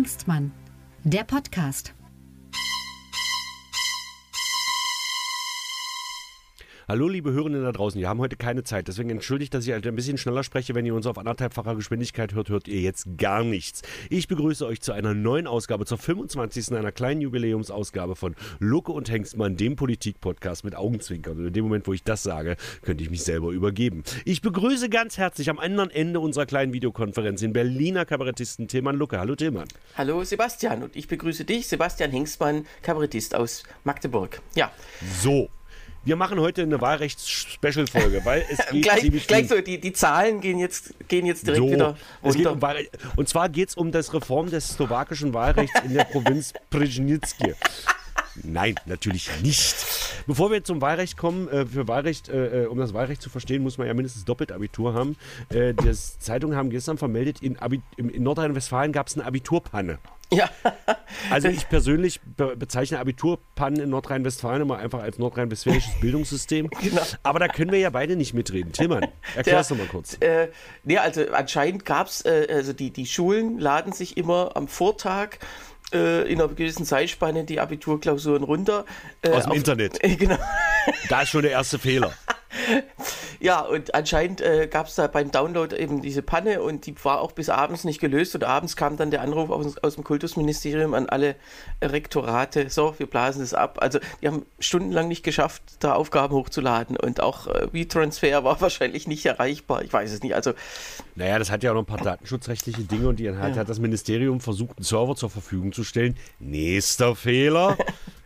Hengstmann, 0.00 0.50
der 1.04 1.24
Podcast. 1.24 1.92
Hallo, 6.90 7.06
liebe 7.06 7.30
Hörenden 7.30 7.62
da 7.62 7.70
draußen. 7.70 8.00
Wir 8.00 8.08
haben 8.08 8.18
heute 8.18 8.34
keine 8.34 8.64
Zeit. 8.64 8.88
Deswegen 8.88 9.10
entschuldigt, 9.10 9.54
dass 9.54 9.64
ich 9.64 9.72
halt 9.72 9.86
ein 9.86 9.94
bisschen 9.94 10.18
schneller 10.18 10.42
spreche. 10.42 10.74
Wenn 10.74 10.84
ihr 10.84 10.92
uns 10.96 11.06
auf 11.06 11.18
anderthalbfacher 11.18 11.76
Geschwindigkeit 11.76 12.34
hört, 12.34 12.48
hört 12.48 12.66
ihr 12.66 12.80
jetzt 12.80 13.06
gar 13.16 13.44
nichts. 13.44 13.82
Ich 14.08 14.26
begrüße 14.26 14.66
euch 14.66 14.80
zu 14.80 14.90
einer 14.90 15.14
neuen 15.14 15.46
Ausgabe, 15.46 15.86
zur 15.86 15.98
25. 15.98 16.72
einer 16.72 16.90
kleinen 16.90 17.20
Jubiläumsausgabe 17.20 18.16
von 18.16 18.34
Lucke 18.58 18.90
und 18.90 19.08
Hengstmann, 19.08 19.56
dem 19.56 19.76
Politik-Podcast 19.76 20.64
mit 20.64 20.74
Augenzwinkern. 20.74 21.38
Und 21.38 21.46
in 21.46 21.52
dem 21.52 21.62
Moment, 21.62 21.86
wo 21.86 21.92
ich 21.92 22.02
das 22.02 22.24
sage, 22.24 22.56
könnte 22.82 23.04
ich 23.04 23.10
mich 23.10 23.22
selber 23.22 23.52
übergeben. 23.52 24.02
Ich 24.24 24.42
begrüße 24.42 24.88
ganz 24.88 25.16
herzlich 25.16 25.48
am 25.48 25.60
anderen 25.60 25.90
Ende 25.90 26.18
unserer 26.18 26.46
kleinen 26.46 26.72
Videokonferenz 26.72 27.38
den 27.38 27.52
Berliner 27.52 28.04
Kabarettisten 28.04 28.66
Tillmann 28.66 28.96
Lucke. 28.96 29.20
Hallo 29.20 29.36
Tillmann. 29.36 29.68
Hallo 29.96 30.24
Sebastian 30.24 30.82
und 30.82 30.96
ich 30.96 31.06
begrüße 31.06 31.44
dich, 31.44 31.68
Sebastian 31.68 32.10
Hengstmann, 32.10 32.66
Kabarettist 32.82 33.36
aus 33.36 33.62
Magdeburg. 33.84 34.42
Ja. 34.56 34.72
So, 35.22 35.50
wir 36.04 36.16
machen 36.16 36.40
heute 36.40 36.62
eine 36.62 36.80
Wahlrechts-Special-Folge, 36.80 38.24
weil 38.24 38.44
es 38.50 38.58
geht 38.70 38.82
gleich, 38.82 39.26
gleich 39.26 39.48
so, 39.48 39.60
die, 39.60 39.78
die 39.78 39.92
Zahlen 39.92 40.40
gehen 40.40 40.58
jetzt, 40.58 40.94
gehen 41.08 41.26
jetzt 41.26 41.46
direkt 41.46 41.62
so, 41.62 41.70
wieder 41.70 41.96
runter. 42.22 42.90
Um 43.02 43.16
und 43.16 43.28
zwar 43.28 43.48
geht 43.48 43.70
es 43.70 43.74
um 43.74 43.92
das 43.92 44.12
Reform 44.14 44.50
des 44.50 44.70
slowakischen 44.70 45.34
Wahlrechts 45.34 45.78
in 45.84 45.94
der 45.94 46.04
Provinz 46.10 46.54
Prznicki. 46.70 47.54
Nein, 48.42 48.76
natürlich 48.86 49.28
nicht. 49.42 49.74
Bevor 50.26 50.50
wir 50.50 50.62
zum 50.64 50.80
Wahlrecht 50.80 51.16
kommen, 51.16 51.48
äh, 51.48 51.66
für 51.66 51.88
Wahlrecht, 51.88 52.28
äh, 52.28 52.62
äh, 52.62 52.66
um 52.66 52.78
das 52.78 52.94
Wahlrecht 52.94 53.20
zu 53.20 53.28
verstehen, 53.28 53.62
muss 53.62 53.76
man 53.76 53.86
ja 53.86 53.94
mindestens 53.94 54.24
doppelt 54.24 54.52
Abitur 54.52 54.94
haben. 54.94 55.16
Äh, 55.50 55.74
die 55.74 55.92
Zeitungen 55.92 56.56
haben 56.56 56.70
gestern 56.70 56.96
vermeldet, 56.96 57.42
in, 57.42 57.58
in 57.96 58.22
Nordrhein-Westfalen 58.22 58.92
gab 58.92 59.08
es 59.08 59.16
eine 59.16 59.26
Abiturpanne. 59.26 59.98
Ja. 60.36 60.48
also 61.30 61.48
ich 61.48 61.68
persönlich 61.68 62.20
be 62.20 62.56
bezeichne 62.56 63.00
Abiturpannen 63.00 63.80
in 63.80 63.90
Nordrhein-Westfalen 63.90 64.62
immer 64.62 64.78
einfach 64.78 65.02
als 65.02 65.18
nordrhein-westfälisches 65.18 65.92
Bildungssystem. 66.00 66.70
Genau. 66.70 67.02
Aber 67.24 67.40
da 67.40 67.48
können 67.48 67.72
wir 67.72 67.80
ja 67.80 67.90
beide 67.90 68.14
nicht 68.14 68.32
mitreden. 68.32 68.72
Tillmann, 68.72 69.08
erklär's 69.34 69.68
doch 69.68 69.76
mal 69.76 69.86
kurz. 69.86 70.16
Äh, 70.20 70.48
nee, 70.84 70.98
also 70.98 71.22
anscheinend 71.32 71.84
gab 71.84 72.06
es, 72.06 72.24
äh, 72.24 72.46
also 72.48 72.72
die, 72.72 72.90
die 72.90 73.06
Schulen 73.06 73.58
laden 73.58 73.92
sich 73.92 74.16
immer 74.16 74.52
am 74.54 74.68
Vortag 74.68 75.38
äh, 75.92 76.30
in 76.30 76.40
einer 76.40 76.48
gewissen 76.48 76.84
Zeitspanne 76.86 77.44
die 77.44 77.60
Abiturklausuren 77.60 78.44
runter. 78.44 78.84
Äh, 79.22 79.30
Aus 79.30 79.44
dem 79.44 79.50
auf, 79.52 79.56
Internet. 79.56 79.98
Genau. 80.18 80.38
Da 81.08 81.22
ist 81.22 81.30
schon 81.30 81.42
der 81.42 81.52
erste 81.52 81.78
Fehler. 81.78 82.12
Ja, 83.42 83.60
und 83.60 83.94
anscheinend 83.94 84.42
äh, 84.42 84.68
gab 84.70 84.86
es 84.86 84.96
da 84.96 85.06
beim 85.06 85.30
Download 85.30 85.74
eben 85.74 86.02
diese 86.02 86.20
Panne 86.20 86.60
und 86.60 86.84
die 86.84 86.94
war 87.02 87.22
auch 87.22 87.32
bis 87.32 87.48
abends 87.48 87.84
nicht 87.84 87.98
gelöst. 87.98 88.34
Und 88.34 88.44
abends 88.44 88.76
kam 88.76 88.98
dann 88.98 89.10
der 89.10 89.22
Anruf 89.22 89.48
aus, 89.48 89.78
aus 89.78 89.94
dem 89.94 90.04
Kultusministerium 90.04 90.92
an 90.92 91.08
alle 91.08 91.36
Rektorate: 91.82 92.68
So, 92.68 92.94
wir 92.98 93.06
blasen 93.06 93.42
es 93.42 93.54
ab. 93.54 93.78
Also, 93.80 93.98
die 94.20 94.28
haben 94.28 94.44
stundenlang 94.58 95.08
nicht 95.08 95.22
geschafft, 95.22 95.62
da 95.78 95.94
Aufgaben 95.94 96.34
hochzuladen. 96.34 96.98
Und 96.98 97.22
auch 97.22 97.46
äh, 97.46 97.72
WeTransfer 97.72 98.44
war 98.44 98.60
wahrscheinlich 98.60 99.08
nicht 99.08 99.24
erreichbar. 99.24 99.82
Ich 99.82 99.92
weiß 99.92 100.12
es 100.12 100.22
nicht. 100.22 100.34
Also, 100.34 100.52
naja, 101.14 101.38
das 101.38 101.50
hat 101.50 101.62
ja 101.62 101.70
auch 101.70 101.74
noch 101.76 101.82
ein 101.82 101.86
paar 101.86 102.04
datenschutzrechtliche 102.04 102.82
Dinge 102.82 103.08
und 103.08 103.20
die 103.20 103.24
ja. 103.24 103.36
hat 103.36 103.68
das 103.68 103.78
Ministerium 103.78 104.40
versucht, 104.40 104.76
einen 104.76 104.84
Server 104.84 105.16
zur 105.16 105.30
Verfügung 105.30 105.72
zu 105.72 105.82
stellen. 105.82 106.14
Nächster 106.40 107.16
Fehler. 107.16 107.78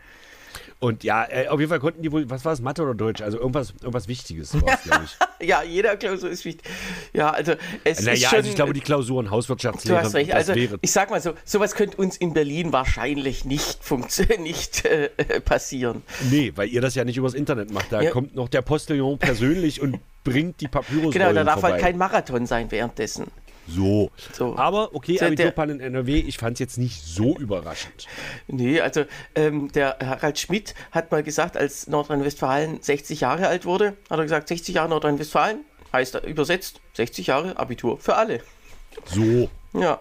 Und 0.84 1.02
ja, 1.02 1.24
äh, 1.30 1.48
auf 1.48 1.58
jeden 1.60 1.70
Fall 1.70 1.80
konnten 1.80 2.02
die 2.02 2.12
wohl, 2.12 2.28
was 2.28 2.44
war 2.44 2.52
es, 2.52 2.60
Mathe 2.60 2.82
oder 2.82 2.94
Deutsch? 2.94 3.22
Also 3.22 3.38
irgendwas, 3.38 3.70
irgendwas 3.80 4.06
Wichtiges 4.06 4.52
war 4.52 4.60
glaube 4.84 5.04
ich. 5.06 5.16
ja, 5.48 5.62
jeder 5.62 5.96
Klausur 5.96 6.28
ist 6.28 6.44
wichtig. 6.44 6.70
Ja, 7.14 7.30
also 7.30 7.54
es 7.84 8.00
naja, 8.00 8.12
ist 8.12 8.24
schon, 8.24 8.36
also 8.36 8.50
ich 8.50 8.54
glaube, 8.54 8.74
die 8.74 8.82
Klausuren 8.82 9.30
Hauswirtschaftslehre. 9.30 10.00
Du 10.00 10.04
hast 10.04 10.14
recht. 10.14 10.34
Also 10.34 10.52
ich 10.52 10.92
sag 10.92 11.08
mal 11.08 11.22
so, 11.22 11.32
sowas 11.46 11.74
könnte 11.74 11.96
uns 11.96 12.18
in 12.18 12.34
Berlin 12.34 12.74
wahrscheinlich 12.74 13.46
nicht 13.46 13.82
funktionieren, 13.82 14.42
nicht 14.42 14.84
äh, 14.84 15.08
passieren. 15.40 16.02
Nee, 16.30 16.52
weil 16.54 16.68
ihr 16.68 16.82
das 16.82 16.94
ja 16.94 17.04
nicht 17.04 17.16
übers 17.16 17.32
Internet 17.32 17.72
macht. 17.72 17.90
Da 17.90 18.02
ja. 18.02 18.10
kommt 18.10 18.34
noch 18.34 18.50
der 18.50 18.60
Postillon 18.60 19.16
persönlich 19.16 19.80
und 19.80 20.00
bringt 20.22 20.60
die 20.60 20.68
Papyrus 20.68 21.14
Genau, 21.14 21.32
da 21.32 21.44
darf 21.44 21.60
vorbei. 21.60 21.72
halt 21.72 21.82
kein 21.82 21.96
Marathon 21.96 22.44
sein 22.44 22.70
währenddessen. 22.70 23.28
So. 23.66 24.10
so. 24.32 24.56
Aber 24.56 24.94
okay, 24.94 25.16
so, 25.18 25.26
Abiturpan 25.26 25.70
in 25.70 25.80
NRW, 25.80 26.18
ich 26.18 26.38
fand 26.38 26.54
es 26.54 26.60
jetzt 26.60 26.78
nicht 26.78 27.02
so 27.02 27.36
überraschend. 27.36 28.06
Nee, 28.46 28.80
also 28.80 29.04
ähm, 29.34 29.70
der 29.72 29.98
Harald 30.00 30.38
Schmidt 30.38 30.74
hat 30.90 31.10
mal 31.10 31.22
gesagt, 31.22 31.56
als 31.56 31.86
Nordrhein-Westfalen 31.86 32.82
60 32.82 33.20
Jahre 33.20 33.48
alt 33.48 33.64
wurde, 33.64 33.96
hat 34.10 34.18
er 34.18 34.22
gesagt, 34.22 34.48
60 34.48 34.74
Jahre 34.74 34.88
Nordrhein-Westfalen 34.90 35.60
heißt 35.92 36.16
übersetzt 36.24 36.80
60 36.94 37.28
Jahre 37.28 37.56
Abitur 37.56 37.98
für 37.98 38.16
alle. 38.16 38.40
So. 39.06 39.48
Ja. 39.72 40.00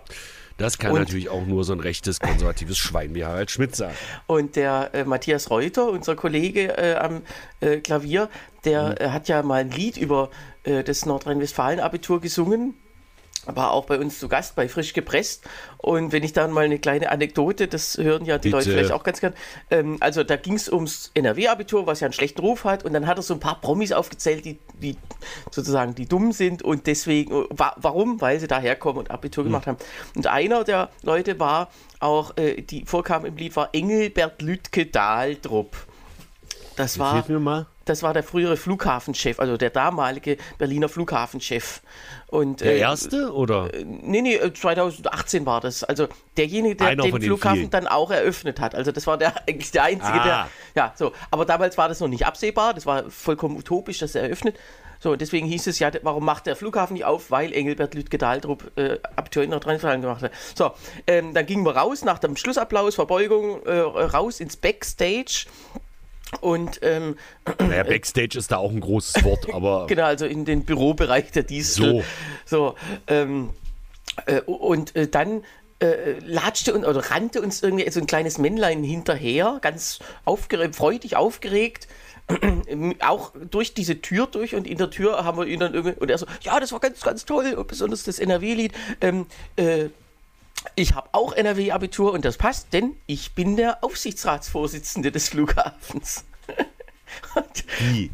Das 0.58 0.78
kann 0.78 0.92
und, 0.92 1.00
natürlich 1.00 1.30
auch 1.30 1.46
nur 1.46 1.64
so 1.64 1.74
ein 1.74 1.80
rechtes, 1.80 2.20
konservatives 2.20 2.78
Schwein 2.78 3.16
wie 3.16 3.26
Harald 3.26 3.50
Schmidt 3.50 3.76
sagen. 3.76 3.96
Und 4.28 4.56
der 4.56 4.92
äh, 4.94 5.04
Matthias 5.04 5.50
Reuter, 5.50 5.90
unser 5.90 6.16
Kollege 6.16 6.78
äh, 6.78 6.96
am 6.96 7.24
äh, 7.60 7.78
Klavier, 7.78 8.30
der 8.64 8.90
mhm. 8.90 8.96
Äh, 9.00 9.10
hat 9.10 9.28
ja 9.30 9.42
mal 9.42 9.62
ein 9.62 9.72
Lied 9.72 9.98
über 9.98 10.30
äh, 10.64 10.84
das 10.84 11.06
Nordrhein-Westfalen-Abitur 11.06 12.22
gesungen 12.22 12.76
war 13.46 13.72
auch 13.72 13.86
bei 13.86 13.98
uns 13.98 14.20
zu 14.20 14.28
Gast 14.28 14.56
bei 14.56 14.68
Frisch 14.68 14.94
gepresst. 14.94 15.44
Und 15.78 16.12
wenn 16.12 16.24
ich 16.24 16.34
dann 16.34 16.52
mal 16.52 16.64
eine 16.64 16.80
kleine 16.80 17.12
Anekdote, 17.12 17.68
das 17.68 17.98
hören 17.98 18.26
ja 18.26 18.38
die 18.38 18.50
Bitte. 18.50 18.58
Leute 18.58 18.70
vielleicht 18.72 18.92
auch 18.92 19.04
ganz 19.04 19.20
gern. 19.20 19.34
Ähm, 19.70 19.98
also 20.00 20.24
da 20.24 20.36
ging 20.38 20.54
es 20.54 20.72
ums 20.72 21.12
NRW-Abitur, 21.14 21.86
was 21.86 22.00
ja 22.00 22.06
einen 22.06 22.14
schlechten 22.14 22.42
Ruf 22.42 22.64
hat. 22.64 22.86
Und 22.86 22.94
dann 22.94 23.06
hat 23.06 23.18
er 23.18 23.24
so 23.24 23.34
ein 23.34 23.40
paar 23.40 23.60
Promis 23.60 23.92
aufgezählt, 23.92 24.46
die, 24.46 24.60
die 24.82 24.98
sozusagen 25.52 25.96
die 25.96 26.08
dumm 26.08 26.32
sind 26.32 26.62
und 26.62 26.88
deswegen, 26.88 27.46
wa 27.50 27.76
warum? 27.78 28.22
Weil 28.22 28.40
sie 28.40 28.48
daherkommen 28.48 29.00
und 29.00 29.12
Abitur 29.12 29.44
mhm. 29.44 29.50
gemacht 29.50 29.68
haben. 29.68 29.78
Und 30.16 30.28
einer 30.28 30.64
der 30.64 30.90
Leute 31.02 31.40
war 31.40 31.70
auch, 32.00 32.38
äh, 32.38 32.62
die 32.62 32.86
vorkam 32.86 33.26
im 33.26 33.36
Lied, 33.36 33.56
war 33.56 33.70
Engelbert 33.74 34.42
Lütke 34.42 34.86
Dahldrup. 34.86 35.76
Das 36.76 36.98
war, 36.98 37.24
das 37.86 38.04
war 38.04 38.14
der 38.14 38.24
frühere 38.24 38.58
Flughafenchef, 38.58 39.40
also 39.40 39.58
der 39.58 39.70
damalige 39.70 40.38
Berliner 40.58 40.90
Flughafenchef. 40.90 41.82
Und, 42.28 42.62
der 42.62 42.74
äh, 42.74 42.80
erste 42.80 43.32
oder? 43.34 43.74
Äh, 43.74 43.84
nee, 43.86 44.22
nee, 44.22 44.40
2018 44.40 45.44
äh, 45.44 45.46
war 45.46 45.62
das. 45.62 45.84
Also 45.84 46.08
derjenige, 46.38 46.78
der 46.78 46.88
Einer 46.88 47.04
den 47.04 47.22
Flughafen 47.22 47.58
vielen. 47.58 47.70
dann 47.70 47.88
auch 47.88 48.10
eröffnet 48.10 48.60
hat. 48.60 48.74
Also 48.74 48.92
das 48.92 49.06
war 49.06 49.18
der 49.18 49.36
eigentlich 49.48 49.72
der 49.72 49.84
Einzige, 49.84 50.22
ah. 50.22 50.24
der. 50.26 50.48
Ja, 50.76 50.94
so. 50.96 51.12
Aber 51.30 51.46
damals 51.46 51.78
war 51.78 51.90
das 51.90 52.00
noch 52.00 52.08
nicht 52.08 52.26
absehbar. 52.26 52.74
Das 52.74 52.86
war 52.86 53.10
vollkommen 53.10 53.58
utopisch, 53.58 54.00
dass 54.00 54.16
er 54.16 54.24
eröffnet. 54.24 54.58
So, 55.04 55.18
deswegen 55.18 55.46
hieß 55.48 55.68
es 55.68 55.80
ja, 55.80 55.92
warum 56.04 56.24
macht 56.24 56.46
der 56.46 56.56
Flughafen 56.56 56.94
nicht 56.94 57.04
auf? 57.04 57.30
Weil 57.30 57.52
Engelbert 57.52 57.94
Lütke-Dahldrup 57.94 58.72
äh, 58.78 59.00
Abitur 59.18 59.44
in 59.44 59.50
Nordrhein-Westfalen 59.50 60.02
gemacht 60.02 60.24
hat. 60.24 60.32
So, 60.56 60.72
ähm, 61.08 61.34
dann 61.34 61.46
gingen 61.46 61.66
wir 61.66 61.76
raus 61.76 62.06
nach 62.06 62.20
dem 62.20 62.38
Schlussapplaus, 62.38 62.96
Verbeugung, 62.96 63.62
äh, 63.66 63.80
raus 63.80 64.40
ins 64.40 64.56
Backstage. 64.56 65.48
Und 66.42 66.80
ähm, 66.82 67.18
naja, 67.60 67.84
Backstage 67.84 68.38
ist 68.38 68.52
da 68.52 68.58
auch 68.58 68.72
ein 68.72 68.80
großes 68.80 69.24
Wort, 69.24 69.54
aber. 69.54 69.86
genau, 69.88 70.04
also 70.04 70.26
in 70.26 70.46
den 70.46 70.64
Bürobereich 70.64 71.32
der 71.32 71.44
Distel. 71.44 72.04
So. 72.46 72.76
So, 72.76 72.76
ähm, 73.08 73.52
äh, 74.26 74.42
und 74.42 74.96
äh, 74.96 75.08
dann 75.08 75.44
äh, 75.80 76.20
latschte 76.20 76.74
und, 76.74 76.86
oder 76.86 77.12
rannte 77.12 77.42
uns 77.42 77.62
irgendwie 77.62 77.90
so 77.90 78.00
ein 78.00 78.08
kleines 78.08 78.38
Männlein 78.38 78.84
hinterher, 78.84 79.60
ganz 79.62 80.00
aufgeregt, 80.26 80.76
freudig 80.76 81.16
aufgeregt. 81.16 81.88
auch 83.02 83.34
durch 83.52 83.74
diese 83.74 84.02
Tür 84.02 84.28
durch 84.28 84.56
und 84.56 84.66
in 84.66 84.78
der 84.78 84.90
Tür 84.90 85.26
haben 85.26 85.38
wir 85.38 85.46
ihn 85.46 85.60
dann 85.60 85.74
irgendwie 85.74 86.00
und 86.00 86.10
er 86.10 86.18
so, 86.18 86.26
ja, 86.42 86.58
das 86.60 86.72
war 86.72 86.80
ganz, 86.80 87.02
ganz 87.02 87.26
toll, 87.26 87.62
besonders 87.68 88.04
das 88.04 88.18
NRW-Lied. 88.18 88.72
Ähm, 89.02 89.26
äh, 89.58 89.90
ich 90.76 90.96
habe 90.96 91.10
auch 91.12 91.34
NRW-Abitur 91.34 92.14
und 92.14 92.26
das 92.26 92.38
passt, 92.38 92.74
denn 92.74 92.96
ich 93.06 93.34
bin 93.34 93.56
der 93.56 93.84
Aufsichtsratsvorsitzende 93.84 95.12
des 95.12 95.30
Flughafens. 95.30 96.26
Wie? 97.80 98.12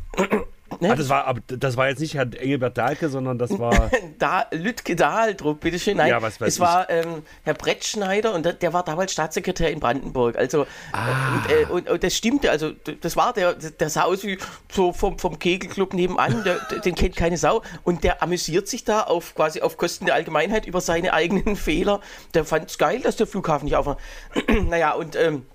Ne? 0.82 0.92
Ah, 0.92 0.96
das, 0.96 1.10
war, 1.10 1.36
das 1.48 1.76
war 1.76 1.90
jetzt 1.90 2.00
nicht 2.00 2.14
Herr 2.14 2.22
Engelbert 2.22 2.78
Dahlke, 2.78 3.10
sondern 3.10 3.38
das 3.38 3.58
war. 3.60 3.92
da, 4.20 4.46
Lütke 4.52 4.96
Dahldruck, 4.96 5.60
bitteschön. 5.60 5.98
Nein, 5.98 6.10
ja, 6.10 6.22
was 6.22 6.40
weiß 6.40 6.48
es 6.48 6.56
ich. 6.56 6.60
war 6.62 6.90
ähm, 6.90 7.24
Herr 7.44 7.54
Brettschneider 7.54 8.34
und 8.34 8.46
der, 8.46 8.54
der, 8.54 8.72
war 8.72 8.84
damals 8.84 9.12
Staatssekretär 9.12 9.72
in 9.72 9.80
Brandenburg. 9.80 10.38
Also, 10.38 10.66
ah. 10.94 11.08
äh, 11.50 11.66
und, 11.66 11.88
äh, 11.88 11.92
und, 11.92 12.04
das 12.04 12.16
stimmte. 12.16 12.50
Also, 12.50 12.72
das 13.02 13.18
war 13.18 13.34
der, 13.34 13.54
der 13.56 13.90
sah 13.90 14.04
aus 14.04 14.24
wie 14.24 14.38
so 14.72 14.94
vom, 14.94 15.20
vom 15.20 15.38
Kegelclub 15.38 15.94
nebenan. 15.94 16.44
Der, 16.46 16.60
den 16.80 16.96
kennt 16.96 17.16
keine 17.16 17.38
Sau. 17.38 17.62
Und 17.84 18.06
der 18.06 18.24
amüsiert 18.24 18.68
sich 18.68 18.86
da 18.86 19.02
auf 19.02 19.36
quasi 19.36 19.62
auf 19.62 19.76
Kosten 19.76 20.06
der 20.06 20.16
Allgemeinheit 20.16 20.66
über 20.66 20.80
seine 20.80 21.14
eigenen 21.14 21.56
Fehler. 21.58 22.00
Der 22.34 22.46
fand 22.46 22.70
es 22.70 22.78
geil, 22.78 23.02
dass 23.02 23.18
der 23.18 23.28
Flughafen 23.28 23.66
nicht 23.66 23.76
aufmacht. 23.76 24.00
naja, 24.70 24.94
und. 24.94 25.16
Ähm, 25.16 25.46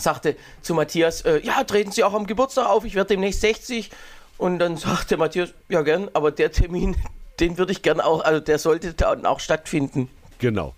sagte 0.00 0.36
zu 0.62 0.74
Matthias, 0.74 1.22
äh, 1.22 1.40
ja, 1.42 1.64
treten 1.64 1.92
Sie 1.92 2.04
auch 2.04 2.14
am 2.14 2.26
Geburtstag 2.26 2.68
auf, 2.68 2.84
ich 2.84 2.94
werde 2.94 3.08
demnächst 3.08 3.40
60. 3.40 3.90
Und 4.38 4.60
dann 4.60 4.76
sagte 4.76 5.16
Matthias, 5.16 5.52
ja 5.68 5.82
gern, 5.82 6.08
aber 6.14 6.30
der 6.30 6.52
Termin, 6.52 6.96
den 7.40 7.58
würde 7.58 7.72
ich 7.72 7.82
gern 7.82 8.00
auch, 8.00 8.24
also 8.24 8.40
der 8.40 8.58
sollte 8.58 8.94
dann 8.94 9.26
auch 9.26 9.40
stattfinden. 9.40 10.08
Genau. 10.38 10.74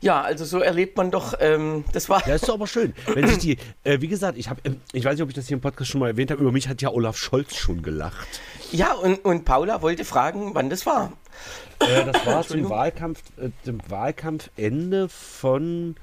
Ja, 0.00 0.20
also 0.20 0.44
so 0.44 0.60
erlebt 0.60 0.96
man 0.96 1.10
doch, 1.10 1.34
ähm, 1.40 1.84
das 1.92 2.08
war. 2.08 2.26
Ja, 2.28 2.34
ist 2.34 2.48
doch 2.48 2.54
aber 2.54 2.66
schön. 2.66 2.94
Wenn 3.12 3.26
sich 3.26 3.38
die, 3.38 3.58
äh, 3.84 4.00
wie 4.00 4.08
gesagt, 4.08 4.38
ich 4.38 4.48
habe, 4.48 4.60
ähm, 4.64 4.80
ich 4.92 5.04
weiß 5.04 5.14
nicht, 5.14 5.22
ob 5.22 5.30
ich 5.30 5.34
das 5.34 5.48
hier 5.48 5.56
im 5.56 5.60
Podcast 5.60 5.90
schon 5.90 6.00
mal 6.00 6.08
erwähnt 6.08 6.30
habe, 6.30 6.40
über 6.40 6.52
mich 6.52 6.68
hat 6.68 6.82
ja 6.82 6.90
Olaf 6.90 7.16
Scholz 7.16 7.56
schon 7.56 7.82
gelacht. 7.82 8.40
Ja, 8.72 8.92
und, 8.92 9.24
und 9.24 9.44
Paula 9.44 9.82
wollte 9.82 10.04
fragen, 10.04 10.54
wann 10.54 10.70
das 10.70 10.86
war. 10.86 11.12
Äh, 11.80 12.04
das 12.04 12.26
war 12.26 12.46
zum 12.46 12.68
Wahlkampf, 12.68 13.22
äh, 13.38 13.50
dem 13.64 13.80
Wahlkampfende 13.88 15.08
von 15.08 15.96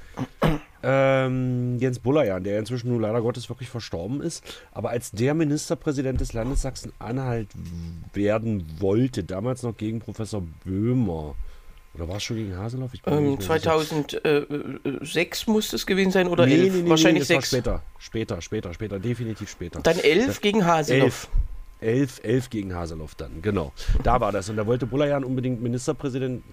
ähm, 0.84 1.78
Jens 1.80 2.00
Bullerjan, 2.00 2.44
der 2.44 2.60
inzwischen 2.60 2.90
nun 2.90 3.02
leider 3.02 3.22
Gottes 3.22 3.50
wirklich 3.50 3.70
verstorben 3.70 4.22
ist. 4.22 4.44
Aber 4.72 4.90
als 4.90 5.12
der 5.12 5.34
Ministerpräsident 5.34 6.20
des 6.22 6.34
Landes 6.34 6.62
Sachsen-Anhalt 6.64 7.48
werden 8.14 8.66
wollte, 8.80 9.24
damals 9.24 9.64
noch 9.64 9.76
gegen 9.78 10.00
Professor 10.00 10.44
Böhmer. 10.66 11.36
Oder 11.96 12.08
war 12.08 12.16
es 12.18 12.24
schon 12.24 12.38
gegen 12.38 12.58
Haseloff? 12.58 12.94
Ich 12.94 13.04
bin 13.04 13.14
mir 13.14 13.20
Ähm, 13.20 13.30
nicht 13.36 13.48
mehr 13.48 13.60
sicher. 13.60 13.78
2006 13.78 15.48
muss 15.48 15.74
es 15.74 15.86
gewesen 15.86 16.12
sein 16.12 16.28
oder 16.28 16.46
Nee, 16.46 16.56
11? 16.56 16.74
nee, 16.74 16.82
nee, 16.82 16.90
Wahrscheinlich 16.90 17.22
nee, 17.30 17.36
6. 17.36 17.48
später. 17.48 17.84
Später, 18.00 18.42
später, 18.42 18.74
später, 18.74 19.00
definitiv 19.00 19.50
später. 19.50 19.80
Dann 19.82 20.00
11 20.00 20.42
gegen 20.42 20.66
Haseloff. 20.66 21.28
11, 21.84 22.22
11 22.24 22.50
gegen 22.50 22.74
Haseloff 22.76 23.16
dann, 23.16 23.42
genau. 23.42 23.72
Da 24.04 24.20
war 24.22 24.32
das. 24.32 24.50
Und 24.50 24.56
da 24.58 24.66
wollte 24.66 24.86
Bullerjan 24.86 25.24
unbedingt 25.24 25.62
Ministerpräsident 25.62 26.44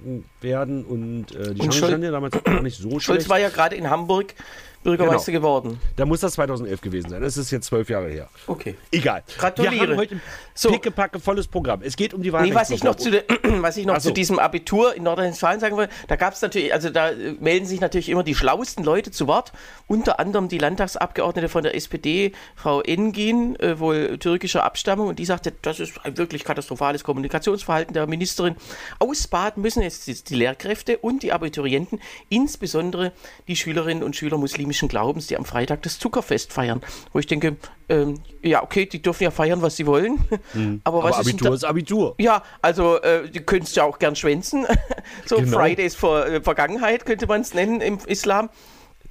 werden 0.41 0.85
und 0.85 1.35
äh, 1.35 1.55
die 1.55 1.63
Schol- 1.63 1.73
standen 1.73 2.03
ja 2.03 2.11
damals 2.11 2.35
auch 2.37 2.45
gar 2.45 2.63
nicht 2.63 2.77
so 2.79 2.99
schlecht. 3.01 3.29
war 3.29 3.39
ja 3.39 3.49
gerade 3.49 3.77
in 3.77 3.89
Hamburg 3.89 4.35
Bürgermeister 4.83 5.33
geworden. 5.33 5.79
Da 5.97 6.07
muss 6.07 6.21
das 6.21 6.33
2011 6.35 6.81
gewesen 6.81 7.11
sein. 7.11 7.21
Das 7.21 7.37
ist 7.37 7.51
jetzt 7.51 7.67
zwölf 7.67 7.89
Jahre 7.91 8.09
her. 8.09 8.29
Okay. 8.47 8.77
Egal. 8.91 9.23
Gratuliere. 9.39 9.75
Wir 9.75 9.81
haben 9.89 9.97
heute 9.97 10.15
ein 10.17 10.23
So. 10.55 10.71
pickepacke 10.71 11.21
volles 11.21 11.47
Programm. 11.47 11.83
Es 11.83 11.97
geht 11.97 12.15
um 12.15 12.23
die 12.23 12.31
Nee, 12.31 12.55
was 12.55 12.71
ich 12.71 12.83
noch, 12.83 12.95
zu, 12.95 13.11
de, 13.11 13.25
was 13.43 13.77
ich 13.77 13.85
noch 13.87 14.01
so. 14.01 14.09
zu 14.09 14.15
diesem 14.15 14.39
Abitur 14.39 14.95
in 14.95 15.03
Nordrhein-Westfalen 15.03 15.61
sagen 15.61 15.77
wollte, 15.77 15.93
da 16.09 16.17
gab 16.17 16.33
es 16.35 16.41
natürlich, 16.43 16.73
also 16.73 16.91
da 16.91 17.11
äh, 17.11 17.35
melden 17.41 17.67
sich 17.67 17.81
natürlich 17.81 18.09
immer 18.09 18.23
die 18.23 18.35
schlauesten 18.35 18.83
Leute 18.85 19.11
zu 19.11 19.27
Wort, 19.27 19.53
unter 19.87 20.19
anderem 20.19 20.49
die 20.49 20.59
Landtagsabgeordnete 20.59 21.49
von 21.49 21.63
der 21.63 21.75
SPD, 21.75 22.33
Frau 22.57 22.81
Engin, 22.81 23.59
äh, 23.61 23.79
wohl 23.79 24.19
türkischer 24.19 24.65
Abstammung, 24.65 25.09
und 25.09 25.19
die 25.19 25.25
sagte, 25.25 25.53
das 25.63 25.79
ist 25.81 26.05
ein 26.05 26.17
wirklich 26.17 26.45
katastrophales 26.45 27.05
Kommunikationsverhalten 27.05 27.93
der 27.95 28.07
Ministerin. 28.07 28.57
Ausbaden 28.99 29.63
müssen 29.63 29.83
jetzt 29.83 30.07
die- 30.07 30.35
Lehrkräfte 30.41 30.97
und 30.99 31.23
die 31.23 31.33
Abiturienten, 31.33 32.01
insbesondere 32.31 33.13
die 33.49 33.57
Schülerinnen 33.57 34.03
und 34.03 34.17
Schüler 34.17 34.39
muslimischen 34.71 34.89
Glaubens, 34.89 35.27
die 35.27 35.37
am 35.37 35.45
Freitag 35.45 35.83
das 35.83 35.99
Zuckerfest 35.99 36.53
feiern. 36.53 36.81
Wo 37.13 37.19
ich 37.19 37.27
denke, 37.27 37.57
ähm, 37.89 38.21
ja, 38.43 38.63
okay, 38.63 38.87
die 38.87 39.03
dürfen 39.03 39.25
ja 39.25 39.31
feiern, 39.31 39.63
was 39.63 39.77
sie 39.77 39.87
wollen. 39.87 40.19
Aber 40.85 41.03
was 41.03 41.15
Aber 41.17 41.21
ist 41.23 41.29
Abitur 41.29 41.49
da- 41.49 41.55
ist 41.55 41.65
Abitur. 41.65 42.15
ja, 42.19 42.43
also 42.63 43.01
äh, 43.03 43.29
du 43.29 43.41
könntest 43.41 43.77
ja 43.77 43.85
auch 43.85 43.99
gern 43.99 44.15
schwänzen. 44.17 44.67
so 45.27 45.37
Genau. 45.37 45.59
Fridays 45.59 45.95
vor 45.97 46.27
äh, 46.27 46.41
Vergangenheit 46.41 47.05
könnte 47.05 47.27
man 47.27 47.41
es 47.41 47.53
nennen 47.55 47.81
im 47.81 47.99
Islam. 48.07 48.49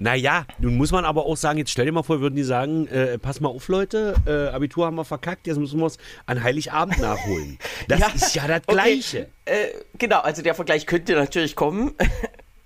Naja, 0.02 0.46
nun 0.60 0.78
muss 0.78 0.94
man 0.94 1.04
aber 1.04 1.26
auch 1.26 1.36
sagen, 1.36 1.58
jetzt 1.60 1.72
stell 1.72 1.84
dir 1.86 1.92
mal 1.92 2.04
vor, 2.04 2.22
würden 2.22 2.36
die 2.36 2.44
sagen, 2.44 2.88
äh, 2.88 3.18
pass 3.18 3.42
mal 3.42 3.50
auf, 3.50 3.68
Leute, 3.68 4.16
äh, 4.26 4.56
Abitur 4.56 4.86
haben 4.86 4.96
wir 4.96 5.04
verkackt, 5.04 5.46
jetzt 5.46 5.58
müssen 5.58 5.78
wir 5.78 5.88
es 5.88 5.98
an 6.26 6.42
Heiligabend 6.42 7.00
nachholen. 7.00 7.60
Das 7.90 8.00
Ja, 8.00 8.08
ist 8.16 8.34
ja 8.34 8.48
das 8.48 8.62
okay. 8.66 8.74
Gleiche. 8.76 9.28
Äh, 9.44 9.68
genau, 9.98 10.22
also 10.22 10.42
der 10.42 10.56
Vergleich 10.56 10.86
könnte 10.86 11.14
natürlich 11.16 11.58
kommen. 11.58 11.96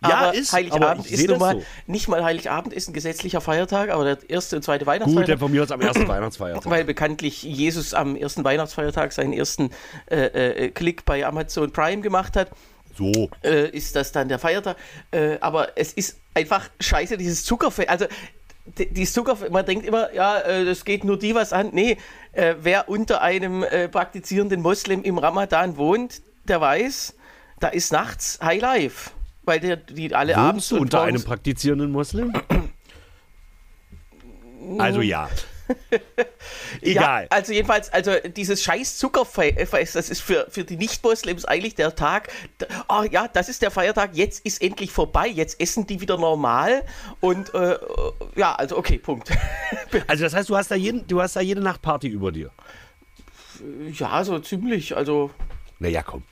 Ja, 0.04 0.18
aber 0.18 0.34
ist, 0.34 0.52
Heiligabend 0.54 0.84
aber 0.84 1.00
ich 1.06 1.12
ist 1.14 1.20
nun 1.22 1.28
das 1.30 1.40
mal, 1.40 1.56
so. 1.56 1.64
nicht 1.88 2.08
mal 2.08 2.24
Heiligabend 2.24 2.74
ist 2.74 2.90
ein 2.90 2.94
gesetzlicher 2.94 3.42
Feiertag, 3.42 3.90
aber 3.90 4.04
der 4.04 4.30
erste 4.30 4.56
und 4.56 4.64
zweite 4.64 4.86
Gut, 4.86 4.94
Weihnachtsfeiertag. 4.94 5.28
dann 5.28 5.40
von 5.40 5.52
mir 5.52 5.64
aus 5.64 5.72
am 5.72 5.82
ersten 5.82 6.08
Weihnachtsfeiertag. 6.08 6.70
weil 6.70 6.84
bekanntlich 6.84 7.44
Jesus 7.44 7.94
am 7.94 8.16
ersten 8.16 8.44
Weihnachtsfeiertag 8.44 9.14
seinen 9.14 9.34
ersten 9.34 9.72
äh, 10.10 10.66
äh, 10.66 10.70
Klick 10.70 11.06
bei 11.06 11.26
Amazon 11.26 11.72
Prime 11.72 12.02
gemacht 12.02 12.36
hat. 12.36 12.52
So. 12.98 13.30
äh, 13.44 13.70
ist 13.70 13.96
das 13.96 14.12
dann 14.12 14.28
der 14.28 14.40
Feiertag. 14.40 14.78
Äh, 15.12 15.38
aber 15.42 15.78
es 15.78 15.94
ist 15.94 16.18
einfach 16.34 16.70
scheiße, 16.80 17.18
dieses 17.18 17.44
Zuckerfest. 17.44 17.90
Also, 17.90 18.06
die, 18.78 18.94
dieses 18.94 19.14
Zuckerfest, 19.14 19.52
man 19.52 19.66
denkt 19.66 19.86
immer, 19.86 20.14
ja, 20.14 20.40
äh, 20.40 20.64
das 20.66 20.86
geht 20.86 21.04
nur 21.04 21.18
die 21.18 21.36
was 21.36 21.54
an. 21.54 21.70
Nee, 21.74 21.98
äh, 22.34 22.56
wer 22.62 22.90
unter 22.90 23.22
einem 23.22 23.66
praktizierenden 23.92 24.62
Moslem 24.62 25.04
im 25.04 25.18
Ramadan 25.18 25.78
wohnt, 25.78 26.22
der 26.48 26.62
weiß, 26.62 27.16
da 27.60 27.70
ist 27.70 27.92
nachts 27.92 28.40
High 28.42 28.62
Life. 28.62 29.12
Weil 29.46 29.60
der, 29.60 29.78
die 29.78 30.14
alle 30.14 30.38
abends 30.38 30.56
Wohnst 30.56 30.72
du 30.72 30.76
und 30.76 30.82
unter 30.82 31.02
einem 31.02 31.24
praktizierenden 31.24 31.92
Muslim? 31.92 32.34
Also 34.78 35.02
ja. 35.02 35.30
Egal. 36.82 37.24
Ja, 37.24 37.28
also 37.30 37.54
jedenfalls, 37.54 37.92
also 37.92 38.12
dieses 38.36 38.64
scheiß 38.64 38.98
Zuckerfest, 38.98 39.96
das 39.96 40.10
ist 40.10 40.22
für, 40.22 40.48
für 40.50 40.64
die 40.64 40.78
Nicht-Moslems 40.78 41.46
eigentlich 41.46 41.76
der 41.76 41.96
Tag, 41.96 42.30
oh 42.90 43.04
ja, 43.10 43.28
das 43.28 43.50
ist 43.50 43.62
der 43.62 43.72
Feiertag, 43.72 44.12
jetzt 44.14 44.46
ist 44.46 44.62
endlich 44.62 44.92
vorbei, 44.92 45.28
jetzt 45.28 45.60
essen 45.62 45.88
die 45.88 46.02
wieder 46.02 46.18
normal 46.18 46.84
und 47.22 47.54
äh, 47.54 47.78
ja, 48.36 48.56
also 48.56 48.78
okay, 48.78 48.98
Punkt. 48.98 49.32
Also 50.08 50.24
das 50.24 50.34
heißt, 50.34 50.50
du 50.50 50.58
hast 50.58 50.72
da, 50.72 50.76
jeden, 50.76 51.06
du 51.08 51.22
hast 51.22 51.36
da 51.36 51.42
jede 51.42 51.62
Nacht 51.62 51.82
Party 51.82 52.08
über 52.08 52.32
dir. 52.32 52.50
ja, 53.92 54.24
so 54.24 54.40
ziemlich, 54.40 54.96
also 54.98 55.30
Naja, 55.80 56.02
komm. 56.02 56.24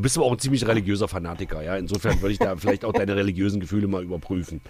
Du 0.00 0.02
bist 0.02 0.16
aber 0.16 0.24
auch 0.24 0.32
ein 0.32 0.38
ziemlich 0.38 0.66
religiöser 0.66 1.08
Fanatiker, 1.08 1.62
ja. 1.62 1.76
Insofern 1.76 2.22
würde 2.22 2.32
ich 2.32 2.38
da 2.38 2.56
vielleicht 2.56 2.86
auch 2.86 2.92
deine 2.94 3.16
religiösen 3.16 3.60
Gefühle 3.60 3.86
mal 3.86 4.02
überprüfen. 4.02 4.62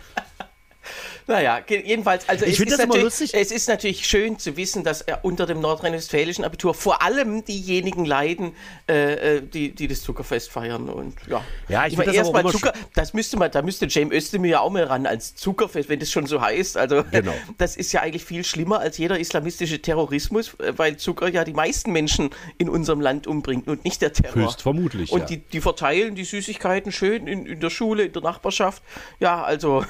Naja, 1.26 1.60
jedenfalls, 1.69 2.28
also 2.28 2.44
Ich 2.44 2.54
es, 2.54 2.60
ist 2.60 2.72
das 2.72 2.78
immer 2.81 2.87
natürlich- 2.94 3.04
lustig. 3.20 3.34
es 3.34 3.52
ist 3.52 3.69
natürlich 3.69 4.06
schön 4.06 4.38
zu 4.38 4.56
wissen, 4.56 4.82
dass 4.82 5.00
er 5.02 5.25
unter 5.25 5.46
dem 5.46 5.60
nordrhein-westfälischen 5.60 6.44
Abitur 6.44 6.75
vor 6.75 7.02
allem 7.02 7.44
diejenigen 7.44 8.04
leiden, 8.04 8.52
äh, 8.88 9.37
äh, 9.37 9.42
die, 9.42 9.72
die 9.72 9.87
das 9.87 10.02
Zuckerfest 10.02 10.50
feiern. 10.50 10.88
Und 10.88 11.14
ja, 11.28 11.44
Ja, 11.69 11.87
ich 11.87 11.96
meine, 11.96 12.12
das 12.12 12.28
aber 12.28 12.38
erstmal 12.38 12.52
Zucker, 12.52 12.72
das 12.94 13.14
müsste 13.14 13.37
man, 13.37 13.50
da 13.50 13.62
müsste 13.62 13.88
Cem 13.88 14.10
Özdemir 14.10 14.50
ja 14.50 14.60
auch 14.60 14.70
mal 14.70 14.84
ran 14.84 15.06
als 15.06 15.37
Zuckerfest, 15.37 15.88
wenn 15.88 16.00
das 16.00 16.10
schon 16.10 16.26
so 16.26 16.40
heißt. 16.40 16.76
Also 16.76 17.04
Genau. 17.10 17.32
das 17.58 17.76
ist 17.76 17.92
ja 17.92 18.00
eigentlich 18.00 18.25
viel 18.25 18.44
schlimmer 18.44 18.81
als 18.81 18.98
jeder 18.98 19.19
islamistische 19.19 19.81
Terrorismus, 19.81 20.54
äh, 20.58 20.72
weil 20.76 20.96
Zucker 20.96 21.28
ja 21.28 21.44
die 21.44 21.52
meisten 21.54 21.92
Menschen 21.92 22.31
in 22.58 22.69
unserem 22.69 23.00
Land 23.00 23.26
umbringt 23.28 23.69
und 23.69 23.84
nicht 23.84 24.02
der 24.02 24.12
Terror. 24.12 24.34
Höchstvermutlich, 24.46 25.12
Und 25.12 25.20
ja. 25.20 25.26
die, 25.26 25.38
die 25.38 25.60
verteilen 25.60 26.14
die 26.16 26.25
Süßigkeiten 26.25 26.90
schön 26.90 27.26
in, 27.28 27.46
in 27.46 27.60
der 27.60 27.70
Schule, 27.70 28.04
in 28.04 28.12
der 28.12 28.22
Nachbarschaft. 28.22 28.82
Ja, 29.20 29.42
also 29.44 29.84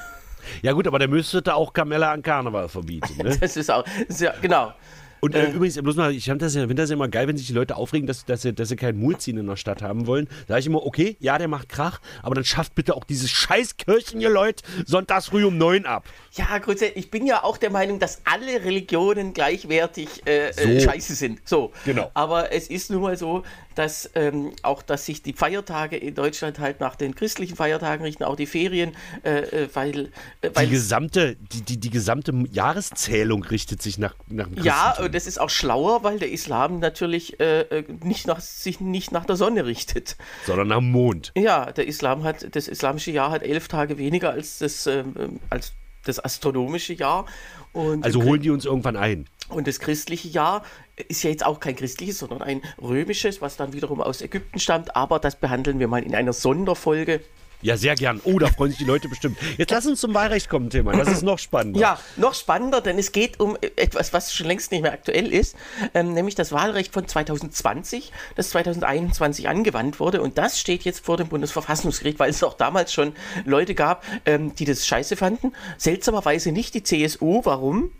Ja 0.61 0.73
gut, 0.73 0.87
aber 0.87 0.99
der 0.99 1.07
müsste 1.07 1.41
da 1.41 1.53
auch 1.53 1.73
Kamelle 1.73 2.07
an 2.07 2.21
Karneval 2.21 2.69
verbieten. 2.69 3.15
Ne? 3.23 3.37
das 3.41 3.57
ist 3.57 3.71
auch, 3.71 3.83
ja, 4.19 4.33
genau. 4.41 4.73
Und 5.21 5.35
äh, 5.35 5.51
übrigens, 5.51 5.79
bloß 5.79 5.95
mal, 5.95 6.11
ich 6.11 6.25
finde 6.25 6.45
das, 6.45 6.55
ja, 6.55 6.65
find 6.67 6.79
das 6.79 6.89
ja 6.89 6.95
immer 6.95 7.07
geil, 7.07 7.27
wenn 7.27 7.37
sich 7.37 7.45
die 7.45 7.53
Leute 7.53 7.75
aufregen, 7.75 8.07
dass, 8.07 8.25
dass, 8.25 8.41
sie, 8.41 8.53
dass 8.53 8.69
sie 8.69 8.75
keinen 8.75 8.99
Mulzin 8.99 9.37
in 9.37 9.45
der 9.45 9.55
Stadt 9.55 9.83
haben 9.83 10.07
wollen. 10.07 10.27
Da 10.47 10.55
sage 10.55 10.59
ich 10.61 10.65
immer, 10.65 10.83
okay, 10.83 11.15
ja, 11.19 11.37
der 11.37 11.47
macht 11.47 11.69
Krach, 11.69 12.01
aber 12.23 12.33
dann 12.33 12.43
schafft 12.43 12.73
bitte 12.73 12.95
auch 12.95 13.03
dieses 13.03 13.29
scheiß 13.29 13.77
Kirchen, 13.77 14.19
ihr 14.19 14.31
Leute, 14.31 14.63
sonntags 14.85 15.27
früh 15.27 15.45
um 15.45 15.59
neun 15.59 15.85
ab. 15.85 16.05
Ja, 16.33 16.57
grundsätzlich, 16.57 17.05
ich 17.05 17.11
bin 17.11 17.27
ja 17.27 17.43
auch 17.43 17.57
der 17.57 17.69
Meinung, 17.69 17.99
dass 17.99 18.21
alle 18.25 18.65
Religionen 18.65 19.33
gleichwertig 19.33 20.25
äh, 20.25 20.49
äh, 20.49 20.79
So. 20.79 20.89
scheiße 20.89 21.13
sind. 21.13 21.47
So. 21.47 21.71
Genau. 21.85 22.09
Aber 22.15 22.51
es 22.51 22.67
ist 22.67 22.89
nun 22.89 23.03
mal 23.03 23.15
so, 23.15 23.43
dass 23.75 24.09
ähm, 24.15 24.51
auch, 24.63 24.81
dass 24.81 25.05
sich 25.05 25.23
die 25.23 25.33
Feiertage 25.33 25.97
in 25.97 26.15
Deutschland 26.15 26.59
halt 26.59 26.79
nach 26.79 26.95
den 26.95 27.15
christlichen 27.15 27.55
Feiertagen 27.55 28.03
richten, 28.03 28.23
auch 28.23 28.35
die 28.35 28.45
Ferien, 28.45 28.95
äh, 29.23 29.39
äh, 29.63 29.69
weil, 29.73 30.11
äh, 30.41 30.49
Die 30.49 30.55
weil 30.55 30.67
gesamte, 30.67 31.35
die, 31.35 31.61
die, 31.61 31.77
die 31.77 31.89
gesamte 31.89 32.33
Jahreszählung 32.51 33.43
richtet 33.43 33.81
sich 33.81 33.97
nach, 33.97 34.15
nach 34.27 34.47
dem 34.47 34.63
ja, 34.63 34.97
und 34.99 35.15
das 35.15 35.27
ist 35.27 35.39
auch 35.39 35.49
schlauer, 35.49 36.03
weil 36.03 36.19
der 36.19 36.31
Islam 36.31 36.79
natürlich 36.79 37.39
äh, 37.39 37.61
äh, 37.61 37.83
nicht 38.03 38.27
nach, 38.27 38.39
sich 38.39 38.79
nicht 38.79 39.11
nach 39.11 39.25
der 39.25 39.35
Sonne 39.35 39.65
richtet. 39.65 40.17
sondern 40.45 40.71
am 40.71 40.91
Mond. 40.91 41.31
Ja, 41.37 41.71
der 41.71 41.87
Islam 41.87 42.23
hat, 42.23 42.55
das 42.55 42.67
islamische 42.67 43.11
Jahr 43.11 43.31
hat 43.31 43.43
elf 43.43 43.67
Tage 43.67 43.97
weniger 43.97 44.31
als 44.31 44.59
das, 44.59 44.87
ähm, 44.87 45.39
als 45.49 45.73
das 46.05 46.19
astronomische 46.23 46.93
Jahr. 46.93 47.25
Und 47.73 48.03
Also 48.03 48.23
holen 48.23 48.41
die 48.41 48.49
uns 48.49 48.65
irgendwann 48.65 48.97
ein. 48.97 49.27
Und 49.49 49.67
das 49.67 49.79
christliche 49.79 50.29
Jahr 50.29 50.63
ist 51.07 51.23
ja 51.23 51.29
jetzt 51.29 51.45
auch 51.45 51.59
kein 51.59 51.75
christliches, 51.75 52.19
sondern 52.19 52.41
ein 52.41 52.61
römisches, 52.81 53.41
was 53.41 53.57
dann 53.57 53.73
wiederum 53.73 54.01
aus 54.01 54.21
Ägypten 54.21 54.59
stammt. 54.59 54.95
Aber 54.95 55.19
das 55.19 55.35
behandeln 55.35 55.79
wir 55.79 55.87
mal 55.87 56.03
in 56.03 56.15
einer 56.15 56.33
Sonderfolge. 56.33 57.21
Ja, 57.61 57.77
sehr 57.77 57.95
gern. 57.95 58.21
Oh, 58.23 58.39
da 58.39 58.47
freuen 58.47 58.71
sich 58.71 58.79
die 58.79 58.85
Leute 58.85 59.07
bestimmt. 59.07 59.37
Jetzt 59.57 59.69
lass 59.69 59.85
uns 59.85 59.99
zum 59.99 60.13
Wahlrecht 60.13 60.49
kommen, 60.49 60.69
Thema. 60.71 60.93
Das 60.93 61.09
ist 61.09 61.21
noch 61.21 61.37
spannender. 61.37 61.79
Ja, 61.79 61.99
noch 62.17 62.33
spannender, 62.33 62.81
denn 62.81 62.97
es 62.97 63.11
geht 63.11 63.39
um 63.39 63.55
etwas, 63.61 64.13
was 64.13 64.33
schon 64.33 64.47
längst 64.47 64.71
nicht 64.71 64.81
mehr 64.81 64.91
aktuell 64.91 65.31
ist, 65.31 65.55
ähm, 65.93 66.13
nämlich 66.13 66.33
das 66.33 66.51
Wahlrecht 66.51 66.91
von 66.91 67.07
2020, 67.07 68.11
das 68.35 68.49
2021 68.49 69.47
angewandt 69.47 69.99
wurde. 69.99 70.21
Und 70.21 70.39
das 70.39 70.59
steht 70.59 70.83
jetzt 70.83 71.05
vor 71.05 71.17
dem 71.17 71.27
Bundesverfassungsgericht, 71.27 72.17
weil 72.17 72.31
es 72.31 72.43
auch 72.43 72.55
damals 72.55 72.93
schon 72.93 73.13
Leute 73.45 73.75
gab, 73.75 74.03
ähm, 74.25 74.55
die 74.55 74.65
das 74.65 74.87
scheiße 74.87 75.15
fanden. 75.15 75.53
Seltsamerweise 75.77 76.51
nicht 76.51 76.73
die 76.73 76.83
CSU. 76.83 77.41
Warum? 77.43 77.91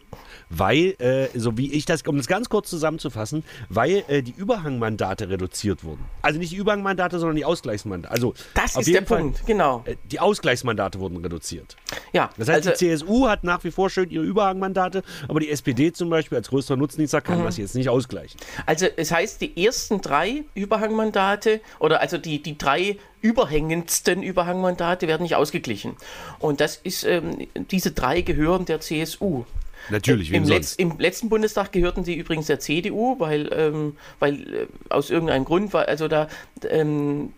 Weil, 0.51 0.96
äh, 1.00 1.27
so 1.38 1.58
wie 1.58 1.72
ich 1.72 1.86
das, 1.86 2.01
um 2.03 2.17
das 2.17 2.27
ganz 2.27 2.50
kurz 2.50 2.70
zusammenzufassen, 2.70 3.43
weil 3.70 4.03
äh, 4.08 4.22
die 4.22 4.31
Überhangmandate 4.31 5.29
reduziert 5.29 5.84
wurden. 5.84 6.03
Also 6.22 6.39
nicht 6.39 6.51
die 6.51 6.58
Überhangmandate, 6.58 7.17
sondern 7.20 7.36
die 7.38 7.46
Ausgleichsmandate. 7.46 8.12
Also 8.13 8.34
Das 8.53 8.75
ist 8.75 8.88
der 8.88 9.05
Fall, 9.05 9.20
Punkt, 9.22 9.46
genau. 9.48 9.84
äh, 9.86 9.96
Die 10.12 10.20
Ausgleichsmandate 10.20 11.00
wurden 11.00 11.17
reduziert. 11.17 11.77
Ja, 12.13 12.29
Das 12.38 12.50
heißt, 12.50 12.67
also, 12.67 12.72
die 12.72 12.75
CSU 12.98 13.27
hat 13.27 13.43
nach 13.43 13.63
wie 13.63 13.72
vor 13.72 13.89
schön 13.89 14.10
ihre 14.10 14.24
Überhangmandate, 14.24 15.03
aber 15.27 15.39
die 15.39 15.50
SPD 15.50 15.91
zum 15.93 16.10
Beispiel 16.10 16.38
als 16.38 16.50
größter 16.50 16.75
Nutznießer 16.75 17.20
Mhm. 17.20 17.24
kann 17.24 17.43
das 17.43 17.58
jetzt 17.58 17.75
nicht 17.75 17.89
ausgleichen. 17.89 18.39
also 18.65 18.86
es 18.98 19.12
heißt, 19.12 19.41
die 19.41 19.63
ersten 19.65 20.01
drei 20.01 20.43
Überhangmandate 20.53 21.62
oder 21.79 22.01
also 22.01 22.17
die, 22.17 22.41
die 22.43 22.58
drei 22.58 22.98
überhängendsten 23.22 24.24
Überhangmandate 24.24 25.08
werden 25.08 25.24
nicht 25.24 25.36
ausgeglichen. 25.36 25.96
Und 26.39 26.60
das 26.60 26.75
ist, 26.77 27.03
ähm, 27.03 27.48
diese 27.72 27.91
drei 27.91 28.22
gehören 28.22 28.65
der 28.65 28.79
CSU. 28.81 29.46
Natürlich, 29.90 30.32
wem 30.32 30.44
Im, 30.44 30.50
Letz-? 30.50 30.78
Im 30.78 30.98
letzten 31.00 31.30
Bundestag 31.30 31.72
gehörten 31.72 32.04
sie 32.04 32.16
übrigens 32.16 32.48
der 32.48 32.60
CDU, 32.60 33.20
weil, 33.20 33.50
ähm, 33.54 33.96
weil 34.20 34.54
äh, 34.54 34.68
aus 34.90 35.10
irgendeinem 35.10 35.46
Grund 35.46 35.74
war, 35.74 35.88
also 35.88 36.08
da, 36.08 36.28
ähm, 36.70 37.34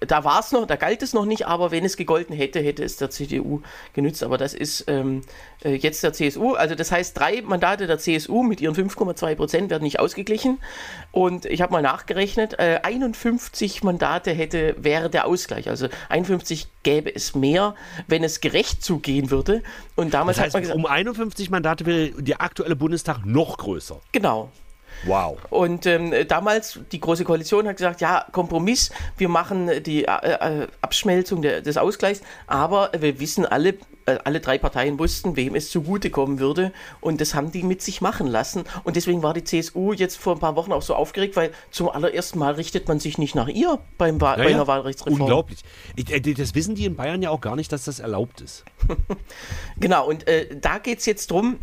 da 0.00 0.24
war 0.24 0.40
es 0.40 0.52
noch, 0.52 0.66
da 0.66 0.76
galt 0.76 1.02
es 1.02 1.12
noch 1.12 1.24
nicht, 1.24 1.46
aber 1.46 1.70
wenn 1.70 1.84
es 1.84 1.96
gegolten 1.96 2.34
hätte, 2.34 2.60
hätte 2.60 2.82
es 2.84 2.96
der 2.96 3.10
CDU 3.10 3.62
genützt. 3.94 4.22
Aber 4.22 4.38
das 4.38 4.54
ist 4.54 4.84
ähm, 4.88 5.22
äh, 5.64 5.74
jetzt 5.74 6.02
der 6.02 6.12
CSU. 6.12 6.54
Also 6.54 6.74
das 6.74 6.92
heißt, 6.92 7.18
drei 7.18 7.42
Mandate 7.42 7.86
der 7.86 7.98
CSU 7.98 8.42
mit 8.42 8.60
ihren 8.60 8.74
5,2 8.74 9.34
Prozent 9.34 9.70
werden 9.70 9.82
nicht 9.82 9.98
ausgeglichen. 10.00 10.58
Und 11.12 11.46
ich 11.46 11.62
habe 11.62 11.72
mal 11.72 11.82
nachgerechnet, 11.82 12.58
äh, 12.58 12.80
51 12.82 13.82
Mandate 13.82 14.32
hätte, 14.32 14.76
wäre 14.78 15.10
der 15.10 15.26
Ausgleich. 15.26 15.68
Also 15.68 15.88
51 16.08 16.68
gäbe 16.82 17.14
es 17.14 17.34
mehr, 17.34 17.74
wenn 18.06 18.24
es 18.24 18.40
gerecht 18.40 18.82
zugehen 18.82 19.30
würde. 19.30 19.62
Und 19.96 20.14
damals 20.14 20.36
Das 20.36 20.46
hat 20.46 20.52
man 20.52 20.62
heißt, 20.62 20.72
gesagt, 20.72 20.78
um 20.78 20.86
51 20.86 21.50
Mandate 21.50 21.86
wäre 21.86 22.10
der 22.22 22.40
aktuelle 22.40 22.76
Bundestag 22.76 23.24
noch 23.24 23.58
größer. 23.58 24.00
genau. 24.12 24.50
Wow. 25.04 25.38
Und 25.50 25.86
ähm, 25.86 26.12
damals, 26.28 26.80
die 26.92 27.00
Große 27.00 27.24
Koalition 27.24 27.66
hat 27.66 27.76
gesagt, 27.76 28.00
ja, 28.00 28.26
Kompromiss, 28.32 28.90
wir 29.16 29.28
machen 29.28 29.82
die 29.82 30.04
äh, 30.04 30.08
äh, 30.08 30.66
Abschmelzung 30.82 31.42
der, 31.42 31.60
des 31.62 31.76
Ausgleichs, 31.76 32.20
aber 32.46 32.90
wir 32.98 33.18
wissen 33.20 33.46
alle, 33.46 33.74
äh, 34.06 34.18
alle 34.24 34.40
drei 34.40 34.58
Parteien 34.58 34.98
wussten, 34.98 35.36
wem 35.36 35.54
es 35.54 35.70
zugutekommen 35.70 36.38
würde 36.38 36.72
und 37.00 37.20
das 37.20 37.34
haben 37.34 37.50
die 37.50 37.62
mit 37.62 37.82
sich 37.82 38.00
machen 38.00 38.26
lassen 38.26 38.64
und 38.84 38.96
deswegen 38.96 39.22
war 39.22 39.34
die 39.34 39.44
CSU 39.44 39.92
jetzt 39.92 40.16
vor 40.16 40.34
ein 40.34 40.40
paar 40.40 40.56
Wochen 40.56 40.72
auch 40.72 40.82
so 40.82 40.94
aufgeregt, 40.94 41.36
weil 41.36 41.52
zum 41.70 41.88
allerersten 41.88 42.38
Mal 42.38 42.54
richtet 42.54 42.88
man 42.88 43.00
sich 43.00 43.18
nicht 43.18 43.34
nach 43.34 43.48
ihr 43.48 43.78
beim 43.96 44.20
Wahl, 44.20 44.38
Ja, 44.38 44.44
bei 44.44 44.50
einer 44.50 44.66
Wahlrechtsreform. 44.66 45.20
Unglaublich. 45.22 45.60
Ich, 45.96 46.12
äh, 46.12 46.20
das 46.20 46.54
wissen 46.54 46.74
die 46.74 46.84
in 46.84 46.96
Bayern 46.96 47.22
ja 47.22 47.30
auch 47.30 47.40
gar 47.40 47.56
nicht, 47.56 47.72
dass 47.72 47.84
das 47.84 48.00
erlaubt 48.00 48.40
ist. 48.40 48.64
Genau, 49.78 50.06
und 50.06 50.28
äh, 50.28 50.56
da 50.60 50.78
geht 50.78 50.98
es 50.98 51.06
jetzt 51.06 51.30
drum, 51.30 51.58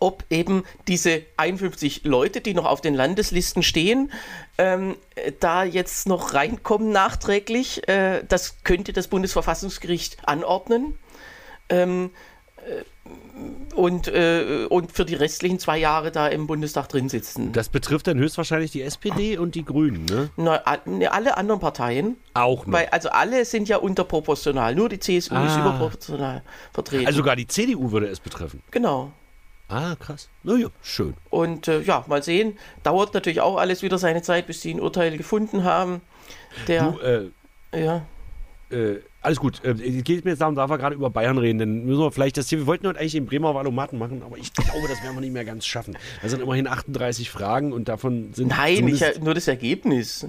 ob 0.00 0.24
eben 0.30 0.64
diese 0.88 1.22
51 1.36 2.04
Leute, 2.04 2.40
die 2.40 2.54
noch 2.54 2.64
auf 2.66 2.80
den 2.80 2.94
Landeslisten 2.94 3.62
stehen, 3.62 4.10
ähm, 4.58 4.96
äh, 5.14 5.32
da 5.38 5.64
jetzt 5.64 6.06
noch 6.08 6.34
reinkommen 6.34 6.90
nachträglich. 6.90 7.86
Äh, 7.88 8.24
das 8.28 8.62
könnte 8.64 8.92
das 8.92 9.08
Bundesverfassungsgericht 9.08 10.28
anordnen. 10.28 10.98
Ähm, 11.68 12.10
äh, 12.56 12.82
und, 13.74 14.06
äh, 14.08 14.66
und 14.68 14.92
für 14.92 15.04
die 15.04 15.14
restlichen 15.14 15.58
zwei 15.58 15.78
Jahre 15.78 16.12
da 16.12 16.28
im 16.28 16.46
Bundestag 16.46 16.88
drin 16.88 17.08
sitzen. 17.08 17.52
Das 17.52 17.68
betrifft 17.68 18.06
dann 18.06 18.18
höchstwahrscheinlich 18.18 18.70
die 18.70 18.82
SPD 18.82 19.38
und 19.38 19.54
die 19.56 19.64
Grünen, 19.64 20.04
ne? 20.04 20.30
Na, 20.36 20.62
ne, 20.84 21.10
alle 21.10 21.36
anderen 21.36 21.60
Parteien, 21.60 22.16
Auch 22.34 22.66
noch. 22.66 22.72
weil 22.72 22.86
also 22.90 23.08
alle 23.08 23.44
sind 23.44 23.68
ja 23.68 23.78
unterproportional, 23.78 24.74
nur 24.76 24.88
die 24.88 25.00
CSU 25.00 25.34
ist 25.34 25.52
Ah. 25.52 25.60
überproportional 25.60 26.42
vertreten. 26.72 27.06
Also 27.06 27.18
sogar 27.18 27.34
die 27.34 27.46
CDU 27.48 27.90
würde 27.90 28.06
es 28.06 28.20
betreffen. 28.20 28.62
genau. 28.70 29.12
Ah, 29.72 29.96
krass. 29.98 30.28
Naja, 30.42 30.68
schön. 30.82 31.14
Und 31.30 31.66
äh, 31.66 31.80
ja, 31.80 32.04
mal 32.06 32.22
sehen. 32.22 32.58
Dauert 32.82 33.14
natürlich 33.14 33.40
auch 33.40 33.56
alles 33.56 33.82
wieder 33.82 33.96
seine 33.96 34.20
Zeit, 34.20 34.46
bis 34.46 34.60
sie 34.60 34.74
ein 34.74 34.80
Urteil 34.80 35.16
gefunden 35.16 35.64
haben. 35.64 36.02
Der, 36.68 36.90
Du, 36.92 36.98
äh, 36.98 37.82
ja. 37.82 38.04
äh, 38.70 38.96
alles 39.22 39.40
gut. 39.40 39.64
Äh, 39.64 39.72
geht 40.02 40.26
mir 40.26 40.32
jetzt 40.32 40.40
darum, 40.40 40.56
darf 40.56 40.68
wir 40.68 40.76
gerade 40.76 40.94
über 40.94 41.08
Bayern 41.08 41.38
reden, 41.38 41.58
dann 41.58 41.84
müssen 41.86 42.00
wir 42.00 42.12
vielleicht 42.12 42.36
das 42.36 42.50
hier, 42.50 42.58
wir 42.58 42.66
wollten 42.66 42.86
heute 42.86 43.00
eigentlich 43.00 43.12
den 43.12 43.24
Bremer 43.24 43.54
Valomaten 43.54 43.98
machen, 43.98 44.22
aber 44.22 44.36
ich 44.36 44.52
glaube, 44.52 44.88
das 44.88 45.02
werden 45.02 45.14
wir 45.16 45.22
nicht 45.22 45.32
mehr 45.32 45.46
ganz 45.46 45.64
schaffen. 45.64 45.96
Da 46.20 46.28
sind 46.28 46.42
immerhin 46.42 46.66
38 46.66 47.30
Fragen 47.30 47.72
und 47.72 47.88
davon 47.88 48.34
sind 48.34 48.48
Nein, 48.48 48.86
ich, 48.88 49.20
nur 49.20 49.32
das 49.32 49.48
Ergebnis. 49.48 50.26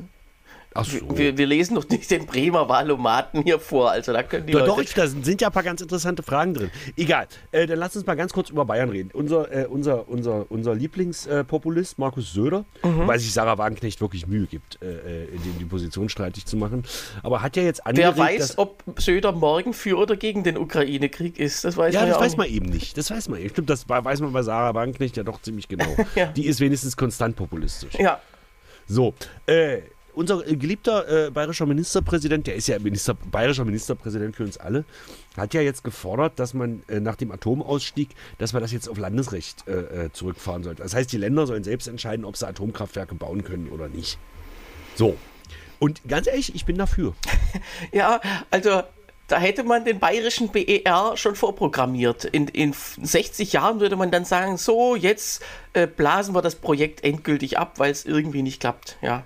Ach 0.75 0.85
so. 0.85 0.97
Wir, 1.17 1.37
wir 1.37 1.45
lesen 1.45 1.75
doch 1.75 1.87
nicht 1.87 2.09
den 2.09 2.25
Bremer 2.25 2.67
Wahlomaten 2.69 3.43
hier 3.43 3.59
vor. 3.59 3.91
Also 3.91 4.11
da 4.13 4.23
können 4.23 4.47
die 4.47 4.53
Doch, 4.53 4.65
Leute. 4.65 4.85
doch, 4.89 4.93
da 4.95 5.07
sind 5.07 5.41
ja 5.41 5.47
ein 5.49 5.53
paar 5.53 5.63
ganz 5.63 5.81
interessante 5.81 6.23
Fragen 6.23 6.53
drin. 6.53 6.71
Egal, 6.97 7.27
äh, 7.51 7.67
dann 7.67 7.79
lass 7.79 7.95
uns 7.95 8.05
mal 8.05 8.15
ganz 8.15 8.33
kurz 8.33 8.49
über 8.49 8.65
Bayern 8.65 8.89
reden. 8.89 9.11
Unser, 9.13 9.51
äh, 9.51 9.65
unser, 9.67 10.07
unser, 10.09 10.49
unser 10.49 10.73
Lieblingspopulist 10.75 11.97
Markus 11.99 12.33
Söder, 12.33 12.65
Mhm. 12.83 13.07
weil 13.07 13.19
sich 13.19 13.31
Sarah 13.33 13.57
Wagenknecht 13.57 14.01
wirklich 14.01 14.27
Mühe 14.27 14.47
gibt, 14.47 14.79
äh, 14.81 15.23
äh, 15.23 15.27
dem 15.31 15.57
die 15.59 15.65
Position 15.65 16.09
streitig 16.09 16.45
zu 16.45 16.57
machen, 16.57 16.83
aber 17.21 17.41
hat 17.41 17.55
ja 17.55 17.63
jetzt 17.63 17.81
Wer 17.85 18.09
angeregt, 18.09 18.17
weiß, 18.17 18.47
dass, 18.49 18.57
ob 18.57 18.83
Söder 18.97 19.31
morgen 19.31 19.73
für 19.73 19.97
oder 19.97 20.15
gegen 20.15 20.43
den 20.43 20.57
Ukraine-Krieg 20.57 21.39
ist. 21.39 21.63
Das 21.63 21.77
weiß 21.77 21.93
Ja, 21.93 22.01
man 22.01 22.09
das 22.09 22.15
ja 22.15 22.19
auch 22.19 22.25
weiß 22.25 22.37
man 22.37 22.47
eben 22.47 22.65
nicht. 22.67 22.97
Das 22.97 23.11
weiß 23.11 23.29
man 23.29 23.39
eben. 23.39 23.49
Stimmt, 23.49 23.69
das 23.69 23.87
weiß 23.87 24.21
man 24.21 24.33
bei 24.33 24.41
Sarah 24.41 24.73
Wagenknecht 24.73 25.17
ja 25.17 25.23
doch 25.23 25.41
ziemlich 25.41 25.67
genau. 25.67 25.85
Ja. 26.15 26.25
Die 26.27 26.45
ist 26.45 26.59
wenigstens 26.59 26.95
konstant 26.97 27.35
populistisch. 27.35 27.93
Ja, 27.95 28.19
So, 28.87 29.13
äh, 29.47 29.79
unser 30.13 30.47
äh, 30.47 30.55
geliebter 30.55 31.27
äh, 31.27 31.31
bayerischer 31.31 31.65
Ministerpräsident, 31.65 32.47
der 32.47 32.55
ist 32.55 32.67
ja 32.67 32.79
Minister, 32.79 33.13
bayerischer 33.13 33.65
Ministerpräsident 33.65 34.35
für 34.35 34.43
uns 34.43 34.57
alle, 34.57 34.85
hat 35.37 35.53
ja 35.53 35.61
jetzt 35.61 35.83
gefordert, 35.83 36.39
dass 36.39 36.53
man 36.53 36.83
äh, 36.87 36.99
nach 36.99 37.15
dem 37.15 37.31
Atomausstieg, 37.31 38.09
dass 38.37 38.53
man 38.53 38.61
das 38.61 38.71
jetzt 38.71 38.87
auf 38.89 38.97
Landesrecht 38.97 39.67
äh, 39.67 40.05
äh, 40.05 40.11
zurückfahren 40.11 40.63
sollte. 40.63 40.83
Das 40.83 40.93
heißt, 40.93 41.11
die 41.11 41.17
Länder 41.17 41.47
sollen 41.47 41.63
selbst 41.63 41.87
entscheiden, 41.87 42.25
ob 42.25 42.37
sie 42.37 42.47
Atomkraftwerke 42.47 43.15
bauen 43.15 43.43
können 43.43 43.69
oder 43.69 43.89
nicht. 43.89 44.17
So. 44.95 45.17
Und 45.79 46.01
ganz 46.07 46.27
ehrlich, 46.27 46.55
ich 46.55 46.65
bin 46.65 46.77
dafür. 46.77 47.13
ja, 47.91 48.21
also 48.51 48.83
da 49.27 49.39
hätte 49.39 49.63
man 49.63 49.85
den 49.85 49.99
bayerischen 49.99 50.49
BER 50.49 51.13
schon 51.15 51.35
vorprogrammiert. 51.35 52.25
In, 52.25 52.47
in 52.49 52.73
60 52.73 53.53
Jahren 53.53 53.79
würde 53.79 53.95
man 53.95 54.11
dann 54.11 54.25
sagen, 54.25 54.57
so, 54.57 54.95
jetzt 54.95 55.43
äh, 55.73 55.87
blasen 55.87 56.35
wir 56.35 56.41
das 56.41 56.55
Projekt 56.55 57.03
endgültig 57.03 57.57
ab, 57.57 57.79
weil 57.79 57.91
es 57.91 58.05
irgendwie 58.05 58.43
nicht 58.43 58.59
klappt. 58.59 58.97
Ja. 59.01 59.23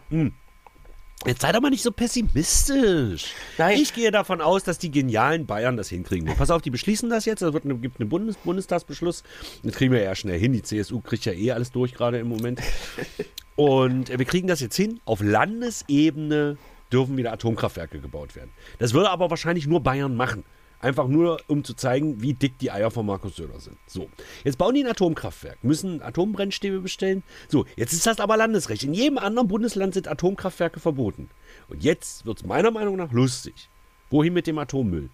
Jetzt 1.26 1.42
sei 1.42 1.52
doch 1.52 1.62
mal 1.62 1.70
nicht 1.70 1.84
so 1.84 1.92
pessimistisch. 1.92 3.34
Nein. 3.58 3.80
Ich 3.80 3.94
gehe 3.94 4.12
davon 4.12 4.40
aus, 4.40 4.64
dass 4.64 4.78
die 4.78 4.92
genialen 4.92 5.46
Bayern 5.46 5.76
das 5.76 5.90
hinkriegen. 5.90 6.34
Pass 6.38 6.52
auf, 6.52 6.62
die 6.62 6.70
beschließen 6.70 7.10
das 7.10 7.26
jetzt. 7.26 7.42
Es 7.42 7.54
wird 7.54 7.66
eine, 7.66 7.76
gibt 7.76 8.00
einen 8.00 8.10
Bundes 8.10 8.38
Bundestagsbeschluss. 8.38 9.24
Das 9.64 9.76
kriegen 9.76 9.92
wir 9.92 10.02
ja 10.02 10.16
schnell 10.16 10.40
hin. 10.40 10.54
Die 10.54 10.62
CSU 10.62 11.02
kriegt 11.02 11.26
ja 11.26 11.34
eh 11.34 11.52
alles 11.52 11.72
durch 11.72 11.94
gerade 11.94 12.20
im 12.20 12.28
Moment. 12.28 12.62
Und 13.56 14.10
wir 14.10 14.26
kriegen 14.26 14.48
das 14.48 14.62
jetzt 14.62 14.76
hin. 14.76 15.00
Auf 15.06 15.22
Landesebene 15.22 16.58
dürfen 16.92 17.18
wieder 17.18 17.34
Atomkraftwerke 17.34 18.00
gebaut 18.00 18.36
werden. 18.36 18.52
Das 18.78 18.94
würde 18.94 19.10
aber 19.10 19.30
wahrscheinlich 19.30 19.68
nur 19.68 19.82
Bayern 19.82 20.16
machen. 20.16 20.44
Einfach 20.80 21.08
nur, 21.08 21.40
um 21.48 21.64
zu 21.64 21.74
zeigen, 21.74 22.22
wie 22.22 22.34
dick 22.34 22.60
die 22.60 22.70
Eier 22.70 22.92
von 22.92 23.06
Markus 23.06 23.36
Söder 23.36 23.60
sind. 23.60 23.78
So, 23.88 24.10
jetzt 24.44 24.60
bauen 24.60 24.76
die 24.76 24.84
ein 24.84 24.92
Atomkraftwerk, 24.92 25.64
müssen 25.64 26.04
Atombrennstäbe 26.04 26.80
bestellen. 26.82 27.24
So, 27.50 27.66
jetzt 27.76 27.94
ist 27.94 28.06
das 28.06 28.20
aber 28.20 28.38
Landesrecht. 28.38 28.84
In 28.84 28.94
jedem 28.94 29.18
anderen 29.18 29.48
Bundesland 29.48 29.96
sind 29.96 30.08
Atomkraftwerke 30.08 30.80
verboten. 30.80 31.30
Und 31.68 31.84
jetzt 31.84 32.26
wird 32.28 32.38
es 32.38 32.46
meiner 32.46 32.70
Meinung 32.70 32.96
nach 32.96 33.12
lustig. 33.12 33.70
Wohin 34.12 34.34
mit 34.34 34.46
dem 34.46 34.60
Atommüll? 34.60 35.10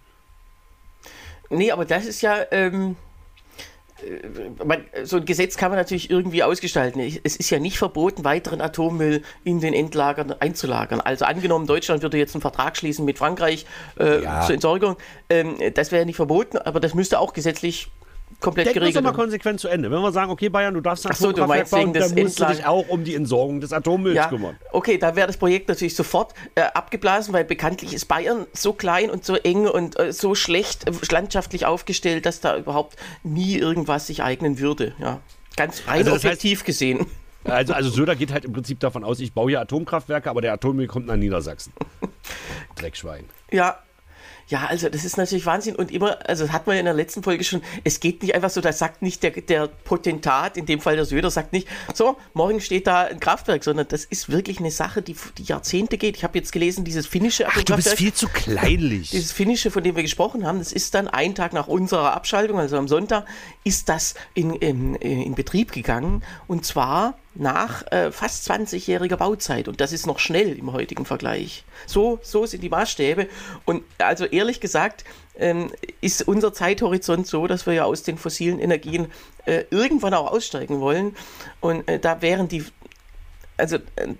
Nee, 1.48 1.70
aber 1.70 1.84
das 1.84 2.04
ist 2.04 2.20
ja. 2.20 2.44
Ähm, 2.50 2.92
äh, 2.92 2.94
man, 4.64 4.84
so 5.04 5.18
ein 5.18 5.24
Gesetz 5.24 5.56
kann 5.56 5.70
man 5.70 5.78
natürlich 5.78 6.10
irgendwie 6.10 6.42
ausgestalten. 6.42 7.00
Es 7.22 7.36
ist 7.36 7.50
ja 7.50 7.58
nicht 7.58 7.78
verboten, 7.78 8.24
weiteren 8.24 8.60
Atommüll 8.60 9.22
in 9.44 9.60
den 9.60 9.72
Endlagern 9.74 10.32
einzulagern. 10.32 11.00
Also 11.00 11.24
angenommen, 11.24 11.66
Deutschland 11.66 12.02
würde 12.02 12.18
jetzt 12.18 12.34
einen 12.34 12.42
Vertrag 12.42 12.76
schließen 12.76 13.04
mit 13.04 13.18
Frankreich 13.18 13.66
äh, 13.98 14.22
Ja. 14.22 14.42
zur 14.42 14.54
Entsorgung. 14.54 14.96
Ähm, 15.30 15.56
das 15.74 15.92
wäre 15.92 16.02
ja 16.02 16.06
nicht 16.06 16.16
verboten, 16.16 16.58
aber 16.58 16.80
das 16.80 16.94
müsste 16.94 17.18
auch 17.18 17.32
gesetzlich 17.32 17.90
komplett 18.40 18.66
Denken 18.66 18.80
geregelt 18.80 19.02
mal 19.02 19.10
werden. 19.10 19.16
konsequent 19.16 19.60
zu 19.60 19.68
Ende. 19.68 19.90
Wenn 19.90 20.00
wir 20.00 20.12
sagen, 20.12 20.30
okay, 20.30 20.48
Bayern, 20.48 20.74
du 20.74 20.80
darfst 20.80 21.06
ein 21.06 21.12
Ach 21.12 21.16
so, 21.16 21.32
du 21.32 21.46
meinst 21.46 21.70
bauen, 21.72 21.92
dann 21.92 22.02
musst 22.14 22.16
du 22.16 22.44
Endlager- 22.44 22.52
dich 22.54 22.66
auch 22.66 22.88
um 22.88 23.04
die 23.04 23.14
Entsorgung 23.14 23.60
des 23.60 23.72
Atommülls 23.72 24.16
Ja, 24.16 24.28
kümmern. 24.28 24.56
okay, 24.72 24.98
da 24.98 25.16
wäre 25.16 25.26
das 25.26 25.36
Projekt 25.36 25.68
natürlich 25.68 25.94
sofort 25.96 26.34
äh, 26.54 26.60
abgeblasen, 26.62 27.32
weil 27.34 27.44
bekanntlich 27.44 27.94
ist 27.94 28.06
Bayern 28.06 28.46
so 28.52 28.72
klein 28.72 29.10
und 29.10 29.24
so 29.24 29.34
eng 29.36 29.66
und 29.66 29.98
äh, 29.98 30.12
so 30.12 30.34
schlecht 30.34 30.86
äh, 30.88 30.92
landschaftlich 31.10 31.66
aufgestellt, 31.66 32.26
dass 32.26 32.40
da 32.40 32.56
überhaupt 32.56 32.96
nie 33.22 33.56
irgendwas 33.56 34.06
sich 34.06 34.22
eignen 34.22 34.58
würde. 34.58 34.94
Ja. 34.98 35.20
Ganz 35.56 35.82
rein 35.86 35.98
Also 35.98 36.10
das 36.12 36.22
heißt- 36.22 36.26
objektiv 36.26 36.64
gesehen. 36.64 37.06
Also, 37.44 37.74
also 37.74 37.90
Söder 37.90 38.16
geht 38.16 38.32
halt 38.32 38.46
im 38.46 38.52
Prinzip 38.54 38.80
davon 38.80 39.04
aus, 39.04 39.20
ich 39.20 39.34
baue 39.34 39.50
hier 39.50 39.60
Atomkraftwerke, 39.60 40.30
aber 40.30 40.40
der 40.40 40.54
Atommüll 40.54 40.86
kommt 40.86 41.06
nach 41.06 41.16
Niedersachsen. 41.16 41.74
Dreckschwein. 42.76 43.24
Ja. 43.50 43.78
Ja, 44.48 44.66
also 44.66 44.88
das 44.88 45.04
ist 45.04 45.16
natürlich 45.16 45.46
Wahnsinn 45.46 45.74
und 45.74 45.90
immer, 45.90 46.18
also 46.28 46.44
das 46.44 46.52
hat 46.52 46.66
man 46.66 46.76
ja 46.76 46.80
in 46.80 46.86
der 46.86 46.94
letzten 46.94 47.22
Folge 47.22 47.44
schon, 47.44 47.62
es 47.82 48.00
geht 48.00 48.22
nicht 48.22 48.34
einfach 48.34 48.50
so, 48.50 48.60
da 48.60 48.72
sagt 48.72 49.00
nicht 49.02 49.22
der, 49.22 49.30
der 49.30 49.68
Potentat, 49.68 50.56
in 50.56 50.66
dem 50.66 50.80
Fall 50.80 50.96
der 50.96 51.06
Söder, 51.06 51.30
sagt 51.30 51.52
nicht, 51.52 51.66
so, 51.94 52.16
morgen 52.34 52.60
steht 52.60 52.86
da 52.86 53.04
ein 53.04 53.20
Kraftwerk, 53.20 53.64
sondern 53.64 53.88
das 53.88 54.04
ist 54.04 54.28
wirklich 54.28 54.58
eine 54.58 54.70
Sache, 54.70 55.00
die, 55.02 55.16
die 55.38 55.44
Jahrzehnte 55.44 55.96
geht. 55.96 56.16
Ich 56.16 56.24
habe 56.24 56.38
jetzt 56.38 56.52
gelesen, 56.52 56.84
dieses 56.84 57.06
finnische 57.06 57.48
Ach, 57.48 57.62
du 57.62 57.76
bist 57.76 57.94
viel 57.94 58.12
zu 58.12 58.28
kleinlich. 58.28 59.10
Dieses 59.10 59.32
finnische, 59.32 59.70
von 59.70 59.82
dem 59.82 59.96
wir 59.96 60.02
gesprochen 60.02 60.46
haben, 60.46 60.58
das 60.58 60.72
ist 60.72 60.94
dann 60.94 61.08
einen 61.08 61.34
Tag 61.34 61.52
nach 61.52 61.66
unserer 61.66 62.14
Abschaltung, 62.14 62.58
also 62.58 62.76
am 62.76 62.88
Sonntag, 62.88 63.26
ist 63.64 63.88
das 63.88 64.14
in, 64.34 64.54
in, 64.54 64.94
in 64.96 65.34
Betrieb 65.34 65.72
gegangen 65.72 66.22
und 66.46 66.66
zwar 66.66 67.18
nach 67.34 67.90
äh, 67.90 68.12
fast 68.12 68.48
20-jähriger 68.50 69.16
Bauzeit. 69.16 69.68
Und 69.68 69.80
das 69.80 69.92
ist 69.92 70.06
noch 70.06 70.18
schnell 70.18 70.56
im 70.56 70.72
heutigen 70.72 71.04
Vergleich. 71.04 71.64
So, 71.86 72.18
so 72.22 72.46
sind 72.46 72.62
die 72.62 72.68
Maßstäbe. 72.68 73.28
Und 73.64 73.82
also 73.98 74.24
ehrlich 74.24 74.60
gesagt, 74.60 75.04
ähm, 75.36 75.72
ist 76.00 76.26
unser 76.26 76.52
Zeithorizont 76.52 77.26
so, 77.26 77.46
dass 77.46 77.66
wir 77.66 77.74
ja 77.74 77.84
aus 77.84 78.02
den 78.02 78.18
fossilen 78.18 78.60
Energien 78.60 79.10
äh, 79.46 79.64
irgendwann 79.70 80.14
auch 80.14 80.30
aussteigen 80.30 80.80
wollen. 80.80 81.16
Und 81.60 81.88
äh, 81.88 81.98
da 81.98 82.22
wären 82.22 82.48
die, 82.48 82.64
also 83.56 83.76
äh, 83.76 84.14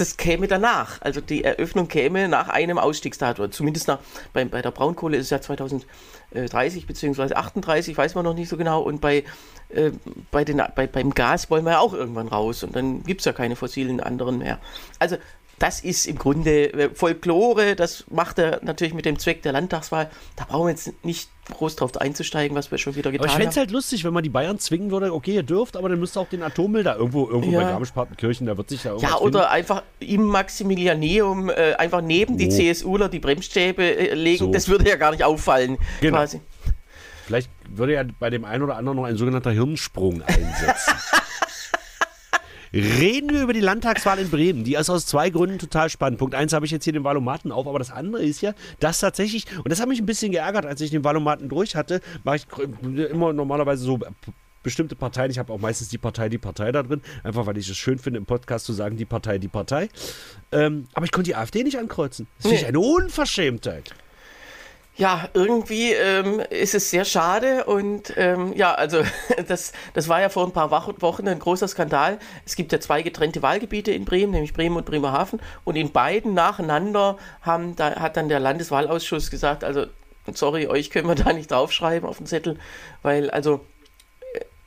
das 0.00 0.16
käme 0.16 0.48
danach. 0.48 1.00
Also 1.02 1.20
die 1.20 1.44
Eröffnung 1.44 1.88
käme 1.88 2.28
nach 2.28 2.48
einem 2.48 2.78
Ausstiegsdatum. 2.78 3.50
Zumindest 3.52 3.88
nach, 3.88 3.98
bei, 4.32 4.44
bei 4.44 4.62
der 4.62 4.70
Braunkohle 4.70 5.16
ist 5.16 5.26
es 5.26 5.30
ja 5.30 5.40
2030 5.40 6.86
bzw. 6.86 7.34
38, 7.34 7.96
weiß 7.96 8.14
man 8.14 8.24
noch 8.24 8.34
nicht 8.34 8.48
so 8.48 8.56
genau. 8.56 8.82
Und 8.82 9.00
bei, 9.00 9.24
äh, 9.68 9.90
bei 10.30 10.44
den, 10.44 10.62
bei, 10.74 10.86
beim 10.86 11.14
Gas 11.14 11.50
wollen 11.50 11.64
wir 11.64 11.72
ja 11.72 11.78
auch 11.80 11.94
irgendwann 11.94 12.28
raus. 12.28 12.62
Und 12.62 12.76
dann 12.76 13.02
gibt 13.02 13.20
es 13.20 13.24
ja 13.24 13.32
keine 13.32 13.56
fossilen 13.56 14.00
anderen 14.00 14.38
mehr. 14.38 14.58
Also 14.98 15.16
das 15.58 15.80
ist 15.80 16.06
im 16.06 16.18
Grunde 16.18 16.72
äh, 16.72 16.90
Folklore, 16.94 17.74
das 17.74 18.04
macht 18.10 18.38
er 18.38 18.60
natürlich 18.62 18.94
mit 18.94 19.04
dem 19.04 19.18
Zweck 19.18 19.42
der 19.42 19.52
Landtagswahl. 19.52 20.10
Da 20.36 20.44
brauchen 20.44 20.66
wir 20.66 20.70
jetzt 20.70 20.92
nicht 21.04 21.30
groß 21.52 21.76
drauf 21.76 21.96
einzusteigen, 21.96 22.56
was 22.56 22.70
wir 22.70 22.78
schon 22.78 22.94
wieder 22.94 23.10
getan 23.10 23.26
haben. 23.28 23.30
Aber 23.34 23.38
ich 23.38 23.44
fände 23.44 23.50
es 23.50 23.56
halt 23.56 23.70
lustig, 23.70 24.04
wenn 24.04 24.12
man 24.12 24.22
die 24.22 24.28
Bayern 24.28 24.58
zwingen 24.58 24.90
würde, 24.90 25.12
okay, 25.12 25.34
ihr 25.34 25.42
dürft, 25.42 25.76
aber 25.76 25.88
dann 25.88 25.98
müsst 25.98 26.16
ihr 26.16 26.20
auch 26.20 26.28
den 26.28 26.42
Atommüll 26.42 26.82
da 26.84 26.94
irgendwo, 26.96 27.26
irgendwo 27.28 27.52
Ja. 27.52 27.62
bei 27.64 27.70
Garmisch-Partenkirchen, 27.70 28.46
da 28.46 28.56
wird 28.56 28.68
sich 28.68 28.84
ja 28.84 28.90
irgendwas 28.92 29.10
Ja, 29.10 29.16
oder 29.18 29.40
finden. 29.40 29.52
einfach 29.54 29.82
im 30.00 30.22
Maximilianeum 30.26 31.48
äh, 31.50 31.74
einfach 31.74 32.00
neben 32.02 32.36
die 32.36 32.46
Oh. 32.46 32.50
CSUler 32.50 33.08
die 33.08 33.18
Bremsstäbe 33.18 33.82
äh, 33.82 34.14
legen. 34.14 34.46
So. 34.46 34.52
Das 34.52 34.68
würde 34.68 34.88
ja 34.88 34.96
gar 34.96 35.10
nicht 35.12 35.24
auffallen. 35.24 35.78
Genau. 36.00 36.18
Quasi. 36.18 36.40
Vielleicht 37.26 37.50
würde 37.68 37.92
ja 37.94 38.04
bei 38.18 38.30
dem 38.30 38.44
einen 38.44 38.62
oder 38.62 38.76
anderen 38.76 38.96
noch 38.96 39.04
ein 39.04 39.16
sogenannter 39.16 39.50
Hirnsprung 39.50 40.22
einsetzen. 40.22 40.94
Reden 42.72 43.32
wir 43.32 43.42
über 43.42 43.52
die 43.52 43.60
Landtagswahl 43.60 44.18
in 44.18 44.30
Bremen. 44.30 44.64
Die 44.64 44.74
ist 44.74 44.90
aus 44.90 45.06
zwei 45.06 45.30
Gründen 45.30 45.58
total 45.58 45.90
spannend. 45.90 46.18
Punkt 46.18 46.34
eins 46.34 46.52
habe 46.52 46.66
ich 46.66 46.72
jetzt 46.72 46.84
hier 46.84 46.92
den 46.92 47.04
Valomaten 47.04 47.52
auf, 47.52 47.66
aber 47.66 47.78
das 47.78 47.90
andere 47.90 48.22
ist 48.22 48.40
ja, 48.40 48.54
dass 48.80 49.00
tatsächlich, 49.00 49.46
und 49.56 49.70
das 49.70 49.80
hat 49.80 49.88
mich 49.88 50.00
ein 50.00 50.06
bisschen 50.06 50.32
geärgert, 50.32 50.66
als 50.66 50.80
ich 50.80 50.90
den 50.90 51.04
Valomaten 51.04 51.48
durch 51.48 51.76
hatte, 51.76 52.00
mache 52.24 52.36
ich 52.36 52.46
immer 53.10 53.32
normalerweise 53.32 53.82
so 53.82 53.98
bestimmte 54.62 54.96
Parteien. 54.96 55.30
Ich 55.30 55.38
habe 55.38 55.52
auch 55.52 55.60
meistens 55.60 55.88
die 55.88 55.98
Partei, 55.98 56.28
die 56.28 56.38
Partei 56.38 56.72
da 56.72 56.82
drin, 56.82 57.00
einfach 57.22 57.46
weil 57.46 57.56
ich 57.56 57.68
es 57.68 57.76
schön 57.76 57.98
finde, 57.98 58.18
im 58.18 58.26
Podcast 58.26 58.66
zu 58.66 58.72
sagen, 58.72 58.96
die 58.96 59.04
Partei, 59.04 59.38
die 59.38 59.48
Partei. 59.48 59.88
Ähm, 60.52 60.88
aber 60.94 61.06
ich 61.06 61.12
konnte 61.12 61.30
die 61.30 61.36
AfD 61.36 61.62
nicht 61.62 61.78
ankreuzen. 61.78 62.26
Das 62.36 62.48
finde 62.48 62.62
ich 62.62 62.66
eine 62.66 62.80
Unverschämtheit. 62.80 63.94
Ja, 64.98 65.28
irgendwie 65.32 65.92
ähm, 65.92 66.40
ist 66.50 66.74
es 66.74 66.90
sehr 66.90 67.04
schade 67.04 67.66
und 67.66 68.12
ähm, 68.16 68.52
ja, 68.56 68.74
also 68.74 69.04
das, 69.46 69.72
das 69.94 70.08
war 70.08 70.20
ja 70.20 70.28
vor 70.28 70.44
ein 70.44 70.50
paar 70.50 70.72
Wochen 70.72 71.28
ein 71.28 71.38
großer 71.38 71.68
Skandal. 71.68 72.18
Es 72.44 72.56
gibt 72.56 72.72
ja 72.72 72.80
zwei 72.80 73.02
getrennte 73.02 73.40
Wahlgebiete 73.40 73.92
in 73.92 74.04
Bremen, 74.04 74.32
nämlich 74.32 74.54
Bremen 74.54 74.76
und 74.76 74.86
Bremerhaven 74.86 75.40
und 75.62 75.76
in 75.76 75.92
beiden 75.92 76.34
nacheinander 76.34 77.16
haben, 77.42 77.76
da 77.76 77.94
hat 78.00 78.16
dann 78.16 78.28
der 78.28 78.40
Landeswahlausschuss 78.40 79.30
gesagt, 79.30 79.62
also 79.62 79.86
sorry, 80.34 80.66
euch 80.66 80.90
können 80.90 81.06
wir 81.06 81.14
da 81.14 81.32
nicht 81.32 81.52
draufschreiben 81.52 82.08
auf 82.08 82.18
den 82.18 82.26
Zettel, 82.26 82.58
weil 83.02 83.30
also 83.30 83.64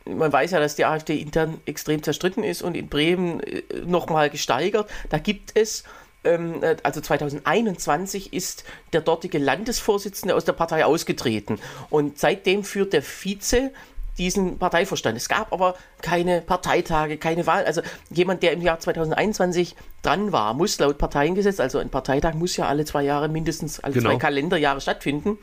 äh, 0.06 0.12
man 0.12 0.32
weiß 0.32 0.52
ja, 0.52 0.62
dass 0.62 0.76
die 0.76 0.86
AfD 0.86 1.18
intern 1.18 1.60
extrem 1.66 2.04
zerstritten 2.04 2.46
ist 2.46 2.62
und 2.62 2.78
in 2.78 2.88
Bremen 2.88 3.42
äh, 3.42 3.64
nochmal 3.86 4.30
gesteigert. 4.30 4.90
Da 5.10 5.18
gibt 5.18 5.52
es, 5.56 5.84
ähm, 6.24 6.62
äh, 6.64 6.78
also 6.84 7.02
2021 7.02 8.34
ist 8.34 8.64
der 8.94 9.02
dortige 9.02 9.38
Landesvorsitzende 9.38 10.36
aus 10.36 10.46
der 10.46 10.54
Partei 10.54 10.86
ausgetreten. 10.86 11.60
Und 11.90 12.20
seitdem 12.20 12.64
führt 12.64 12.94
der 12.94 13.02
Vize 13.04 13.72
diesen 14.18 14.60
Parteivorstand. 14.60 15.18
Es 15.18 15.30
gab 15.30 15.54
aber 15.54 15.76
keine 16.02 16.42
Parteitage, 16.42 17.18
keine 17.18 17.48
Wahl. 17.48 17.66
Also 17.66 17.82
jemand, 18.10 18.44
der 18.44 18.52
im 18.52 18.62
Jahr 18.62 18.80
2021 18.80 19.76
dran 20.02 20.32
war, 20.32 20.54
muss 20.54 20.78
laut 20.80 20.98
Parteiengesetz, 20.98 21.60
also 21.60 21.80
ein 21.80 21.90
Parteitag 21.90 22.34
muss 22.34 22.58
ja 22.58 22.68
alle 22.68 22.86
zwei 22.86 23.04
Jahre 23.04 23.30
mindestens, 23.30 23.80
alle 23.80 23.94
Genau. 23.94 24.10
zwei 24.10 24.18
Kalenderjahre 24.18 24.82
stattfinden. 24.82 25.38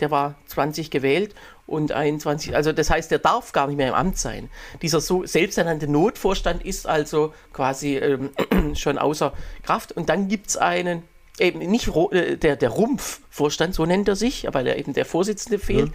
Der 0.00 0.10
war 0.10 0.34
20 0.46 0.90
gewählt 0.90 1.34
und 1.66 1.92
21, 1.92 2.54
also 2.54 2.72
das 2.72 2.90
heißt, 2.90 3.10
der 3.10 3.18
darf 3.18 3.52
gar 3.52 3.66
nicht 3.66 3.76
mehr 3.76 3.88
im 3.88 3.94
Amt 3.94 4.18
sein. 4.18 4.50
Dieser 4.82 5.00
so 5.00 5.24
selbsternannte 5.24 5.88
Notvorstand 5.88 6.64
ist 6.64 6.86
also 6.86 7.32
quasi 7.52 7.96
ähm, 7.96 8.30
schon 8.74 8.98
außer 8.98 9.32
Kraft. 9.62 9.92
Und 9.92 10.08
dann 10.08 10.28
gibt 10.28 10.48
es 10.48 10.56
einen, 10.56 11.02
eben 11.38 11.60
nicht 11.60 11.88
äh, 12.12 12.36
der, 12.36 12.56
der 12.56 12.70
Rumpfvorstand, 12.70 13.74
so 13.74 13.86
nennt 13.86 14.08
er 14.08 14.16
sich, 14.16 14.46
weil 14.52 14.66
er 14.66 14.78
eben 14.78 14.92
der 14.92 15.06
Vorsitzende 15.06 15.58
fehlt. 15.58 15.90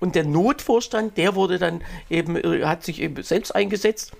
Und 0.00 0.16
der 0.16 0.24
Notvorstand, 0.24 1.16
der 1.16 1.34
wurde 1.34 1.58
dann 1.58 1.82
eben, 2.10 2.36
äh, 2.36 2.64
hat 2.64 2.84
sich 2.84 3.00
eben 3.00 3.22
selbst 3.22 3.54
eingesetzt. 3.54 4.12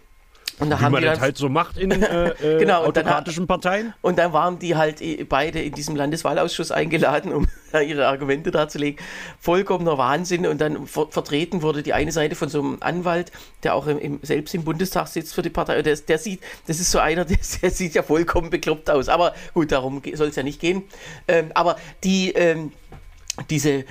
Und 0.59 0.71
da 0.71 0.79
Wie 0.79 0.85
haben 0.85 0.93
man 0.93 1.03
die 1.03 1.09
das 1.09 1.21
halt 1.21 1.37
so 1.37 1.49
macht 1.49 1.77
in 1.77 1.91
äh, 2.03 2.29
äh, 2.29 2.59
Genau, 2.59 2.85
und 2.87 2.97
dann 2.97 3.07
autokratischen 3.07 3.47
Parteien. 3.47 3.93
und 4.03 4.19
dann 4.19 4.33
waren 4.33 4.59
die 4.59 4.77
halt 4.77 5.01
eh 5.01 5.25
beide 5.25 5.61
in 5.61 5.73
diesem 5.73 5.97
Landeswahlausschuss 5.97 6.71
eingeladen, 6.71 7.33
um 7.33 7.49
ihre 7.73 8.07
Argumente 8.07 8.51
darzulegen. 8.51 9.05
Vollkommener 9.41 9.99
Wahnsinn. 9.99 10.47
Und 10.47 10.61
dann 10.61 10.87
ver 10.87 11.09
vertreten 11.11 11.63
wurde 11.63 11.83
die 11.83 11.93
eine 11.93 12.13
Seite 12.13 12.37
von 12.37 12.49
so 12.49 12.61
einem 12.61 12.79
Anwalt, 12.81 13.33
der 13.63 13.75
auch 13.75 13.87
im, 13.87 13.99
im, 13.99 14.21
selbst 14.23 14.55
im 14.55 14.65
Bundestag 14.65 15.09
sitzt 15.09 15.35
für 15.35 15.43
die 15.43 15.51
Partei. 15.51 15.83
Der, 15.83 15.97
der 15.97 16.19
sieht, 16.19 16.41
das 16.67 16.79
ist 16.79 16.91
so 16.91 16.99
einer, 16.99 17.25
der, 17.25 17.39
der 17.63 17.71
sieht 17.71 17.95
ja 17.95 18.03
vollkommen 18.03 18.51
bekloppt 18.51 18.91
aus. 18.91 19.09
Aber 19.09 19.35
gut, 19.55 19.73
darum 19.73 20.03
soll 20.15 20.29
es 20.29 20.37
ja 20.37 20.43
nicht 20.43 20.61
gehen. 20.61 20.85
Ähm, 21.27 21.51
aber 21.55 21.77
die, 22.05 22.33
ähm, 22.33 22.73
diese, 23.51 23.71
äh, 23.71 23.85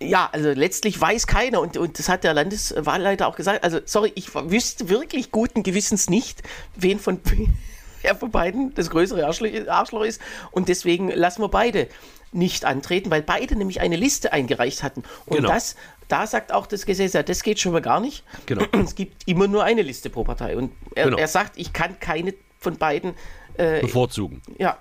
ja, 0.00 0.28
also 0.32 0.50
letztlich 0.50 1.00
weiß 1.00 1.26
keiner 1.26 1.60
und, 1.60 1.76
und 1.76 1.98
das 1.98 2.08
hat 2.08 2.24
der 2.24 2.34
Landeswahlleiter 2.34 3.26
auch 3.26 3.36
gesagt. 3.36 3.64
Also, 3.64 3.80
sorry, 3.84 4.12
ich 4.14 4.34
wüsste 4.34 4.88
wirklich 4.88 5.30
guten 5.30 5.62
Gewissens 5.62 6.10
nicht, 6.10 6.42
wen 6.76 6.98
von, 6.98 7.20
wer 8.02 8.14
von 8.16 8.30
beiden 8.30 8.74
das 8.74 8.90
größere 8.90 9.24
Arschloch, 9.26 10.02
ist. 10.04 10.20
Und 10.50 10.68
deswegen 10.68 11.08
lassen 11.10 11.42
wir 11.42 11.48
beide 11.48 11.88
nicht 12.32 12.64
antreten, 12.64 13.10
weil 13.10 13.22
beide 13.22 13.56
nämlich 13.56 13.80
eine 13.80 13.96
Liste 13.96 14.32
eingereicht 14.32 14.82
hatten. 14.82 15.04
Und 15.26 15.36
Genau. 15.36 15.48
das, 15.48 15.76
da 16.08 16.26
sagt 16.26 16.52
auch 16.52 16.66
das 16.66 16.84
Gesetz, 16.84 17.12
ja, 17.12 17.22
das 17.22 17.42
geht 17.44 17.60
schon 17.60 17.72
mal 17.72 17.80
gar 17.80 18.00
nicht. 18.00 18.24
Genau. 18.46 18.64
Es 18.84 18.96
gibt 18.96 19.22
immer 19.28 19.46
nur 19.46 19.62
eine 19.64 19.82
Liste 19.82 20.10
pro 20.10 20.24
Partei. 20.24 20.56
Und 20.56 20.72
er, 20.96 21.04
Genau. 21.04 21.16
er 21.18 21.28
sagt, 21.28 21.52
ich 21.56 21.72
kann 21.72 21.98
keine 22.00 22.34
von 22.58 22.76
beiden, 22.76 23.14
äh, 23.56 23.80
bevorzugen. 23.80 24.42
ja, 24.58 24.78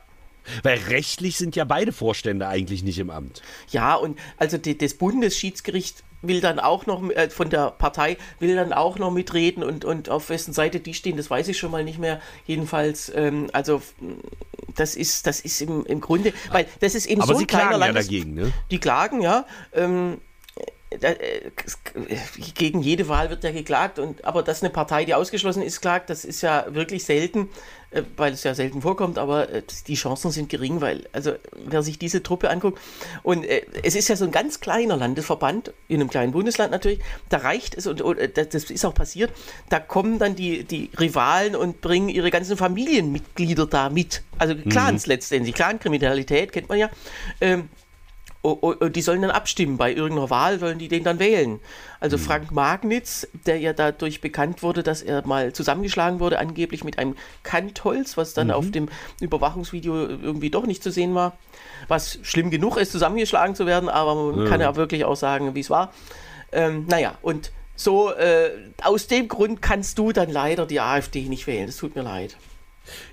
Weil 0.61 0.77
rechtlich 0.89 1.37
sind 1.37 1.55
ja 1.55 1.63
beide 1.65 1.91
Vorstände 1.91 2.47
eigentlich 2.47 2.83
nicht 2.83 2.99
im 2.99 3.09
Amt. 3.09 3.41
Ja, 3.69 3.95
und 3.95 4.19
also 4.37 4.57
die, 4.57 4.77
das 4.77 4.93
Bundesschiedsgericht 4.93 6.03
will 6.21 6.39
dann 6.39 6.59
auch 6.59 6.85
noch, 6.85 7.09
äh, 7.09 7.29
von 7.29 7.49
der 7.49 7.71
Partei, 7.71 8.17
will 8.39 8.55
dann 8.55 8.71
auch 8.71 8.97
noch 8.97 9.11
mitreden 9.11 9.61
und, 9.61 9.83
und 9.83 10.09
auf 10.09 10.29
wessen 10.29 10.53
Seite 10.53 10.79
die 10.79 10.93
stehen, 10.93 11.17
das 11.17 11.29
weiß 11.29 11.49
ich 11.49 11.57
schon 11.57 11.69
mal 11.69 11.83
nicht 11.83 11.99
mehr. 11.99 12.21
Jedenfalls, 12.45 13.11
ähm, 13.13 13.49
also 13.51 13.77
f- 13.77 13.93
das 14.75 14.95
ist, 14.95 15.27
das 15.27 15.41
ist 15.41 15.61
im, 15.61 15.85
im 15.85 15.99
Grunde, 15.99 16.33
weil 16.51 16.65
das 16.79 16.95
ist 16.95 17.07
eben 17.07 17.21
Aber 17.21 17.33
so 17.33 17.39
sie 17.39 17.43
ein 17.43 17.47
kleiner 17.47 17.69
klagen 17.71 17.81
ja 17.81 17.87
Landes 17.87 18.05
dagegen, 18.05 18.33
ne? 18.35 18.53
Die 18.71 18.79
klagen, 18.79 19.21
ja. 19.21 19.45
Ähm, 19.73 20.21
äh, 21.01 21.51
gegen 22.53 22.81
jede 22.81 23.09
Wahl 23.09 23.29
wird 23.29 23.43
ja 23.43 23.51
geklagt, 23.51 23.99
und, 23.99 24.23
aber 24.23 24.43
dass 24.43 24.63
eine 24.63 24.69
Partei, 24.69 25.03
die 25.05 25.15
ausgeschlossen 25.15 25.61
ist, 25.61 25.81
klagt, 25.81 26.09
das 26.09 26.23
ist 26.23 26.41
ja 26.41 26.67
wirklich 26.69 27.03
selten, 27.03 27.49
weil 28.17 28.33
es 28.33 28.43
ja 28.43 28.53
selten 28.55 28.81
vorkommt, 28.81 29.17
aber 29.17 29.49
äh, 29.49 29.63
die 29.87 29.95
Chancen 29.95 30.31
sind 30.31 30.49
gering, 30.49 30.81
weil, 30.81 31.07
also 31.11 31.33
wer 31.65 31.83
sich 31.83 31.99
diese 31.99 32.23
Truppe 32.23 32.49
anguckt, 32.49 32.79
und 33.23 33.43
äh, 33.43 33.65
es 33.83 33.95
ist 33.95 34.07
ja 34.07 34.15
so 34.15 34.25
ein 34.25 34.31
ganz 34.31 34.59
kleiner 34.59 34.97
Landesverband, 34.97 35.73
in 35.87 36.01
einem 36.01 36.09
kleinen 36.09 36.31
Bundesland 36.31 36.71
natürlich, 36.71 36.99
da 37.29 37.37
reicht 37.37 37.75
es, 37.75 37.87
und, 37.87 38.01
und 38.01 38.17
äh, 38.17 38.29
das 38.29 38.65
ist 38.65 38.85
auch 38.85 38.93
passiert, 38.93 39.31
da 39.69 39.79
kommen 39.79 40.19
dann 40.19 40.35
die, 40.35 40.63
die 40.63 40.89
Rivalen 40.99 41.55
und 41.55 41.81
bringen 41.81 42.09
ihre 42.09 42.31
ganzen 42.31 42.57
Familienmitglieder 42.57 43.67
da 43.67 43.89
mit, 43.89 44.23
also 44.37 44.55
Clans 44.55 45.05
letztendlich, 45.07 45.55
Clankriminalität 45.55 46.51
kennt 46.51 46.69
man 46.69 46.79
ja, 46.79 46.89
ähm, 47.41 47.69
die 48.43 49.01
sollen 49.01 49.21
dann 49.21 49.31
abstimmen 49.31 49.77
bei 49.77 49.93
irgendeiner 49.93 50.29
Wahl, 50.29 50.59
sollen 50.59 50.77
die 50.77 50.89
den 50.89 51.03
dann 51.03 51.19
wählen. 51.19 51.61
Also 52.01 52.17
Frank 52.17 52.51
Magnitz, 52.51 53.25
der 53.45 53.57
ja 53.57 53.71
dadurch 53.71 54.19
bekannt 54.19 54.61
wurde, 54.63 54.83
dass 54.83 55.01
er 55.01 55.25
mal 55.25 55.53
zusammengeschlagen 55.53 56.19
wurde, 56.19 56.39
angeblich 56.39 56.83
mit 56.83 56.99
einem 56.99 57.15
Kantholz, 57.43 58.17
was 58.17 58.33
dann 58.33 58.51
auf 58.51 58.69
dem 58.69 58.89
Überwachungsvideo 59.21 60.07
irgendwie 60.07 60.49
doch 60.49 60.65
nicht 60.65 60.83
zu 60.83 60.91
sehen 60.91 61.15
war. 61.15 61.37
Was 61.87 62.19
schlimm 62.23 62.49
genug 62.49 62.75
ist, 62.75 62.91
zusammengeschlagen 62.91 63.55
zu 63.55 63.65
werden, 63.65 63.87
aber 63.87 64.15
man 64.15 64.45
kann 64.49 64.59
ja 64.59 64.75
wirklich 64.75 65.05
auch 65.05 65.15
sagen, 65.15 65.55
wie 65.55 65.61
es 65.61 65.69
war. 65.69 65.93
Ähm, 66.51 66.85
naja, 66.89 67.17
und 67.21 67.51
so, 67.75 68.11
äh, 68.11 68.51
aus 68.83 69.07
dem 69.07 69.29
Grund 69.29 69.61
kannst 69.61 69.97
du 69.97 70.11
dann 70.11 70.29
leider 70.29 70.65
die 70.65 70.81
AfD 70.81 71.23
nicht 71.29 71.47
wählen. 71.47 71.67
Das 71.67 71.77
tut 71.77 71.95
mir 71.95 72.03
leid. 72.03 72.35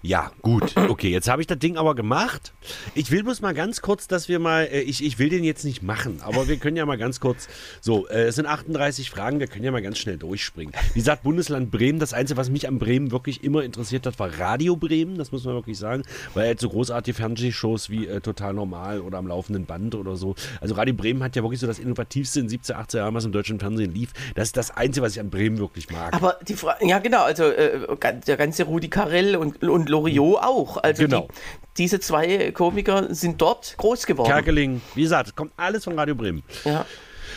Ja, 0.02 0.32
gut. 0.42 0.76
Okay, 0.76 1.10
jetzt 1.10 1.28
habe 1.28 1.42
ich 1.42 1.46
das 1.46 1.58
Ding 1.58 1.76
aber 1.76 1.94
gemacht. 1.94 2.52
Ich 2.94 3.10
will 3.10 3.22
bloß 3.22 3.40
mal 3.42 3.54
ganz 3.54 3.80
kurz, 3.80 4.08
dass 4.08 4.28
wir 4.28 4.38
mal, 4.38 4.64
äh, 4.64 4.80
ich, 4.80 5.04
ich 5.04 5.18
will 5.18 5.28
den 5.28 5.44
jetzt 5.44 5.64
nicht 5.64 5.82
machen, 5.82 6.20
aber 6.22 6.48
wir 6.48 6.56
können 6.56 6.76
ja 6.76 6.86
mal 6.86 6.98
ganz 6.98 7.20
kurz, 7.20 7.48
so, 7.80 8.08
äh, 8.08 8.24
es 8.24 8.36
sind 8.36 8.46
38 8.46 9.10
Fragen, 9.10 9.40
wir 9.40 9.46
können 9.46 9.64
ja 9.64 9.70
mal 9.70 9.82
ganz 9.82 9.98
schnell 9.98 10.16
durchspringen. 10.16 10.74
Wie 10.94 11.00
gesagt, 11.00 11.22
Bundesland 11.22 11.70
Bremen, 11.70 11.98
das 11.98 12.12
Einzige, 12.12 12.38
was 12.38 12.50
mich 12.50 12.66
an 12.66 12.78
Bremen 12.78 13.12
wirklich 13.12 13.44
immer 13.44 13.62
interessiert 13.62 14.06
hat, 14.06 14.18
war 14.18 14.38
Radio 14.38 14.76
Bremen, 14.76 15.16
das 15.16 15.32
muss 15.32 15.44
man 15.44 15.54
wirklich 15.54 15.78
sagen, 15.78 16.02
weil 16.34 16.46
halt 16.46 16.60
so 16.60 16.68
großartige 16.68 17.14
Fernsehshows 17.14 17.90
wie 17.90 18.06
äh, 18.06 18.20
Total 18.20 18.52
Normal 18.52 19.00
oder 19.00 19.18
am 19.18 19.26
laufenden 19.26 19.66
Band 19.66 19.94
oder 19.94 20.16
so. 20.16 20.34
Also 20.60 20.74
Radio 20.74 20.94
Bremen 20.94 21.22
hat 21.22 21.36
ja 21.36 21.42
wirklich 21.42 21.60
so 21.60 21.66
das 21.66 21.78
Innovativste 21.78 22.40
in 22.40 22.48
17, 22.48 22.76
18 22.76 22.98
Jahren, 22.98 23.14
was 23.14 23.24
im 23.24 23.32
deutschen 23.32 23.60
Fernsehen 23.60 23.94
lief. 23.94 24.12
Das 24.34 24.48
ist 24.48 24.56
das 24.56 24.70
Einzige, 24.76 25.04
was 25.04 25.12
ich 25.12 25.20
an 25.20 25.30
Bremen 25.30 25.58
wirklich 25.58 25.90
mag. 25.90 26.12
Aber 26.14 26.38
die 26.46 26.54
Frage, 26.54 26.86
ja 26.86 26.98
genau, 26.98 27.22
also 27.22 27.44
äh, 27.44 27.86
der 28.26 28.36
ganze 28.36 28.64
Rudi 28.64 28.88
Carell 28.88 29.36
und, 29.36 29.59
und 29.62 29.88
Loriot 29.88 30.38
auch. 30.42 30.76
Also 30.78 31.02
Genau. 31.04 31.28
die, 31.28 31.34
diese 31.78 32.00
zwei 32.00 32.50
Komiker 32.52 33.14
sind 33.14 33.40
dort 33.40 33.74
groß 33.76 34.06
geworden. 34.06 34.28
Kerkeling, 34.30 34.80
wie 34.94 35.02
gesagt, 35.02 35.36
kommt 35.36 35.52
alles 35.56 35.84
von 35.84 35.98
Radio 35.98 36.14
Bremen. 36.14 36.42
Ja. 36.64 36.84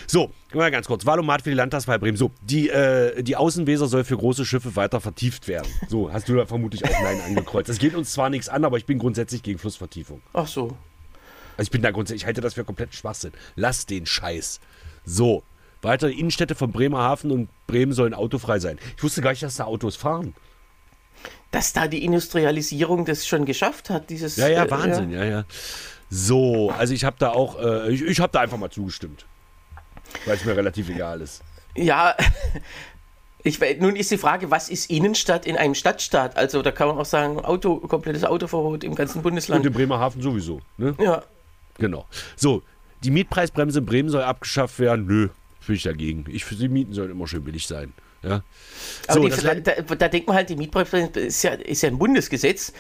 So, 0.08 0.32
mal 0.54 0.70
ganz 0.72 0.88
kurz. 0.88 1.06
Wahlomat 1.06 1.44
für 1.44 1.50
die 1.50 1.56
Landtagswahl 1.56 1.98
Bremen. 2.00 2.18
So, 2.18 2.32
die, 2.42 2.70
äh, 2.70 3.24
die 3.24 3.36
Außenweser 3.36 3.88
soll 3.88 4.04
für 4.04 4.18
große 4.18 4.46
Schiffe 4.46 4.76
weiter 4.76 5.00
vertieft 5.00 5.48
werden. 5.48 5.68
So, 5.88 6.12
hast 6.12 6.28
du 6.28 6.36
da 6.36 6.46
vermutlich 6.46 6.84
auch 6.84 6.90
Nein 7.04 7.22
angekreuzt. 7.26 7.70
Das 7.70 7.78
geht 7.78 7.96
uns 7.96 8.12
zwar 8.12 8.30
nichts 8.30 8.50
an, 8.50 8.66
aber 8.66 8.78
ich 8.78 8.86
bin 8.86 9.00
grundsätzlich 9.00 9.44
gegen 9.44 9.60
Flussvertiefung. 9.60 10.22
Ach 10.34 10.48
so. 10.48 10.76
Also 11.56 11.68
ich 11.68 11.72
bin 11.72 11.82
da 11.84 11.92
grundsätzlich, 11.92 12.24
ich 12.24 12.26
halte 12.26 12.42
das 12.42 12.56
für 12.56 12.66
komplett 12.66 12.96
Schwachsinn. 12.96 13.32
Lass 13.56 13.86
den 13.86 14.06
Scheiß. 14.06 14.60
So, 15.06 15.44
weitere 15.82 16.12
Innenstädte 16.12 16.56
von 16.56 16.72
Bremerhaven 16.72 17.32
und 17.32 17.50
Bremen 17.68 17.94
sollen 17.94 18.14
autofrei 18.14 18.60
sein. 18.60 18.80
Ich 18.98 19.04
wusste 19.04 19.22
gar 19.22 19.30
nicht, 19.30 19.44
dass 19.44 19.56
da 19.58 19.66
Autos 19.66 19.96
fahren. 19.96 20.34
Dass 21.54 21.72
da 21.72 21.88
die 21.88 22.04
Industrialisierung 22.04 23.06
das 23.06 23.26
schon 23.26 23.46
geschafft 23.46 23.90
hat, 23.90 24.10
dieses. 24.10 24.36
Ja, 24.36 24.50
ja, 24.50 24.66
äh, 24.66 24.72
Wahnsinn, 24.72 25.12
ja, 25.12 25.24
ja. 25.24 25.46
So, 26.10 26.70
also 26.72 26.94
ich 26.94 27.06
habe 27.06 27.16
da 27.20 27.30
auch, 27.30 27.58
äh, 27.60 27.92
ich, 27.92 28.02
ich 28.02 28.20
habe 28.20 28.32
da 28.34 28.42
einfach 28.42 28.58
mal 28.58 28.70
zugestimmt. 28.70 29.26
Weil 30.26 30.36
es 30.36 30.44
mir 30.46 30.56
relativ 30.58 30.90
egal 30.90 31.22
ist. 31.22 31.42
Ja, 31.76 32.16
ich, 33.44 33.60
nun 33.80 33.96
ist 33.96 34.12
die 34.12 34.18
Frage, 34.18 34.52
was 34.52 34.68
ist 34.70 34.90
Innenstadt 34.90 35.46
in 35.46 35.56
einem 35.56 35.76
Stadtstaat? 35.76 36.38
Also 36.38 36.62
da 36.62 36.72
kann 36.72 36.90
man 36.90 36.98
auch 36.98 37.06
sagen, 37.06 37.40
Auto, 37.40 37.78
komplettes 37.78 38.26
Autoverbot 38.26 38.84
im 38.84 38.96
ganzen 38.96 39.20
Und 39.20 39.24
Bundesland. 39.24 39.66
in 39.66 39.74
Bremerhaven 39.74 40.22
sowieso. 40.22 40.60
Ne? 40.78 40.96
Ja, 41.00 41.24
Genau. 41.78 42.06
So, 42.36 42.64
die 43.04 43.12
Mietpreisbremse 43.12 43.80
in 43.80 43.86
Bremen 43.86 44.10
soll 44.10 44.24
abgeschafft 44.24 44.80
werden. 44.80 45.06
Nö, 45.06 45.30
bin 45.66 45.76
ich 45.76 45.84
dagegen. 45.84 46.26
Ich 46.30 46.46
für 46.46 46.56
die 46.56 46.70
Mieten 46.70 46.94
sollen 46.94 47.12
immer 47.12 47.28
schön 47.28 47.44
billig 47.44 47.68
sein. 47.68 47.94
Ja. 48.24 48.42
aber 49.08 49.32
So, 49.32 49.52
die, 49.52 49.64
da, 49.64 49.74
da, 49.82 50.08
denkt 50.08 50.28
man 50.28 50.36
halt, 50.36 50.50
die 50.50 50.56
Mietpreisbremse 50.56 51.20
ist 51.20 51.44
ja, 51.44 51.52
ist 51.52 51.84
ja 51.84 51.90
ein 51.90 51.98
Bundesgesetz. 51.98 52.74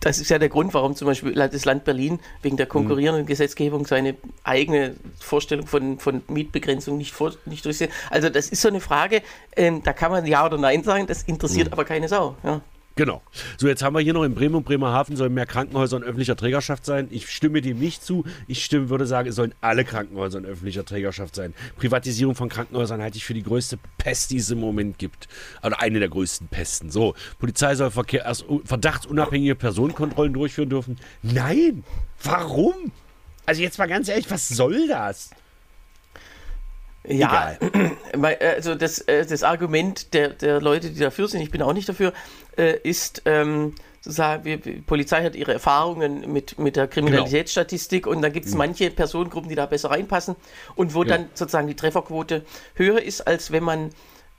Das 0.00 0.18
ist 0.18 0.28
ja 0.28 0.38
der 0.38 0.50
Grund, 0.50 0.74
warum 0.74 0.94
zum 0.94 1.06
Beispiel 1.06 1.32
das 1.32 1.64
Land 1.64 1.84
Berlin 1.84 2.20
wegen 2.42 2.58
der 2.58 2.66
konkurrierenden 2.66 3.24
Gesetzgebung 3.24 3.86
seine 3.86 4.16
eigene 4.42 4.96
Vorstellung 5.18 5.66
von, 5.66 5.98
von 5.98 6.22
Mietbegrenzung 6.28 6.98
nicht, 6.98 7.12
vor, 7.12 7.32
nicht 7.46 7.64
durchsetzt. 7.64 7.94
Also 8.10 8.28
das 8.28 8.50
ist 8.50 8.60
so 8.60 8.68
eine 8.68 8.80
Frage, 8.80 9.22
ähm, 9.56 9.82
da 9.82 9.94
kann 9.94 10.12
man 10.12 10.26
Ja 10.26 10.44
oder 10.44 10.58
Nein 10.58 10.82
sagen, 10.82 11.06
das 11.06 11.22
interessiert 11.22 11.72
aber 11.72 11.86
keine 11.86 12.08
Sau. 12.08 12.36
Ja. 12.42 12.60
Genau. 12.96 13.22
So, 13.56 13.66
jetzt 13.66 13.82
haben 13.82 13.94
wir 13.94 14.00
hier 14.00 14.12
noch 14.12 14.22
in 14.22 14.34
Bremen 14.34 14.54
und 14.54 14.64
Bremerhaven 14.64 15.16
sollen 15.16 15.34
mehr 15.34 15.46
Krankenhäuser 15.46 15.96
in 15.96 16.04
öffentlicher 16.04 16.36
Trägerschaft 16.36 16.84
sein. 16.84 17.08
Ich 17.10 17.28
stimme 17.28 17.60
dem 17.60 17.80
nicht 17.80 18.04
zu. 18.04 18.24
Ich 18.46 18.64
stimme, 18.64 18.88
würde 18.88 19.04
sagen, 19.06 19.28
es 19.28 19.34
sollen 19.34 19.52
alle 19.60 19.84
Krankenhäuser 19.84 20.38
in 20.38 20.46
öffentlicher 20.46 20.84
Trägerschaft 20.84 21.34
sein. 21.34 21.54
Privatisierung 21.76 22.36
von 22.36 22.48
Krankenhäusern 22.48 23.02
halte 23.02 23.16
ich 23.16 23.24
für 23.24 23.34
die 23.34 23.42
größte 23.42 23.78
Pest, 23.98 24.30
die 24.30 24.36
es 24.36 24.48
im 24.50 24.60
Moment 24.60 24.98
gibt. 24.98 25.26
Also 25.60 25.76
eine 25.76 25.98
der 25.98 26.08
größten 26.08 26.46
Pesten. 26.46 26.90
So, 26.90 27.14
Polizei 27.40 27.74
soll 27.74 27.90
Verkehr, 27.90 28.24
erst 28.24 28.44
verdachtsunabhängige 28.64 29.56
Personenkontrollen 29.56 30.32
durchführen 30.32 30.70
dürfen. 30.70 30.96
Nein! 31.22 31.82
Warum? 32.22 32.92
Also 33.44 33.60
jetzt 33.60 33.78
mal 33.78 33.86
ganz 33.86 34.08
ehrlich, 34.08 34.30
was 34.30 34.48
soll 34.48 34.86
das? 34.86 35.30
Ja, 37.06 37.56
weil, 38.14 38.36
äh, 38.40 38.54
also 38.56 38.74
das, 38.74 38.98
äh, 39.00 39.26
das 39.26 39.42
Argument 39.42 40.14
der, 40.14 40.30
der 40.30 40.60
Leute, 40.60 40.90
die 40.90 41.00
dafür 41.00 41.28
sind, 41.28 41.40
ich 41.42 41.50
bin 41.50 41.62
auch 41.62 41.72
nicht 41.74 41.88
dafür, 41.88 42.12
äh, 42.56 42.78
ist 42.82 43.22
ähm, 43.26 43.74
zu 44.00 44.10
sagen, 44.10 44.44
wir, 44.44 44.58
die 44.58 44.72
Polizei 44.82 45.22
hat 45.24 45.34
ihre 45.34 45.52
Erfahrungen 45.52 46.30
mit, 46.32 46.58
mit 46.58 46.76
der 46.76 46.88
Kriminalitätsstatistik 46.88 48.06
und 48.06 48.22
dann 48.22 48.32
gibt 48.32 48.46
es 48.46 48.54
manche 48.54 48.90
Personengruppen, 48.90 49.48
die 49.48 49.54
da 49.54 49.66
besser 49.66 49.90
reinpassen 49.90 50.36
und 50.76 50.94
wo 50.94 51.02
Ja. 51.02 51.10
dann 51.16 51.28
sozusagen 51.34 51.66
die 51.68 51.76
Trefferquote 51.76 52.44
höher 52.74 53.00
ist, 53.02 53.26
als 53.26 53.50
wenn 53.52 53.64
man, 53.64 53.90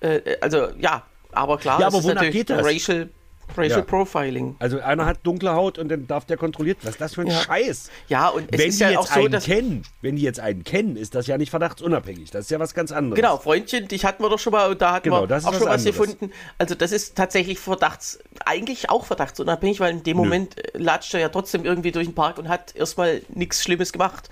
äh, 0.02 0.20
also 0.42 0.68
ja, 0.80 1.04
aber 1.32 1.58
klar, 1.58 1.80
Ja, 1.82 1.88
es 1.88 1.94
aber 1.94 2.00
ist 2.00 2.04
wonach 2.06 2.16
natürlich 2.16 2.36
geht 2.36 2.50
das? 2.50 2.66
Racial, 2.66 3.10
Racial 3.56 3.80
Ja. 3.80 3.86
Profiling. 3.86 4.56
Also 4.60 4.80
einer 4.80 5.06
hat 5.06 5.20
dunkle 5.24 5.54
Haut 5.54 5.78
und 5.78 5.90
dann 5.90 6.08
darf 6.08 6.26
der 6.26 6.38
kontrolliert. 6.38 6.78
Was 6.84 6.92
ist 6.92 7.02
das 7.02 7.14
für 7.16 7.22
ein 7.22 7.28
Ja. 7.28 7.42
Scheiß? 7.42 7.90
Ja, 8.08 8.30
und 8.30 8.48
es 8.52 8.60
wenn 8.60 8.70
ist 8.70 8.80
die 8.80 8.84
ja 8.84 8.90
jetzt 8.92 9.00
auch 9.00 9.08
so, 9.08 9.20
einen 9.20 9.32
dass 9.32 9.46
kennen, 9.46 9.84
wenn 10.02 10.16
die 10.16 10.22
jetzt 10.22 10.40
einen 10.40 10.64
kennen, 10.64 10.96
ist 10.98 11.16
das 11.16 11.28
ja 11.28 11.38
nicht 11.38 11.50
verdachtsunabhängig. 11.50 12.32
Das 12.32 12.46
ist 12.46 12.52
ja 12.52 12.60
was 12.60 12.74
ganz 12.74 12.92
anderes. 12.92 13.16
Genau, 13.16 13.38
Freundchen, 13.38 13.88
dich 13.88 14.06
hatten 14.06 14.24
wir 14.24 14.30
doch 14.30 14.40
schon 14.40 14.52
mal 14.54 14.70
und 14.72 14.82
da 14.82 14.94
hatten 14.94 15.04
Genau, 15.06 15.28
wir 15.28 15.36
auch 15.38 15.42
schon 15.42 15.54
was 15.54 15.62
anderes. 15.62 15.84
gefunden. 15.86 16.32
Also 16.58 16.76
das 16.76 16.92
ist 16.92 17.16
tatsächlich 17.16 17.60
verdachts, 17.60 18.20
eigentlich 18.46 18.90
auch 18.90 19.06
verdachtsunabhängig, 19.06 19.80
weil 19.80 19.92
in 19.92 20.04
dem 20.04 20.18
Moment 20.18 20.58
äh, 20.58 20.78
latscht 20.78 21.14
er 21.14 21.20
ja 21.20 21.30
trotzdem 21.30 21.66
irgendwie 21.66 21.92
durch 21.92 22.08
den 22.08 22.16
Park 22.16 22.38
und 22.38 22.50
hat 22.50 22.76
erstmal 22.76 23.22
nichts 23.30 23.64
Schlimmes 23.64 23.92
gemacht. 23.94 24.30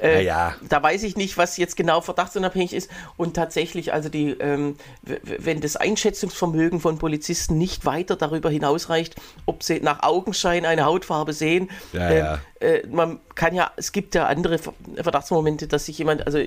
Äh, 0.00 0.16
Naja. 0.16 0.54
Da 0.68 0.82
weiß 0.82 1.02
ich 1.04 1.16
nicht, 1.16 1.36
was 1.38 1.56
jetzt 1.56 1.76
genau 1.76 2.00
verdachtsunabhängig 2.00 2.72
ist. 2.72 2.90
Und 3.16 3.34
tatsächlich, 3.34 3.92
also 3.92 4.08
die, 4.08 4.30
ähm, 4.30 4.76
wenn 5.02 5.60
das 5.60 5.76
Einschätzungsvermögen 5.76 6.80
von 6.80 6.98
Polizisten 6.98 7.58
nicht 7.58 7.84
weiter 7.86 8.16
darüber 8.16 8.43
hinausreicht, 8.50 9.16
ob 9.46 9.62
sie 9.62 9.80
nach 9.80 10.02
Augenschein 10.02 10.64
eine 10.66 10.84
Hautfarbe 10.84 11.32
sehen, 11.32 11.70
Ja, 11.92 12.08
äh, 12.08 12.18
ja. 12.18 12.38
äh, 12.60 12.86
man 12.88 13.20
kann 13.34 13.54
ja, 13.54 13.70
es 13.76 13.92
gibt 13.92 14.14
ja 14.14 14.26
andere 14.26 14.58
Ver- 14.58 14.74
Verdachtsmomente, 14.96 15.66
dass 15.68 15.86
sich 15.86 15.98
jemand, 15.98 16.26
also 16.26 16.38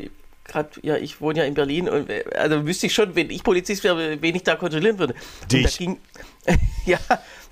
gerade, 0.45 0.69
ja, 0.81 0.95
ich 0.95 1.19
wohne 1.19 1.39
ja 1.39 1.45
in 1.45 1.53
Berlin 1.55 1.89
und 1.89 2.09
äh, 2.09 2.23
also 2.37 2.65
wüsste 2.65 2.85
ich 2.87 2.93
schon, 2.93 3.15
wenn 3.15 3.29
ich 3.29 3.43
Polizist 3.43 3.83
wäre, 3.83 4.21
wen 4.21 4.35
ich 4.35 4.43
da 4.43 4.55
kontrollieren 4.55 4.97
würde. 4.97 5.13
Und 5.13 5.53
da 5.53 5.57
Dich. 5.57 5.77
ging, 5.77 5.97
ja, 6.85 6.99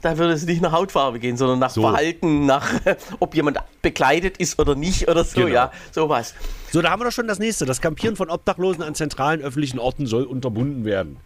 da 0.02 0.18
würde 0.18 0.34
es 0.34 0.46
nicht 0.46 0.62
nach 0.62 0.72
Hautfarbe 0.72 1.20
gehen, 1.20 1.36
sondern 1.36 1.60
nach 1.60 1.72
So. 1.72 1.82
Verhalten, 1.82 2.46
nach 2.46 2.72
ob 3.20 3.36
jemand 3.36 3.58
bekleidet 3.82 4.38
ist 4.38 4.60
oder 4.60 4.76
nicht 4.76 5.10
oder 5.10 5.26
so, 5.26 5.42
Genau. 5.42 5.50
ja, 5.54 5.72
sowas. 5.92 6.36
So, 6.72 6.82
da 6.82 6.90
haben 6.92 7.02
wir 7.02 7.06
doch 7.06 7.12
schon 7.12 7.28
das 7.28 7.40
nächste. 7.40 7.66
Das 7.66 7.82
Campieren 7.82 8.16
von 8.16 8.30
Obdachlosen 8.30 8.82
an 8.84 8.96
zentralen 8.96 9.42
öffentlichen 9.42 9.80
Orten 9.80 10.06
soll 10.08 10.24
unterbunden 10.24 10.86
werden. 10.86 11.18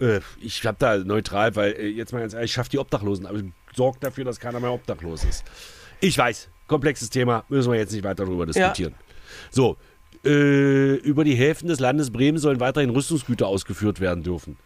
Äh, 0.00 0.20
ich 0.40 0.64
habe 0.66 0.76
da 0.78 0.98
neutral, 0.98 1.54
weil 1.56 1.72
äh, 1.72 1.88
jetzt 1.88 2.12
mal 2.12 2.20
ganz 2.20 2.34
ehrlich, 2.34 2.50
ich 2.50 2.54
schaffe 2.54 2.70
die 2.70 2.78
Obdachlosen, 2.78 3.26
aber 3.26 3.40
sorgt 3.74 4.02
dafür, 4.02 4.24
dass 4.24 4.40
keiner 4.40 4.60
mehr 4.60 4.72
obdachlos 4.72 5.24
ist. 5.24 5.44
Ich 6.00 6.16
weiß, 6.16 6.48
komplexes 6.66 7.10
Thema, 7.10 7.44
müssen 7.48 7.70
wir 7.70 7.78
jetzt 7.78 7.92
nicht 7.92 8.04
weiter 8.04 8.24
darüber 8.24 8.46
diskutieren. 8.46 8.94
So, 9.50 9.76
äh, 10.24 10.94
über 10.94 11.24
die 11.24 11.34
Häfen 11.34 11.68
des 11.68 11.80
Landes 11.80 12.10
Bremen 12.10 12.38
sollen 12.38 12.60
weiterhin 12.60 12.90
Rüstungsgüter 12.90 13.46
ausgeführt 13.46 14.00
werden 14.00 14.22
dürfen. 14.22 14.56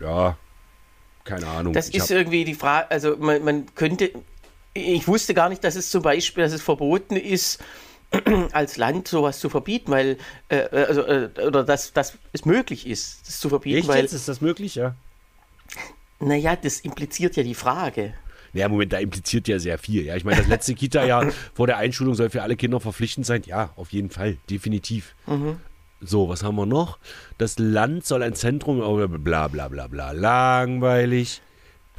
Ja, 0.00 0.36
keine 1.24 1.46
Ahnung. 1.46 1.72
Das 1.72 1.88
Ich 1.88 1.96
ist 1.96 2.10
irgendwie 2.10 2.44
die 2.44 2.54
Frage, 2.54 2.90
also 2.90 3.16
man, 3.16 3.44
man 3.44 3.74
könnte, 3.74 4.10
ich 4.74 5.06
wusste 5.06 5.34
gar 5.34 5.48
nicht, 5.48 5.62
dass 5.62 5.76
es 5.76 5.90
zum 5.90 6.02
Beispiel, 6.02 6.44
dass 6.44 6.52
es 6.52 6.62
verboten 6.62 7.16
ist, 7.16 7.62
als 8.52 8.76
Land 8.76 9.08
sowas 9.08 9.38
zu 9.38 9.48
verbieten, 9.48 9.90
weil, 9.90 10.18
äh, 10.48 10.62
also, 10.70 11.02
äh, 11.02 11.30
oder 11.46 11.64
dass, 11.64 11.92
dass 11.92 12.18
es 12.32 12.44
möglich 12.44 12.86
ist, 12.86 13.26
das 13.26 13.40
zu 13.40 13.48
verbieten, 13.48 13.78
Echt 13.78 13.88
weil, 13.88 14.02
jetzt? 14.02 14.12
Ist 14.12 14.28
das 14.28 14.40
möglich, 14.40 14.74
ja? 14.74 14.94
naja, 16.18 16.56
das 16.56 16.80
impliziert 16.80 17.36
ja 17.36 17.42
die 17.42 17.54
Frage. 17.54 18.14
Ja, 18.52 18.68
Moment, 18.68 18.92
da 18.92 18.98
impliziert 18.98 19.46
ja 19.48 19.58
sehr 19.58 19.78
viel. 19.78 20.04
Ja, 20.04 20.16
ich 20.16 20.24
meine, 20.24 20.38
das 20.38 20.48
letzte 20.48 20.74
Kita-Jahr 20.74 21.30
vor 21.54 21.66
der 21.66 21.76
Einschulung 21.76 22.14
soll 22.14 22.30
für 22.30 22.42
alle 22.42 22.56
Kinder 22.56 22.80
verpflichtend 22.80 23.24
sein. 23.24 23.42
Ja, 23.46 23.72
auf 23.76 23.92
jeden 23.92 24.10
Fall, 24.10 24.38
definitiv. 24.50 25.14
So, 26.00 26.28
was 26.28 26.42
haben 26.42 26.56
wir 26.56 26.66
noch? 26.66 26.98
Das 27.38 27.58
Land 27.58 28.04
soll 28.04 28.22
ein 28.22 28.34
Zentrum, 28.34 28.80
oh, 28.80 29.06
bla 29.06 29.48
bla 29.48 29.68
bla 29.68 29.86
bla, 29.86 30.10
langweilig. 30.10 31.42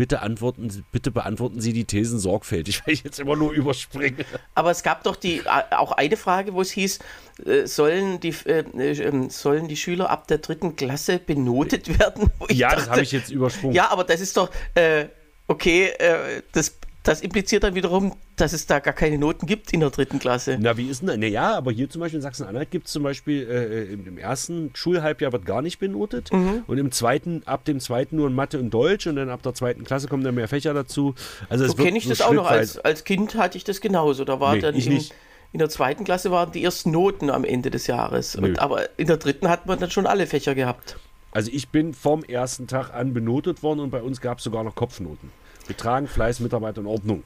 Bitte, 0.01 0.23
antworten, 0.23 0.83
bitte 0.91 1.11
beantworten 1.11 1.61
Sie 1.61 1.73
die 1.73 1.85
Thesen 1.85 2.17
sorgfältig, 2.17 2.81
weil 2.87 2.95
ich 2.95 3.03
jetzt 3.03 3.19
immer 3.19 3.35
nur 3.35 3.51
überspringe. 3.51 4.25
Aber 4.55 4.71
es 4.71 4.81
gab 4.81 5.03
doch 5.03 5.15
die, 5.15 5.43
auch 5.45 5.91
eine 5.91 6.17
Frage, 6.17 6.55
wo 6.55 6.61
es 6.61 6.71
hieß, 6.71 6.97
äh, 7.45 7.67
sollen 7.67 8.19
die, 8.19 8.33
äh, 8.45 8.61
äh, 8.61 9.29
sollen 9.29 9.67
die 9.67 9.77
Schüler 9.77 10.09
ab 10.09 10.27
der 10.27 10.39
dritten 10.39 10.75
Klasse 10.75 11.19
benotet 11.19 11.99
werden? 11.99 12.31
Ja, 12.49 12.69
das 12.69 12.77
dachte, 12.77 12.91
habe 12.93 13.01
ich 13.03 13.11
jetzt 13.11 13.29
übersprungen. 13.29 13.75
Ja, 13.75 13.91
aber 13.91 14.03
das 14.03 14.21
ist 14.21 14.35
doch, 14.37 14.49
äh, 14.73 15.05
okay, 15.45 15.89
äh, 15.89 16.41
das, 16.51 16.79
das 17.03 17.21
impliziert 17.21 17.63
dann 17.63 17.73
wiederum, 17.73 18.13
dass 18.35 18.53
es 18.53 18.67
da 18.67 18.79
gar 18.79 18.93
keine 18.93 19.17
Noten 19.17 19.47
gibt 19.47 19.73
in 19.73 19.79
der 19.79 19.89
dritten 19.89 20.19
Klasse. 20.19 20.57
Na, 20.59 20.77
wie 20.77 20.87
ist 20.87 21.01
denn 21.01 21.07
das? 21.07 21.17
Naja, 21.17 21.55
aber 21.55 21.71
hier 21.71 21.89
zum 21.89 21.99
Beispiel 22.01 22.17
in 22.17 22.21
Sachsen-Anhalt 22.21 22.69
gibt 22.69 22.85
es 22.87 22.93
zum 22.93 23.01
Beispiel 23.01 23.47
äh, 23.49 23.91
im, 23.93 24.05
im 24.07 24.17
ersten 24.19 24.69
Schulhalbjahr 24.75 25.31
wird 25.31 25.45
gar 25.45 25.61
nicht 25.63 25.79
benotet 25.79 26.31
Mhm. 26.31 26.63
und 26.67 26.77
im 26.77 26.91
zweiten, 26.91 27.41
ab 27.45 27.65
dem 27.65 27.79
zweiten 27.79 28.17
nur 28.17 28.27
in 28.27 28.35
Mathe 28.35 28.59
und 28.59 28.69
Deutsch 28.71 29.07
und 29.07 29.15
dann 29.15 29.29
ab 29.29 29.41
der 29.41 29.53
zweiten 29.55 29.83
Klasse 29.83 30.07
kommen 30.07 30.23
dann 30.23 30.35
mehr 30.35 30.47
Fächer 30.47 30.73
dazu. 30.75 31.15
Also 31.49 31.67
So 31.67 31.73
kenne 31.73 31.97
ich 31.97 32.07
das 32.07 32.21
auch 32.21 32.33
noch. 32.33 32.45
Als, 32.49 32.77
als 32.77 33.03
Kind 33.03 33.33
hatte 33.35 33.57
ich 33.57 33.63
das 33.63 33.81
genauso. 33.81 34.23
Da 34.23 34.39
war 34.39 34.53
Nee, 34.55 34.61
dann 34.61 34.75
ich 34.75 34.85
im, 34.87 34.93
nicht. 34.93 35.13
in 35.53 35.59
der 35.59 35.69
zweiten 35.69 36.03
Klasse 36.03 36.29
waren 36.29 36.51
die 36.51 36.63
ersten 36.63 36.91
Noten 36.91 37.29
am 37.31 37.43
Ende 37.43 37.71
des 37.71 37.87
Jahres. 37.87 38.35
Und, 38.35 38.59
aber 38.59 38.87
in 38.99 39.07
der 39.07 39.17
dritten 39.17 39.49
hat 39.49 39.65
man 39.65 39.79
dann 39.79 39.89
schon 39.89 40.05
alle 40.05 40.27
Fächer 40.27 40.53
gehabt. 40.53 40.97
Also 41.31 41.49
ich 41.51 41.69
bin 41.69 41.93
vom 41.95 42.23
ersten 42.23 42.67
Tag 42.67 42.93
an 42.93 43.13
benotet 43.13 43.63
worden 43.63 43.79
und 43.79 43.89
bei 43.89 44.01
uns 44.03 44.21
gab 44.21 44.37
es 44.37 44.43
sogar 44.43 44.63
noch 44.63 44.75
Kopfnoten. 44.75 45.31
Betragen, 45.71 46.07
Fleiß, 46.07 46.39
Mitarbeit 46.41 46.77
und 46.77 46.86
Ordnung. 46.86 47.23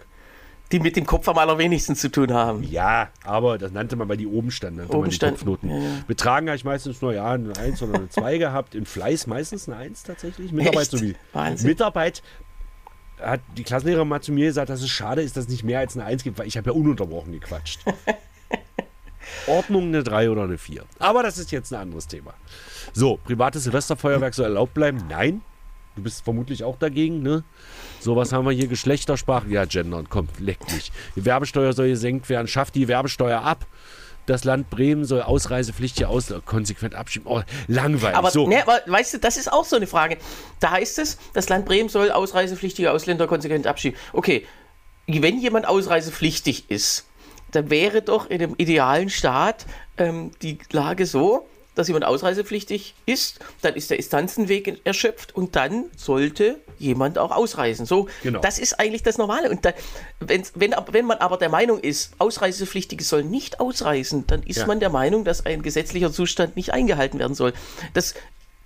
Die 0.72 0.80
mit 0.80 0.96
dem 0.96 1.06
Kopf 1.06 1.28
am 1.28 1.38
allerwenigsten 1.38 1.96
zu 1.96 2.10
tun 2.10 2.34
haben. 2.34 2.64
Ja, 2.64 3.10
aber 3.24 3.58
das 3.58 3.72
nannte 3.72 3.96
man, 3.96 4.10
weil 4.10 4.18
die 4.18 4.26
oben 4.28 4.50
standen, 4.50 4.78
nannte 4.78 4.98
Oben 4.98 5.10
man 5.10 5.20
Kopfnoten. 5.32 5.70
ja, 5.70 5.78
ja. 5.78 5.90
Betragen 6.08 6.48
habe 6.48 6.58
ich 6.58 6.64
meistens 6.64 7.02
nur 7.02 7.14
ja 7.14 7.32
eine 7.32 7.56
1 7.56 7.82
oder 7.84 7.96
eine 7.96 8.10
2 8.10 8.38
gehabt. 8.40 8.74
In 8.74 8.86
Fleiß 8.86 9.28
meistens 9.28 9.68
eine 9.70 9.78
1 9.78 10.04
tatsächlich. 10.04 10.52
Mitarbeit 10.52 10.82
Echt? 10.84 10.92
sowie. 10.92 11.16
Wahnsinn. 11.34 11.70
Mitarbeit 11.70 12.24
hat 13.20 13.42
die 13.58 13.64
Klassenlehrerin 13.64 14.08
mal 14.08 14.22
zu 14.22 14.32
mir 14.32 14.48
gesagt, 14.48 14.70
dass 14.70 14.82
es 14.82 14.90
schade 14.90 15.22
ist, 15.22 15.38
dass 15.38 15.46
es 15.46 15.50
nicht 15.50 15.64
mehr 15.64 15.80
als 15.80 15.96
eine 15.96 16.06
1 16.06 16.24
gibt, 16.24 16.38
weil 16.40 16.48
ich 16.48 16.58
habe 16.58 16.72
ja 16.72 16.76
ununterbrochen 16.76 17.32
gequatscht. 17.32 17.82
Ordnung 19.48 19.86
eine 19.88 20.04
3 20.04 20.30
oder 20.32 20.44
eine 20.44 20.58
4. 20.58 20.84
Aber 21.00 21.22
das 21.24 21.38
ist 21.38 21.52
jetzt 21.52 21.72
ein 21.74 21.80
anderes 21.80 22.08
Thema. 22.08 22.34
So, 22.94 23.18
privates 23.18 23.64
Silvesterfeuerwerk 23.64 24.34
soll 24.34 24.46
erlaubt 24.46 24.74
bleiben? 24.74 25.04
Nein. 25.10 25.42
Du 25.96 26.04
bist 26.04 26.24
vermutlich 26.24 26.64
auch 26.64 26.78
dagegen, 26.78 27.22
ne? 27.22 27.44
So, 28.06 28.16
was 28.16 28.32
haben 28.32 28.46
wir 28.46 28.52
hier? 28.52 28.68
Geschlechtersprache? 28.68 29.48
Ja, 29.50 29.66
gendern, 29.66 30.06
komm, 30.08 30.28
leck 30.38 30.60
dich. 30.68 30.92
Die 31.16 31.26
Werbesteuer 31.26 31.74
soll 31.74 31.88
gesenkt 31.88 32.30
werden. 32.30 32.48
Schafft 32.48 32.76
die 32.76 32.88
Werbesteuer 32.88 33.42
ab. 33.42 33.66
Das 34.28 34.44
Land 34.44 34.70
Bremen 34.70 35.06
soll 35.06 35.24
ausreisepflichtige 35.24 36.08
aus 36.08 36.32
konsequent 36.46 36.94
abschieben. 36.94 37.28
Oh, 37.28 37.42
langweilig. 37.66 38.16
Aber, 38.16 38.30
so. 38.30 38.48
ne, 38.48 38.62
aber 38.62 38.80
weißt 38.86 39.16
du, 39.16 39.18
das 39.18 39.38
ist 39.38 39.52
auch 39.52 39.66
so 39.66 39.76
eine 39.76 39.88
Frage. 39.88 40.20
Da 40.60 40.70
heißt 40.70 41.00
es, 41.00 41.18
das 41.34 41.50
Land 41.50 41.66
Bremen 41.66 41.90
soll 41.90 42.12
ausreisepflichtige 42.12 42.92
Ausländer 42.92 43.26
konsequent 43.26 43.66
abschieben. 43.66 43.98
Okay, 44.14 44.46
wenn 45.08 45.40
jemand 45.40 45.68
ausreisepflichtig 45.68 46.70
ist, 46.70 47.08
dann 47.54 47.72
wäre 47.72 48.04
doch 48.04 48.30
in 48.30 48.38
dem 48.38 48.54
idealen 48.58 49.10
Staat 49.10 49.66
ähm, 49.98 50.30
die 50.44 50.60
Lage 50.72 51.08
so, 51.08 51.48
dass 51.74 51.88
jemand 51.88 52.06
ausreisepflichtig 52.06 52.94
ist, 53.08 53.40
dann 53.64 53.74
ist 53.74 53.90
der 53.90 53.98
Instanzenweg 53.98 54.82
erschöpft 54.86 55.34
und 55.36 55.56
dann 55.56 55.86
sollte 55.98 56.60
jemand 56.80 57.18
auch 57.18 57.32
ausreisen. 57.32 57.86
So, 57.86 58.08
Genau. 58.24 58.40
das 58.42 58.60
ist 58.60 58.80
eigentlich 58.80 59.04
das 59.04 59.18
Normale. 59.18 59.50
Und 59.50 59.66
da, 59.66 59.74
wenn, 60.20 60.44
wenn 60.56 61.06
man 61.06 61.18
aber 61.20 61.38
der 61.38 61.50
Meinung 61.50 61.80
ist, 61.80 62.14
Ausreisepflichtige 62.20 63.04
sollen 63.04 63.30
nicht 63.30 63.60
ausreisen, 63.60 64.26
dann 64.28 64.44
ist 64.44 64.58
Ja. 64.58 64.68
man 64.68 64.80
der 64.80 64.90
Meinung, 64.90 65.24
dass 65.26 65.46
ein 65.46 65.62
gesetzlicher 65.62 66.12
Zustand 66.12 66.56
nicht 66.56 66.74
eingehalten 66.74 67.20
werden 67.20 67.36
soll. 67.36 67.54
Das, 67.94 68.14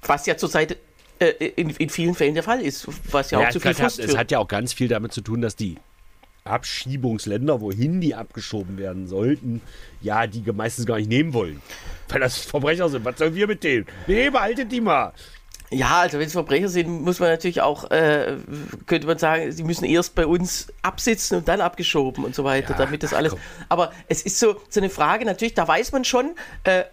was 0.03 0.25
ja 0.25 0.37
zurzeit 0.37 0.77
äh, 1.19 1.27
in, 1.55 1.69
in 1.71 1.89
vielen 1.89 2.15
Fällen 2.15 2.33
der 2.33 2.43
Fall 2.43 2.61
ist, 2.61 2.87
was 3.11 3.31
ja, 3.31 3.41
Ja, 3.41 3.47
auch 3.47 3.51
zu 3.51 3.57
es, 3.59 3.63
viel 3.77 3.85
hat, 3.85 3.99
es 3.99 4.17
hat 4.17 4.31
ja 4.31 4.39
auch 4.39 4.47
ganz 4.47 4.73
viel 4.73 4.87
damit 4.87 5.11
zu 5.13 5.21
tun, 5.21 5.41
dass 5.41 5.55
die 5.55 5.75
Abschiebungsländer, 6.45 7.61
wohin 7.61 8.01
die 8.01 8.15
abgeschoben 8.15 8.77
werden 8.77 9.07
sollten, 9.07 9.61
ja, 10.01 10.27
die 10.27 10.41
meistens 10.51 10.85
gar 10.85 10.97
nicht 10.97 11.09
nehmen 11.09 11.33
wollen. 11.33 11.61
Weil 12.07 12.21
das 12.21 12.37
Verbrecher 12.39 12.89
sind. 12.89 13.05
Was 13.05 13.17
sollen 13.19 13.35
wir 13.35 13.47
mit 13.47 13.63
denen? 13.63 13.85
Nee, 14.07 14.29
behaltet 14.29 14.71
die 14.71 14.81
mal. 14.81 15.13
Ja, 15.71 15.99
also 16.01 16.17
wenn 16.17 16.25
es 16.25 16.33
Verbrecher 16.33 16.67
sind, 16.67 17.01
muss 17.03 17.19
man 17.19 17.29
natürlich 17.29 17.61
auch, 17.61 17.91
äh, 17.91 18.37
könnte 18.87 19.05
man 19.05 19.19
sagen, 19.19 19.51
sie 19.51 19.63
müssen 19.63 19.85
erst 19.85 20.15
bei 20.15 20.25
uns 20.25 20.67
absitzen 20.81 21.37
und 21.37 21.47
dann 21.47 21.61
abgeschoben 21.61 22.23
und 22.25 22.33
so 22.33 22.43
weiter, 22.43 22.71
Ja, 22.71 22.77
damit 22.77 23.03
das 23.03 23.13
alles. 23.13 23.31
komm. 23.33 23.39
Aber 23.69 23.91
es 24.07 24.23
ist 24.23 24.39
so, 24.39 24.55
so 24.69 24.79
eine 24.79 24.89
Frage, 24.89 25.25
natürlich, 25.25 25.53
da 25.53 25.67
weiß 25.67 25.91
man 25.91 26.05
schon, 26.05 26.31
äh, 26.63 26.85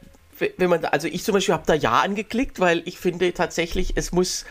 wenn 0.58 0.68
man, 0.68 0.82
da- 0.82 0.88
also 0.88 1.08
ich 1.08 1.24
zum 1.24 1.32
Beispiel 1.32 1.54
habe 1.54 1.64
da 1.66 1.72
Ja 1.72 2.00
angeklickt, 2.02 2.60
weil 2.60 2.82
ich 2.84 2.98
finde 2.98 3.32
tatsächlich, 3.32 3.94
es 3.96 4.12
muss 4.12 4.44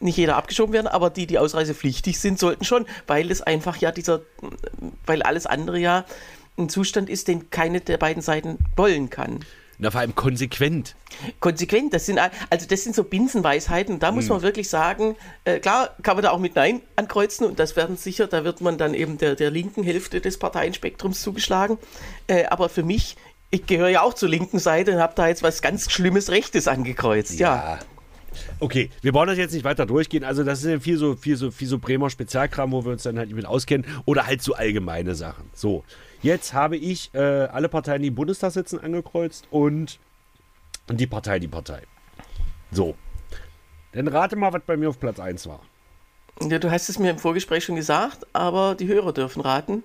nicht 0.00 0.16
jeder 0.16 0.36
abgeschoben 0.36 0.72
werden, 0.72 0.86
aber 0.86 1.10
die, 1.10 1.26
die 1.26 1.38
ausreisepflichtig 1.38 2.18
sind, 2.18 2.38
sollten 2.38 2.64
schon, 2.64 2.86
weil 3.06 3.30
es 3.30 3.42
einfach 3.42 3.76
ja 3.76 3.92
dieser, 3.92 4.22
weil 5.04 5.22
alles 5.22 5.44
andere 5.46 5.78
ja 5.78 6.04
ein 6.58 6.70
Zustand 6.70 7.10
ist, 7.10 7.28
den 7.28 7.50
keine 7.50 7.82
der 7.82 7.98
beiden 7.98 8.22
Seiten 8.22 8.56
wollen 8.76 9.10
kann 9.10 9.40
Na, 9.78 9.90
vor 9.90 10.00
allem 10.00 10.14
konsequent. 10.14 10.96
konsequent. 11.40 11.92
Das 11.92 12.06
sind, 12.06 12.18
also 12.18 12.66
das 12.66 12.82
sind 12.84 12.94
so 12.94 13.04
Binsenweisheiten. 13.04 13.98
Da 13.98 14.08
Hm. 14.08 14.14
muss 14.16 14.28
man 14.28 14.42
wirklich 14.42 14.68
sagen, 14.68 15.16
äh, 15.44 15.58
klar 15.58 15.94
kann 16.02 16.16
man 16.16 16.22
da 16.22 16.30
auch 16.30 16.38
mit 16.38 16.54
Nein 16.56 16.80
ankreuzen 16.96 17.46
und 17.46 17.58
das 17.58 17.76
werden 17.76 17.96
sicher, 17.96 18.26
da 18.26 18.44
wird 18.44 18.60
man 18.60 18.78
dann 18.78 18.94
eben 18.94 19.18
der, 19.18 19.34
der 19.34 19.50
linken 19.50 19.82
Hälfte 19.82 20.20
des 20.20 20.38
Parteienspektrums 20.38 21.20
zugeschlagen. 21.22 21.78
Äh, 22.26 22.46
aber 22.46 22.68
für 22.68 22.82
mich, 22.82 23.16
ich 23.50 23.66
gehöre 23.66 23.88
ja 23.88 24.02
auch 24.02 24.14
zur 24.14 24.28
linken 24.28 24.58
Seite 24.58 24.92
und 24.92 24.98
habe 25.00 25.12
da 25.14 25.28
jetzt 25.28 25.42
was 25.42 25.62
ganz 25.62 25.90
Schlimmes 25.90 26.30
Rechtes 26.30 26.68
angekreuzt. 26.68 27.38
Ja. 27.38 27.78
Okay, 28.60 28.90
wir 29.02 29.14
wollen 29.14 29.28
das 29.28 29.38
jetzt 29.38 29.52
nicht 29.52 29.64
weiter 29.64 29.86
durchgehen. 29.86 30.24
Also, 30.24 30.44
das 30.44 30.60
ist 30.60 30.70
ja 30.70 30.80
viel 30.80 30.98
so, 30.98 31.16
viel 31.16 31.36
so, 31.36 31.50
viel 31.50 31.68
so 31.68 31.78
Bremer 31.78 32.10
Spezialkram, 32.10 32.72
wo 32.72 32.84
wir 32.84 32.92
uns 32.92 33.02
dann 33.02 33.18
halt 33.18 33.28
nicht 33.28 33.36
mit 33.36 33.46
auskennen. 33.46 33.86
Oder 34.04 34.26
halt 34.26 34.42
so 34.42 34.54
allgemeine 34.54 35.14
Sachen. 35.14 35.50
So, 35.52 35.84
jetzt 36.22 36.52
habe 36.54 36.76
ich 36.76 37.14
äh, 37.14 37.18
alle 37.18 37.68
Parteien, 37.68 38.02
die 38.02 38.08
im 38.08 38.14
Bundestag 38.14 38.52
sitzen, 38.52 38.78
angekreuzt 38.80 39.46
und 39.50 39.98
die 40.90 41.06
Partei, 41.06 41.38
die 41.38 41.48
Partei. 41.48 41.82
So. 42.70 42.94
Dann 43.92 44.08
rate 44.08 44.36
mal, 44.36 44.52
was 44.52 44.62
bei 44.66 44.76
mir 44.76 44.88
auf 44.88 45.00
Platz 45.00 45.18
1 45.18 45.46
war. 45.46 45.60
ja. 46.42 46.58
Du 46.58 46.70
hast 46.70 46.88
es 46.88 46.98
mir 46.98 47.10
im 47.10 47.18
Vorgespräch 47.18 47.64
schon 47.64 47.76
gesagt, 47.76 48.26
aber 48.32 48.74
die 48.74 48.86
Hörer 48.86 49.12
dürfen 49.12 49.40
raten. 49.40 49.82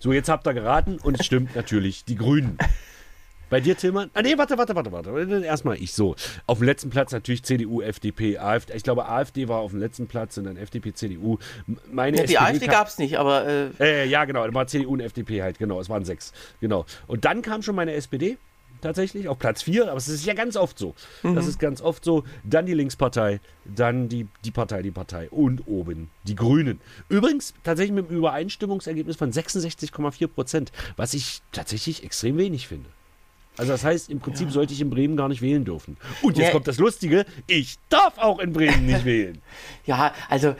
So, 0.00 0.12
jetzt 0.12 0.28
habt 0.28 0.46
ihr 0.46 0.54
geraten 0.54 0.98
und 0.98 1.18
es 1.18 1.24
stimmt 1.24 1.56
natürlich, 1.56 2.04
die 2.04 2.16
Grünen. 2.16 2.58
Bei 3.48 3.60
dir, 3.60 3.76
Tillmann? 3.76 4.10
Ah, 4.14 4.22
nee, 4.22 4.36
warte, 4.36 4.58
warte, 4.58 4.74
warte, 4.74 4.90
warte. 4.92 5.44
Erstmal 5.44 5.76
ich 5.76 5.92
so. 5.92 6.16
Auf 6.46 6.58
dem 6.58 6.66
letzten 6.66 6.90
Platz 6.90 7.12
natürlich 7.12 7.44
CDU, 7.44 7.80
FDP, 7.80 8.38
AfD. 8.38 8.74
Ich 8.74 8.82
glaube, 8.82 9.08
AfD 9.08 9.48
war 9.48 9.58
auf 9.58 9.70
dem 9.70 9.80
letzten 9.80 10.08
Platz 10.08 10.36
und 10.36 10.44
dann 10.44 10.56
FDP, 10.56 10.92
CDU. 10.94 11.38
Meine 11.90 12.16
Ja, 12.16 12.24
die 12.24 12.34
SPD 12.34 12.54
AfD 12.54 12.66
gab 12.66 12.88
es 12.88 12.98
nicht, 12.98 13.18
aber 13.18 13.46
äh, 13.46 13.68
Äh, 13.78 14.06
ja, 14.08 14.24
genau. 14.24 14.52
War 14.52 14.66
CDU 14.66 14.92
und 14.94 15.00
FDP 15.00 15.42
halt, 15.42 15.58
genau. 15.58 15.80
Es 15.80 15.88
waren 15.88 16.04
sechs. 16.04 16.32
Genau. 16.60 16.86
Und 17.06 17.24
dann 17.24 17.42
kam 17.42 17.62
schon 17.62 17.76
meine 17.76 17.92
SPD 17.92 18.36
tatsächlich 18.80 19.28
auf 19.28 19.38
Platz 19.38 19.62
vier. 19.62 19.88
Aber 19.88 19.96
es 19.96 20.08
ist 20.08 20.26
ja 20.26 20.34
ganz 20.34 20.56
oft 20.56 20.78
so. 20.78 20.94
Das 21.22 21.46
ist 21.46 21.58
ganz 21.58 21.80
oft 21.80 22.04
so. 22.04 22.24
Dann 22.44 22.66
die 22.66 22.74
Linkspartei, 22.74 23.40
dann 23.64 24.08
die, 24.08 24.26
die 24.44 24.50
Partei, 24.50 24.82
die 24.82 24.90
Partei 24.90 25.30
und 25.30 25.66
oben 25.66 26.10
die 26.24 26.34
Grünen. 26.34 26.80
Übrigens 27.08 27.54
tatsächlich 27.62 27.94
mit 27.94 28.08
einem 28.08 28.18
Übereinstimmungsergebnis 28.18 29.16
von 29.16 29.32
66,4 29.32 30.26
Prozent, 30.28 30.72
was 30.96 31.14
ich 31.14 31.42
tatsächlich 31.52 32.04
extrem 32.04 32.36
wenig 32.38 32.68
finde. 32.68 32.88
Also 33.58 33.72
das 33.72 33.84
heißt, 33.84 34.10
im 34.10 34.20
Prinzip 34.20 34.50
sollte 34.50 34.72
ich 34.72 34.80
in 34.80 34.90
Bremen 34.90 35.16
gar 35.16 35.28
nicht 35.28 35.42
wählen 35.42 35.64
dürfen. 35.64 35.96
Und 36.22 36.36
jetzt 36.36 36.46
Nee. 36.48 36.52
kommt 36.52 36.68
das 36.68 36.78
Lustige, 36.78 37.24
ich 37.46 37.76
darf 37.88 38.18
auch 38.18 38.38
in 38.38 38.52
Bremen 38.52 38.86
nicht 38.86 39.04
wählen. 39.04 39.38
Ja, 39.86 40.12
also 40.28 40.48
äh, 40.48 40.54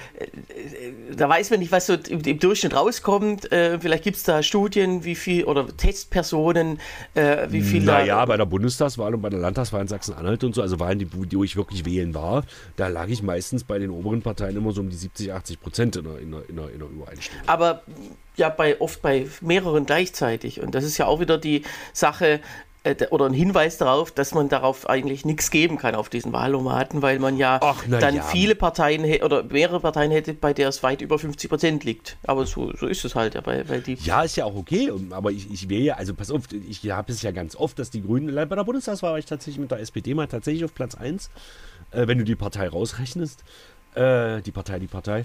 da 1.16 1.28
weiß 1.28 1.50
man 1.50 1.58
nicht, 1.60 1.72
was 1.72 1.86
so 1.86 1.94
im, 1.94 2.20
im 2.20 2.38
Durchschnitt 2.38 2.74
rauskommt. 2.74 3.50
Äh, 3.52 3.78
vielleicht 3.80 4.04
gibt 4.04 4.16
es 4.16 4.22
da 4.22 4.42
Studien, 4.42 5.04
wie 5.04 5.14
viel 5.14 5.44
oder 5.44 5.66
Testpersonen, 5.76 6.78
äh, 7.14 7.46
wie 7.50 7.62
viel 7.62 7.84
da. 7.84 7.98
Naja, 7.98 8.24
bei 8.24 8.36
der 8.36 8.46
Bundestagswahl 8.46 9.14
und 9.14 9.20
bei 9.22 9.30
der 9.30 9.40
Landtagswahl 9.40 9.82
in 9.82 9.88
Sachsen-Anhalt 9.88 10.44
und 10.44 10.54
so, 10.54 10.62
also 10.62 10.78
Wahlen, 10.80 10.98
die, 10.98 11.08
wo 11.12 11.44
ich 11.44 11.56
wirklich 11.56 11.84
wählen 11.84 12.14
war, 12.14 12.44
da 12.76 12.88
lag 12.88 13.08
ich 13.08 13.22
meistens 13.22 13.64
bei 13.64 13.78
den 13.78 13.90
oberen 13.90 14.22
Parteien 14.22 14.56
immer 14.56 14.72
so 14.72 14.80
um 14.80 14.88
die 14.90 14.96
70, 14.96 15.32
80 15.32 15.60
Prozent 15.60 15.96
in 15.96 16.04
der, 16.04 16.18
in 16.18 16.30
der, 16.30 16.48
in 16.48 16.56
der, 16.56 16.70
in 16.70 16.78
der 16.78 16.88
Übereinstimmung. 16.88 17.42
Aber 17.48 17.82
ja, 18.36 18.50
bei, 18.50 18.80
oft 18.80 19.00
bei 19.02 19.26
mehreren 19.40 19.86
gleichzeitig. 19.86 20.60
Und 20.60 20.74
das 20.74 20.84
ist 20.84 20.98
ja 20.98 21.06
auch 21.06 21.20
wieder 21.20 21.38
die 21.38 21.62
Sache 21.92 22.40
oder 23.10 23.26
ein 23.26 23.32
Hinweis 23.32 23.78
darauf, 23.78 24.10
dass 24.10 24.34
man 24.34 24.48
darauf 24.48 24.88
eigentlich 24.88 25.24
nichts 25.24 25.50
geben 25.50 25.78
kann 25.78 25.94
auf 25.94 26.08
diesen 26.08 26.32
Wahlomaten, 26.32 27.02
weil 27.02 27.18
man 27.18 27.36
ja 27.36 27.58
Ach, 27.62 27.84
dann 27.88 28.16
ja. 28.16 28.22
viele 28.22 28.54
Parteien 28.54 29.04
oder 29.22 29.42
mehrere 29.44 29.80
Parteien 29.80 30.10
hätte, 30.10 30.34
bei 30.34 30.52
der 30.52 30.68
es 30.68 30.82
weit 30.82 31.00
über 31.00 31.18
50 31.18 31.48
Prozent 31.48 31.84
liegt. 31.84 32.16
Aber 32.26 32.46
so, 32.46 32.72
so 32.76 32.86
ist 32.86 33.04
es 33.04 33.14
halt, 33.14 33.34
ja, 33.34 33.44
weil, 33.44 33.68
weil 33.68 33.80
die. 33.80 33.94
Ja, 33.94 34.22
ist 34.22 34.36
ja 34.36 34.44
auch 34.44 34.56
okay, 34.56 34.92
aber 35.10 35.30
ich, 35.32 35.50
ich 35.50 35.68
wähle 35.68 35.84
ja, 35.84 35.94
also 35.94 36.14
pass 36.14 36.30
auf, 36.30 36.44
ich 36.52 36.90
habe 36.90 37.12
es 37.12 37.22
ja 37.22 37.30
ganz 37.30 37.56
oft, 37.56 37.78
dass 37.78 37.90
die 37.90 38.02
Grünen, 38.02 38.34
bei 38.34 38.44
der 38.44 38.64
Bundestagswahl 38.64 39.12
war 39.12 39.18
ich 39.18 39.26
tatsächlich 39.26 39.60
mit 39.60 39.70
der 39.70 39.80
SPD 39.80 40.14
mal 40.14 40.26
tatsächlich 40.26 40.64
auf 40.64 40.74
Platz 40.74 40.94
1, 40.94 41.30
äh, 41.90 42.06
wenn 42.06 42.18
du 42.18 42.24
die 42.24 42.36
Partei 42.36 42.68
rausrechnest. 42.68 43.44
Äh, 43.94 44.42
die 44.42 44.52
Partei, 44.52 44.78
die 44.78 44.88
Partei. 44.88 45.24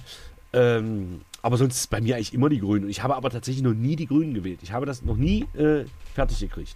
Ähm, 0.54 1.22
aber 1.42 1.58
sonst 1.58 1.76
ist 1.76 1.90
bei 1.90 2.02
mir 2.02 2.16
eigentlich 2.16 2.34
immer 2.34 2.50
die 2.50 2.60
Grünen. 2.60 2.86
Und 2.86 2.90
ich 2.90 3.04
habe 3.04 3.16
aber 3.16 3.30
tatsächlich 3.30 3.64
noch 3.64 3.74
nie 3.74 3.96
die 3.96 4.08
Grünen 4.08 4.34
gewählt. 4.34 4.60
Ich 4.64 4.72
habe 4.72 4.86
das 4.86 5.02
noch 5.02 5.18
nie 5.18 5.46
äh, 5.56 5.86
fertig 6.14 6.40
gekriegt. 6.40 6.76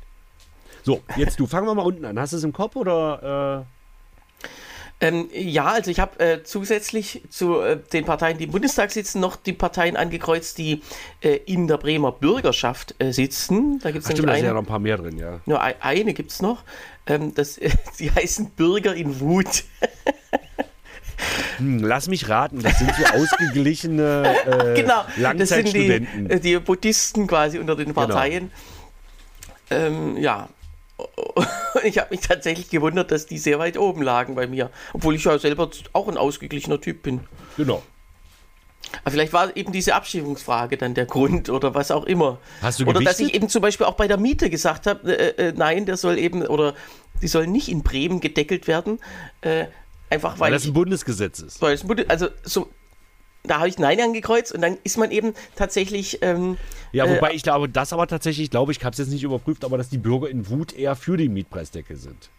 So, 0.86 1.02
jetzt 1.18 1.40
du, 1.40 1.48
fangen 1.48 1.66
wir 1.68 1.74
mal 1.74 1.82
unten 1.82 2.06
an. 2.06 2.20
Hast 2.20 2.34
du 2.34 2.38
es 2.38 2.44
im 2.44 2.54
Kopf 2.54 2.76
oder? 2.76 3.66
Ähm, 5.02 5.28
ja, 5.34 5.66
also 5.66 5.92
ich 5.92 6.00
habe 6.00 6.18
äh, 6.20 6.44
zusätzlich 6.44 7.22
zu 7.30 7.60
äh, 7.60 7.78
den 7.92 8.06
Parteien, 8.06 8.38
die 8.38 8.46
im 8.46 8.52
Bundestag 8.52 8.92
sitzen, 8.92 9.20
noch 9.20 9.36
die 9.36 9.52
Parteien 9.52 9.98
angekreuzt, 9.98 10.58
die 10.58 10.82
äh, 11.22 11.36
in 11.48 11.68
der 11.68 11.78
Bremer 11.78 12.14
Bürgerschaft 12.14 12.96
äh, 13.00 13.12
sitzen. 13.12 13.80
Da 13.80 13.92
gibt 13.92 14.06
Äh, 14.06 14.14
es 14.14 14.22
da 14.22 14.34
sind 14.36 14.46
ja 14.46 14.54
noch 14.54 14.62
ein 14.62 14.66
paar 14.66 14.80
mehr 14.80 14.96
drin, 14.98 15.18
ja. 15.18 15.42
Nur 15.46 15.62
ei- 15.62 15.76
eine 15.82 16.14
gibt 16.14 16.32
es 16.32 16.42
noch. 16.42 16.64
Ähm, 17.08 17.34
das, 17.36 17.60
die 18.00 18.10
heißen 18.10 18.52
Bürger 18.52 18.96
in 18.96 19.20
Wut. 19.20 19.66
Hm, 21.58 21.80
lass 21.84 22.08
mich 22.08 22.30
raten, 22.30 22.62
das 22.62 22.80
sind 22.80 22.94
so 22.96 23.04
ausgeglichene 23.06 24.34
äh, 24.46 24.76
genau, 24.82 25.04
das 25.04 25.50
sind 25.50 25.74
die, 25.74 25.88
Langzeitstudenten. 25.88 26.30
äh, 26.30 26.40
die 26.40 26.58
Buddhisten 26.60 27.28
quasi 27.28 27.60
unter 27.60 27.76
den 27.76 27.94
Parteien. 27.94 28.50
Ähm, 29.70 30.16
ja. 30.18 30.48
Und 30.98 31.84
ich 31.84 31.98
habe 31.98 32.12
mich 32.12 32.22
tatsächlich 32.22 32.70
gewundert, 32.70 33.12
dass 33.12 33.26
die 33.26 33.38
sehr 33.38 33.60
weit 33.60 33.78
oben 33.78 34.02
lagen 34.02 34.36
bei 34.36 34.48
mir. 34.48 34.70
Obwohl 34.94 35.16
ich 35.16 35.24
ja 35.26 35.38
selber 35.38 35.70
auch 35.94 36.08
ein 36.08 36.18
ausgeglichener 36.18 36.80
Typ 36.80 37.04
bin. 37.04 37.22
Genau. 37.58 37.84
Aber 39.04 39.12
vielleicht 39.12 39.34
war 39.34 39.56
eben 39.58 39.72
diese 39.72 39.96
Abschiebungsfrage 39.96 40.78
dann 40.78 40.94
der 40.94 41.06
Grund 41.06 41.50
oder 41.50 41.74
was 41.74 41.92
auch 41.92 42.06
immer. 42.06 42.40
Hast 42.62 42.80
du 42.80 42.84
Oder 42.86 43.02
dass 43.02 43.18
gewichtet? 43.18 43.28
ich 43.28 43.34
eben 43.36 43.50
zum 43.50 43.62
Beispiel 43.62 43.86
auch 43.88 43.96
bei 43.96 44.08
der 44.08 44.18
Miete 44.18 44.50
gesagt 44.50 44.88
habe, 44.88 45.12
äh, 45.18 45.48
äh, 45.50 45.54
nein, 45.56 45.86
der 45.86 45.98
soll 45.98 46.18
eben, 46.18 46.44
oder 46.46 46.76
die 47.22 47.28
soll 47.28 47.48
nicht 47.48 47.68
in 47.68 47.84
Bremen 47.84 48.22
gedeckelt 48.22 48.68
werden, 48.68 49.00
äh, 49.42 49.66
Einfach 50.10 50.34
Weil 50.34 50.40
weil, 50.40 50.52
das 50.52 50.66
ein 50.66 50.74
Bundesgesetz 50.74 51.40
ist. 51.40 51.62
weil 51.62 51.74
es 51.74 51.84
also 52.10 52.28
so, 52.44 52.70
da 53.48 53.58
habe 53.60 53.70
ich 53.70 53.78
Nein 53.78 54.00
angekreuzt 54.02 54.54
und 54.54 54.62
dann 54.62 54.78
ist 54.84 54.98
man 54.98 55.12
eben 55.12 55.34
tatsächlich, 55.56 56.20
ähm, 56.22 56.58
Ja, 56.92 57.06
Äh, 57.06 57.16
wobei 57.16 57.34
ich 57.34 57.44
glaube, 57.44 57.70
das 57.70 57.94
aber 57.94 58.08
tatsächlich, 58.08 58.50
glaube 58.50 58.72
ich, 58.72 58.80
ich 58.80 58.86
habe 58.86 58.94
es 58.94 59.00
jetzt 59.00 59.10
nicht 59.10 59.24
überprüft, 59.24 59.66
aber 59.66 59.78
dass 59.78 59.90
die 59.90 59.98
Bürger 59.98 60.30
in 60.30 60.50
Wut 60.50 60.74
eher 60.74 60.96
für 60.96 61.18
die 61.18 61.30
Mietpreisdecke 61.30 61.96
sind. 61.96 62.30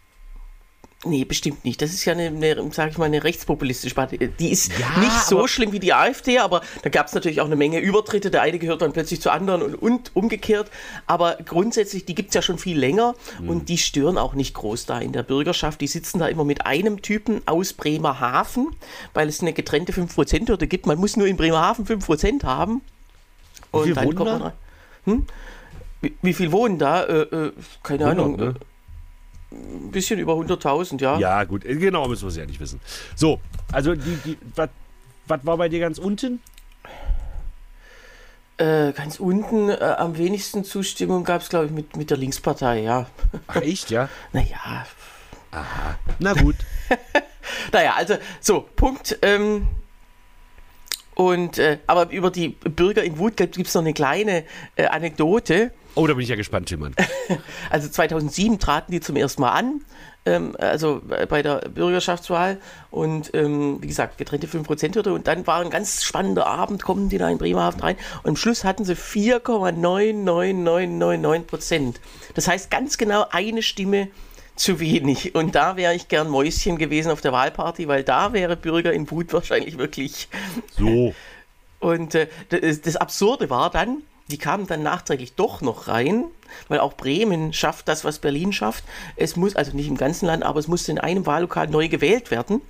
Nee, 1.05 1.23
bestimmt 1.25 1.63
nicht. 1.63 1.81
Das 1.81 1.91
ist 1.91 2.03
ja 2.05 2.13
eine, 2.13 2.27
eine 2.27 2.71
sage 2.71 2.91
ich 2.91 2.97
mal, 2.97 3.05
eine 3.05 3.23
rechtspopulistische 3.23 3.93
Partei. 3.95 4.17
Die 4.39 4.51
ist 4.51 4.71
Ja, 4.77 4.99
nicht 4.99 5.23
so 5.25 5.47
schlimm 5.47 5.71
wie 5.71 5.79
die 5.79 5.93
AfD, 5.93 6.39
aber 6.39 6.61
da 6.81 6.89
gab 6.89 7.07
es 7.07 7.13
natürlich 7.13 7.39
auch 7.41 7.45
eine 7.45 7.55
Menge 7.55 7.79
Übertritte. 7.79 8.31
Der 8.31 8.41
eine 8.41 8.59
gehört 8.59 8.81
dann 8.81 8.93
plötzlich 8.93 9.21
zu 9.21 9.29
anderen 9.31 9.61
und, 9.61 9.75
und 9.75 10.11
umgekehrt. 10.15 10.69
Aber 11.05 11.37
grundsätzlich, 11.45 12.05
die 12.05 12.15
gibt 12.15 12.29
es 12.29 12.35
ja 12.35 12.41
schon 12.41 12.57
viel 12.57 12.77
länger 12.77 13.13
Mhm. 13.39 13.49
und 13.49 13.69
die 13.69 13.77
stören 13.77 14.17
auch 14.17 14.33
nicht 14.33 14.53
groß 14.53 14.85
da 14.85 14.99
in 14.99 15.11
der 15.13 15.23
Bürgerschaft. 15.23 15.81
Die 15.81 15.87
sitzen 15.87 16.19
da 16.19 16.27
immer 16.27 16.43
mit 16.43 16.65
einem 16.65 17.01
Typen 17.01 17.41
aus 17.45 17.73
Bremerhaven, 17.73 18.75
weil 19.13 19.27
es 19.29 19.41
eine 19.41 19.53
getrennte 19.53 19.91
5%-Hürde 19.93 20.67
gibt. 20.67 20.85
Man 20.87 20.97
muss 20.97 21.15
nur 21.15 21.27
in 21.27 21.37
Bremerhaven 21.37 21.85
5% 21.85 22.43
haben. 22.43 22.81
Und 23.71 23.95
dann 23.95 24.05
wohnen 24.05 24.15
kommt 24.15 24.29
da? 24.29 24.33
man 24.33 24.41
rein. 24.41 24.53
Hm? 25.05 25.25
Wie, 26.01 26.15
wie 26.21 26.33
viel 26.33 26.51
wohnen 26.51 26.77
da? 26.79 27.03
Äh, 27.03 27.21
äh, 27.21 27.51
keine 27.83 28.05
100, 28.05 28.09
Ahnung. 28.25 28.35
ne? 28.37 28.55
Ein 29.51 29.91
bisschen 29.91 30.19
über 30.19 30.33
100.000, 30.33 31.01
ja. 31.01 31.17
Ja, 31.19 31.43
gut, 31.45 31.65
äh, 31.65 31.75
genau 31.75 32.07
müssen 32.07 32.23
wir 32.23 32.29
es 32.29 32.35
ja 32.37 32.45
nicht 32.45 32.59
wissen. 32.59 32.81
So, 33.15 33.39
also 33.71 33.93
was 34.55 34.69
war 35.43 35.57
bei 35.57 35.69
dir 35.69 35.79
ganz 35.79 35.97
unten? 35.97 36.41
Äh, 38.57 38.91
ganz 38.93 39.19
unten 39.19 39.69
äh, 39.69 39.75
am 39.75 40.17
wenigsten 40.17 40.63
Zustimmung 40.63 41.23
gab 41.23 41.41
es, 41.41 41.49
glaube 41.49 41.67
ich, 41.67 41.71
mit, 41.71 41.95
mit 41.95 42.09
der 42.09 42.17
Linkspartei, 42.17 42.81
ja. 42.81 43.05
Ach, 43.45 43.55
echt, 43.57 43.91
ja? 43.91 44.09
Naja, 44.33 44.85
Na 46.19 46.33
gut. 46.33 46.55
naja, 47.71 47.93
also 47.95 48.15
so, 48.41 48.67
Punkt. 48.75 49.19
Ähm, 49.21 49.67
und, 51.13 51.57
äh, 51.57 51.79
aber 51.87 52.11
über 52.11 52.31
die 52.31 52.49
Bürger 52.49 53.03
in 53.03 53.17
Wut 53.17 53.37
gibt 53.37 53.57
es 53.57 53.73
noch 53.73 53.81
eine 53.81 53.93
kleine 53.93 54.43
äh, 54.75 54.85
Anekdote. 54.85 55.71
Oh, 55.97 56.05
da 56.05 56.13
bin 56.13 56.23
ich 56.23 56.29
ja 56.29 56.35
gespannt, 56.35 56.69
Timmann. 56.69 56.95
Also 57.69 57.89
2007 57.89 58.59
traten 58.59 58.91
die 58.91 59.01
zum 59.01 59.17
ersten 59.17 59.41
Mal 59.41 59.51
an, 59.51 59.81
ähm, 60.25 60.55
also 60.59 61.01
äh, 61.09 61.25
bei 61.25 61.41
der 61.41 61.67
Bürgerschaftswahl 61.69 62.59
und 62.91 63.31
ähm, 63.33 63.81
wie 63.81 63.87
gesagt, 63.87 64.17
getrennte 64.17 64.47
5%-Hürde 64.47 65.11
und 65.11 65.27
dann 65.27 65.47
war 65.47 65.61
ein 65.61 65.69
ganz 65.69 66.03
spannender 66.03 66.45
Abend, 66.45 66.83
kommen 66.83 67.09
die 67.09 67.17
da 67.17 67.29
in 67.29 67.37
Bremerhaven 67.37 67.81
rein 67.81 67.95
und 68.23 68.29
am 68.29 68.35
Schluss 68.35 68.63
hatten 68.63 68.85
sie 68.85 68.95
4,99999%. 68.95 71.95
Das 72.35 72.47
heißt 72.47 72.69
ganz 72.69 72.97
genau 72.97 73.25
eine 73.31 73.63
Stimme 73.63 74.09
zu 74.55 74.79
wenig 74.79 75.35
und 75.35 75.55
da 75.55 75.77
wäre 75.77 75.95
ich 75.95 76.07
gern 76.09 76.29
Mäuschen 76.29 76.77
gewesen 76.77 77.11
auf 77.11 77.21
der 77.21 77.31
Wahlparty, 77.31 77.87
weil 77.87 78.03
da 78.03 78.33
wäre 78.33 78.55
Bürger 78.55 78.93
in 78.93 79.09
Wut 79.09 79.33
wahrscheinlich 79.33 79.77
wirklich 79.77 80.27
So. 80.77 81.13
und 81.79 82.15
äh, 82.15 82.27
das, 82.49 82.81
das 82.81 82.95
Absurde 82.97 83.49
war 83.49 83.71
dann, 83.71 84.03
die 84.27 84.37
kamen 84.37 84.67
dann 84.67 84.83
nachträglich 84.83 85.35
doch 85.35 85.61
noch 85.61 85.87
rein, 85.87 86.25
weil 86.67 86.79
auch 86.79 86.93
Bremen 86.93 87.53
schafft 87.53 87.87
das, 87.87 88.03
was 88.03 88.19
Berlin 88.19 88.53
schafft. 88.53 88.83
Es 89.15 89.35
muss, 89.35 89.55
also 89.55 89.75
nicht 89.75 89.87
im 89.87 89.97
ganzen 89.97 90.25
Land, 90.25 90.43
aber 90.43 90.59
es 90.59 90.67
musste 90.67 90.91
in 90.91 90.99
einem 90.99 91.25
Wahllokal 91.25 91.67
neu 91.67 91.87
gewählt 91.87 92.31
werden. 92.31 92.61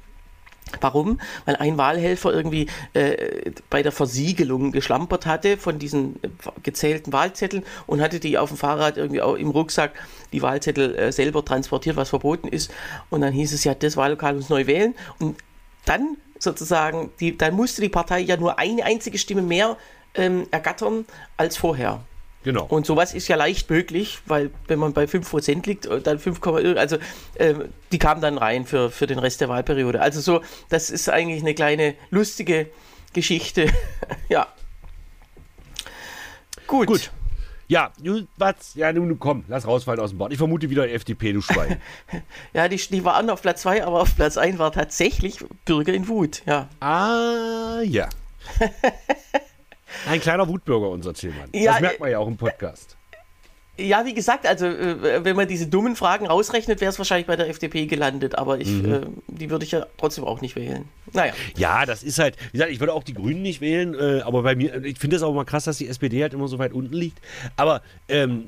Warum? 0.81 1.19
Weil 1.45 1.55
ein 1.55 1.77
Wahlhelfer 1.77 2.33
irgendwie 2.33 2.67
äh, 2.93 3.51
bei 3.69 3.83
der 3.83 3.93
Versiegelung 3.93 4.71
geschlampert 4.71 5.25
hatte 5.25 5.57
von 5.57 5.79
diesen 5.79 6.21
äh, 6.23 6.29
gezählten 6.61 7.13
Wahlzetteln 7.13 7.63
und 7.85 8.01
hatte 8.01 8.19
die 8.19 8.37
auf 8.37 8.49
dem 8.49 8.57
Fahrrad 8.57 8.97
irgendwie 8.97 9.21
auch 9.21 9.35
im 9.35 9.49
Rucksack 9.49 9.93
die 10.33 10.41
Wahlzettel 10.41 10.95
äh, 10.95 11.11
selber 11.11 11.45
transportiert, 11.45 11.95
was 11.95 12.09
verboten 12.09 12.49
ist. 12.49 12.71
Und 13.09 13.21
dann 13.21 13.33
hieß 13.33 13.53
es 13.53 13.63
ja, 13.63 13.75
das 13.75 13.95
Wahllokal 13.95 14.35
muss 14.35 14.49
neu 14.49 14.67
wählen. 14.67 14.93
Und 15.19 15.37
dann 15.85 16.17
sozusagen, 16.37 17.11
die, 17.19 17.37
dann 17.37 17.55
musste 17.55 17.81
die 17.81 17.89
Partei 17.89 18.19
ja 18.19 18.37
nur 18.37 18.59
eine 18.59 18.83
einzige 18.83 19.17
Stimme 19.17 19.41
mehr 19.41 19.77
ähm, 20.17 20.47
ergattern 20.51 21.05
als 21.37 21.55
vorher. 21.57 22.01
Genau. 22.43 22.65
Und 22.65 22.85
sowas 22.85 23.13
ist 23.13 23.27
ja 23.27 23.35
leicht 23.35 23.69
möglich, 23.69 24.19
weil 24.25 24.51
wenn 24.67 24.79
man 24.79 24.93
bei 24.93 25.03
5% 25.05 25.65
liegt, 25.65 25.85
äh, 25.85 25.99
dann 26.01 26.17
5, 26.19 26.39
irgend- 26.45 26.77
also 26.77 26.97
ähm, 27.37 27.65
die 27.91 27.97
kamen 27.99 28.21
dann 28.21 28.37
rein 28.37 28.65
für, 28.65 28.89
für 28.89 29.05
den 29.07 29.19
Rest 29.19 29.41
der 29.41 29.49
Wahlperiode. 29.49 29.99
Also 30.01 30.21
so, 30.21 30.41
das 30.69 30.89
ist 30.89 31.09
eigentlich 31.09 31.41
eine 31.41 31.53
kleine 31.55 31.95
lustige 32.09 32.67
Geschichte. 33.13 33.69
ja. 34.29 34.47
Gut. 36.67 36.87
Gut. 36.87 37.11
Ja, 37.69 37.91
du, 38.01 38.25
was? 38.37 38.75
Ja, 38.75 38.93
nun 38.93 39.19
komm, 39.19 39.43
lass 39.49 39.67
rausfallen 39.67 39.99
aus 39.99 40.11
dem 40.11 40.19
Bord. 40.19 40.31
Ich 40.31 40.37
vermute 40.37 40.69
wieder 40.69 40.89
FDP, 40.89 41.33
du 41.33 41.41
Schwein. 41.41 41.81
Ja, 42.53 42.69
die, 42.69 42.77
die 42.77 43.03
waren 43.03 43.29
auf 43.29 43.41
Platz 43.41 43.63
2, 43.63 43.83
aber 43.85 44.01
auf 44.01 44.15
Platz 44.15 44.37
1 44.37 44.57
war 44.57 44.71
tatsächlich 44.71 45.39
Bürger 45.65 45.93
in 45.93 46.07
Wut. 46.07 46.43
Ja. 46.45 46.69
ah, 46.79 47.81
ja. 47.83 48.07
Ein 50.09 50.19
kleiner 50.21 50.47
Wutbürger, 50.47 50.89
unser 50.89 51.13
Tillmann. 51.13 51.49
Ja, 51.53 51.73
das 51.73 51.81
merkt 51.81 51.99
man 51.99 52.09
ja 52.11 52.19
auch 52.19 52.27
im 52.27 52.37
Podcast. 52.37 52.97
Ja, 53.79 54.03
wie 54.05 54.15
gesagt, 54.15 54.47
also 54.47 54.65
äh, 54.65 55.23
wenn 55.23 55.35
man 55.35 55.47
diese 55.47 55.67
dummen 55.67 55.95
Fragen 55.95 56.25
rausrechnet, 56.25 56.81
wäre 56.81 56.89
es 56.89 56.97
wahrscheinlich 56.97 57.27
bei 57.27 57.35
der 57.35 57.47
FDP 57.47 57.85
gelandet, 57.85 58.35
aber 58.35 58.57
ich, 58.59 58.69
Mhm. 58.69 58.91
äh, 58.93 59.01
die 59.27 59.51
würde 59.51 59.65
ich 59.65 59.71
ja 59.71 59.85
trotzdem 59.97 60.23
auch 60.23 60.41
nicht 60.41 60.55
wählen. 60.55 60.85
Naja. 61.13 61.33
Ja, 61.57 61.85
das 61.85 62.01
ist 62.01 62.17
halt, 62.17 62.37
wie 62.47 62.53
gesagt, 62.53 62.71
ich 62.71 62.79
würde 62.79 62.93
auch 62.93 63.03
die 63.03 63.13
Grünen 63.13 63.43
nicht 63.43 63.61
wählen, 63.61 63.93
äh, 63.93 64.21
aber 64.21 64.41
bei 64.41 64.55
mir, 64.55 64.83
ich 64.83 64.97
finde 64.97 65.17
es 65.17 65.21
auch 65.21 65.31
mal 65.33 65.45
krass, 65.45 65.65
dass 65.65 65.77
die 65.77 65.87
SPD 65.87 66.23
halt 66.23 66.33
immer 66.33 66.47
so 66.47 66.57
weit 66.57 66.73
unten 66.73 66.93
liegt. 66.95 67.19
Aber 67.55 67.83
ähm, 68.07 68.45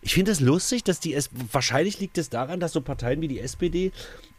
ich 0.00 0.14
finde 0.14 0.30
es 0.32 0.40
lustig, 0.40 0.84
dass 0.84 1.00
die, 1.00 1.12
S 1.12 1.28
wahrscheinlich 1.52 2.00
liegt 2.00 2.16
es 2.16 2.30
daran, 2.30 2.60
dass 2.60 2.72
so 2.72 2.80
Parteien 2.80 3.20
wie 3.20 3.28
die 3.28 3.40
SPD 3.40 3.88
äh, 3.88 3.90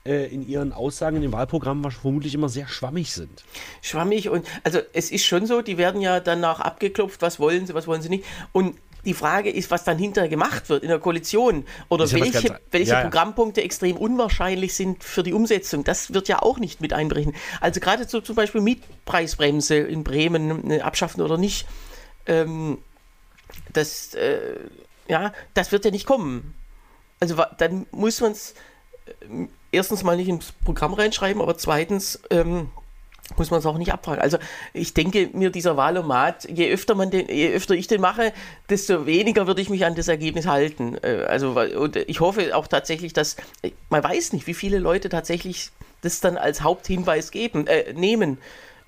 in 0.03 0.47
ihren 0.47 0.73
Aussagen 0.73 1.17
in 1.17 1.21
den 1.21 1.31
Wahlprogrammen 1.31 1.83
wahrscheinlich 1.83 2.01
vermutlich 2.01 2.33
immer 2.33 2.49
sehr 2.49 2.67
schwammig 2.67 3.13
sind. 3.13 3.43
schwammig 3.81 4.29
und 4.29 4.47
also 4.63 4.79
es 4.93 5.11
ist 5.11 5.25
schon 5.25 5.45
so, 5.45 5.61
die 5.61 5.77
werden 5.77 6.01
ja 6.01 6.19
danach 6.19 6.59
abgeklopft, 6.59 7.21
was 7.21 7.39
wollen 7.39 7.67
sie, 7.67 7.73
was 7.73 7.85
wollen 7.85 8.01
sie 8.01 8.09
nicht. 8.09 8.25
Und 8.51 8.77
die 9.05 9.13
Frage 9.13 9.49
ist, 9.49 9.71
was 9.71 9.83
dann 9.83 9.97
hinterher 9.97 10.29
gemacht 10.29 10.69
wird 10.69 10.83
in 10.83 10.89
der 10.89 10.99
Koalition 10.99 11.65
oder 11.89 12.05
ja 12.05 12.19
welche, 12.19 12.49
ganz- 12.49 12.59
welche 12.71 12.91
ja, 12.91 12.97
ja. 12.97 13.01
Programmpunkte 13.03 13.61
extrem 13.63 13.97
unwahrscheinlich 13.97 14.73
sind 14.75 15.03
für 15.03 15.23
die 15.23 15.33
Umsetzung. 15.33 15.83
Das 15.83 16.13
wird 16.13 16.27
ja 16.27 16.41
auch 16.41 16.59
nicht 16.59 16.81
mit 16.81 16.93
einbrechen. 16.93 17.33
Also 17.61 17.79
gerade 17.79 18.07
so 18.07 18.21
zum 18.21 18.35
Beispiel 18.35 18.61
Mietpreisbremse 18.61 19.75
in 19.77 20.03
Bremen 20.03 20.69
äh, 20.69 20.81
abschaffen 20.81 21.21
oder 21.21 21.37
nicht, 21.37 21.67
ähm, 22.27 22.77
das, 23.73 24.13
äh, 24.13 24.55
ja, 25.07 25.33
das 25.53 25.71
wird 25.71 25.85
ja 25.85 25.91
nicht 25.91 26.05
kommen. 26.05 26.53
Also 27.19 27.43
dann 27.57 27.85
muss 27.91 28.21
man 28.21 28.31
es 28.33 28.53
erstens 29.71 30.03
mal 30.03 30.17
nicht 30.17 30.29
ins 30.29 30.53
Programm 30.65 30.93
reinschreiben, 30.93 31.41
aber 31.41 31.57
zweitens 31.57 32.19
ähm, 32.29 32.69
muss 33.37 33.51
man 33.51 33.59
es 33.59 33.65
auch 33.65 33.77
nicht 33.77 33.93
abfragen. 33.93 34.21
Also 34.21 34.37
ich 34.73 34.93
denke 34.93 35.29
mir, 35.33 35.49
dieser 35.49 35.77
Wahlomat, 35.77 36.47
je 36.49 36.71
öfter 36.71 36.95
man 36.95 37.11
den, 37.11 37.27
je 37.27 37.53
öfter 37.53 37.75
ich 37.75 37.87
den 37.87 38.01
mache, 38.01 38.33
desto 38.69 39.05
weniger 39.05 39.47
würde 39.47 39.61
ich 39.61 39.69
mich 39.69 39.85
an 39.85 39.95
das 39.95 40.07
Ergebnis 40.07 40.47
halten. 40.47 40.97
Äh, 41.01 41.25
Also 41.27 41.51
und 41.51 41.95
ich 41.95 42.19
hoffe 42.19 42.55
auch 42.55 42.67
tatsächlich, 42.67 43.13
dass 43.13 43.37
man 43.89 44.03
weiß 44.03 44.33
nicht, 44.33 44.47
wie 44.47 44.53
viele 44.53 44.79
Leute 44.79 45.09
tatsächlich 45.09 45.71
das 46.01 46.19
dann 46.19 46.37
als 46.37 46.61
Haupthinweis 46.61 47.31
geben, 47.31 47.67
äh, 47.67 47.93
nehmen. 47.93 48.37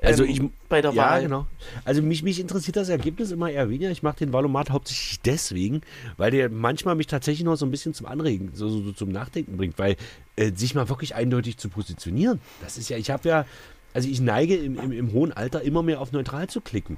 Also 0.04 0.24
ähm, 0.26 0.30
ich 0.30 0.42
bei 0.70 0.82
der 0.82 0.92
ja, 0.92 1.04
Wahl. 1.04 1.22
genau. 1.24 1.48
Also 1.86 2.02
mich, 2.02 2.24
mich 2.24 2.40
interessiert 2.40 2.76
das 2.76 2.90
Ergebnis 2.90 3.32
immer 3.32 3.50
eher 3.50 3.70
weniger. 3.70 3.90
Ich 3.90 4.04
mache 4.04 4.18
den 4.18 4.34
Valomat 4.34 4.70
hauptsächlich 4.70 5.22
deswegen, 5.22 5.82
weil 6.18 6.32
der 6.32 6.50
manchmal 6.50 6.96
mich 6.96 7.08
tatsächlich 7.08 7.46
noch 7.46 7.56
so 7.56 7.66
ein 7.66 7.72
bisschen 7.72 7.94
zum 7.94 8.06
Anregen, 8.08 8.52
so, 8.54 8.68
so, 8.70 8.82
so 8.82 8.92
zum 8.92 9.10
Nachdenken 9.10 9.58
bringt, 9.58 9.80
weil 9.80 9.96
äh, 10.36 10.52
sich 10.54 10.76
mal 10.76 10.90
wirklich 10.90 11.16
eindeutig 11.16 11.58
zu 11.58 11.70
positionieren. 11.70 12.42
Das 12.62 12.78
ist 12.78 12.90
ja, 12.90 12.98
ich 12.98 13.10
habe 13.10 13.28
ja, 13.28 13.46
also 13.94 14.10
ich 14.10 14.20
neige 14.20 14.56
im, 14.56 14.78
im, 14.78 14.92
im 14.92 15.14
hohen 15.14 15.32
Alter 15.32 15.62
immer 15.62 15.84
mehr 15.84 16.02
auf 16.02 16.12
neutral 16.12 16.48
zu 16.48 16.60
klicken. 16.62 16.98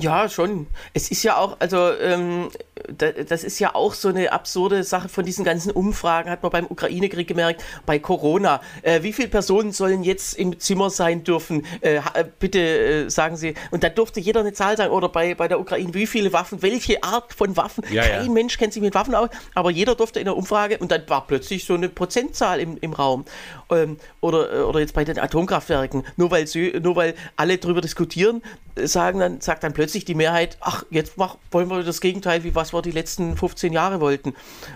Ja, 0.00 0.28
schon. 0.30 0.68
Es 0.94 1.10
ist 1.10 1.22
ja 1.22 1.36
auch, 1.36 1.56
also 1.60 1.92
ähm, 1.92 2.48
da, 2.96 3.12
das 3.12 3.44
ist 3.44 3.58
ja 3.58 3.74
auch 3.74 3.92
so 3.92 4.08
eine 4.08 4.32
absurde 4.32 4.84
Sache 4.84 5.10
von 5.10 5.26
diesen 5.26 5.44
ganzen 5.44 5.70
Umfragen, 5.70 6.30
hat 6.30 6.42
man 6.42 6.50
beim 6.50 6.66
Ukraine-Krieg 6.66 7.28
gemerkt, 7.28 7.62
bei 7.84 7.98
Corona. 7.98 8.62
Äh, 8.80 9.02
wie 9.02 9.12
viele 9.12 9.28
Personen 9.28 9.72
sollen 9.72 10.02
jetzt 10.02 10.34
im 10.34 10.58
Zimmer 10.58 10.88
sein 10.88 11.24
dürfen? 11.24 11.66
Äh, 11.82 11.96
äh, 11.96 12.24
bitte 12.38 12.58
äh, 12.58 13.10
sagen 13.10 13.36
Sie. 13.36 13.52
Und 13.70 13.84
da 13.84 13.90
durfte 13.90 14.18
jeder 14.18 14.40
eine 14.40 14.54
Zahl 14.54 14.78
sagen. 14.78 14.92
Oder 14.92 15.10
bei, 15.10 15.34
bei 15.34 15.46
der 15.46 15.60
Ukraine, 15.60 15.92
wie 15.92 16.06
viele 16.06 16.32
Waffen, 16.32 16.62
welche 16.62 17.02
Art 17.02 17.34
von 17.34 17.56
Waffen? 17.58 17.84
Ja, 17.90 18.06
ja. 18.06 18.18
Kein 18.18 18.32
Mensch 18.32 18.56
kennt 18.56 18.72
sich 18.72 18.82
mit 18.82 18.94
Waffen 18.94 19.14
aus, 19.14 19.28
aber 19.54 19.70
jeder 19.70 19.94
durfte 19.94 20.20
in 20.20 20.24
der 20.24 20.36
Umfrage 20.36 20.78
und 20.78 20.90
dann 20.90 21.02
war 21.08 21.26
plötzlich 21.26 21.66
so 21.66 21.74
eine 21.74 21.90
Prozentzahl 21.90 22.60
im, 22.60 22.78
im 22.80 22.94
Raum. 22.94 23.26
Ähm, 23.72 23.96
oder, 24.20 24.68
oder 24.68 24.80
jetzt 24.80 24.94
bei 24.94 25.04
den 25.04 25.18
Atomkraftwerken, 25.18 26.04
nur 26.16 26.30
weil, 26.30 26.46
sie, 26.46 26.72
nur 26.82 26.96
weil 26.96 27.14
alle 27.36 27.58
darüber 27.58 27.80
diskutieren, 27.80 28.42
äh, 28.74 28.86
sagen 28.86 29.20
dann, 29.20 29.40
sagt 29.40 29.64
dann 29.64 29.72
plötzlich 29.72 30.04
die 30.04 30.14
Mehrheit, 30.14 30.58
ach, 30.60 30.84
jetzt 30.90 31.16
mach, 31.16 31.36
wollen 31.50 31.68
wir 31.68 31.82
das 31.82 32.00
Gegenteil, 32.00 32.44
wie 32.44 32.54
was 32.54 32.72
wir 32.72 32.82
die 32.82 32.90
letzten 32.90 33.36
15 33.36 33.72
Jahre 33.72 34.00
wollten. 34.00 34.34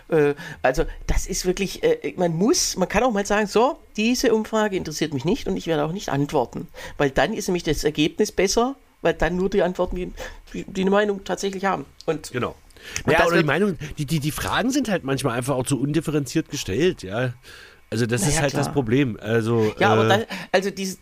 Äh, 0.09 0.35
also 0.63 0.85
das 1.07 1.27
ist 1.27 1.47
wirklich, 1.47 1.83
äh, 1.83 2.15
man 2.17 2.35
muss, 2.35 2.77
man 2.77 2.89
kann 2.89 3.03
auch 3.03 3.13
mal 3.13 3.27
sagen, 3.27 3.47
so, 3.47 3.79
diese 3.97 4.35
Umfrage 4.35 4.77
interessiert 4.77 5.15
mich 5.15 5.25
nicht 5.25 5.47
und 5.47 5.57
ich 5.57 5.67
werde 5.67 5.85
auch 5.85 5.93
nicht 5.93 6.09
antworten. 6.09 6.69
Weil 6.99 7.11
dann 7.11 7.33
ist 7.33 7.49
nämlich 7.49 7.65
das 7.65 7.85
Ergebnis 7.85 8.33
besser, 8.33 8.77
weil 9.03 9.15
dann 9.15 9.37
nur 9.37 9.51
die 9.51 9.63
Antworten, 9.63 9.97
die, 9.97 10.13
die 10.53 10.81
eine 10.81 10.91
Meinung 10.91 11.25
tatsächlich 11.25 11.65
haben. 11.65 11.85
Und 12.07 12.33
Genau. 12.33 12.55
Ja, 13.09 13.27
oder 13.27 13.39
die 13.39 13.45
Meinung, 13.45 13.77
die, 13.99 14.07
die, 14.07 14.21
die 14.21 14.31
Fragen 14.31 14.71
sind 14.71 14.89
halt 14.89 15.05
manchmal 15.05 15.37
einfach 15.37 15.57
auch 15.57 15.67
zu 15.67 15.81
undifferenziert 15.81 16.51
gestellt, 16.51 17.03
ja. 17.03 17.33
Also 17.89 18.05
das 18.07 18.23
Na 18.23 18.29
ist 18.29 18.41
halt 18.41 18.51
klar. 18.51 18.65
das 18.65 18.73
Problem. 18.73 19.17
Also, 19.21 19.73
Ja, 19.79 19.93
aber 19.93 20.07
äh, 20.07 20.27
da, 20.27 20.35
also 20.51 20.71
dies, 20.71 20.99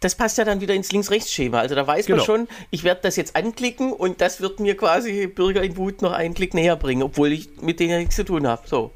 das 0.00 0.14
passt 0.16 0.36
ja 0.36 0.44
dann 0.44 0.60
wieder 0.60 0.74
ins 0.74 0.90
Links-Rechts-Schema. 0.90 1.60
Also 1.60 1.74
da 1.76 1.86
weiß 1.86 2.06
Genau. 2.06 2.16
man 2.18 2.26
schon, 2.26 2.48
ich 2.70 2.82
werde 2.82 3.02
das 3.02 3.14
jetzt 3.16 3.36
anklicken 3.36 3.92
und 3.92 4.20
das 4.20 4.40
wird 4.40 4.58
mir 4.58 4.76
quasi 4.76 5.28
Bürger 5.28 5.62
in 5.62 5.76
Wut 5.76 6.02
noch 6.02 6.12
einen 6.12 6.34
Klick 6.34 6.52
näher 6.54 6.74
bringen, 6.76 7.02
obwohl 7.04 7.32
ich 7.32 7.60
mit 7.62 7.78
denen 7.78 7.90
ja 7.90 7.98
nichts 7.98 8.16
zu 8.16 8.24
tun 8.24 8.46
habe. 8.48 8.66
So. 8.66 8.90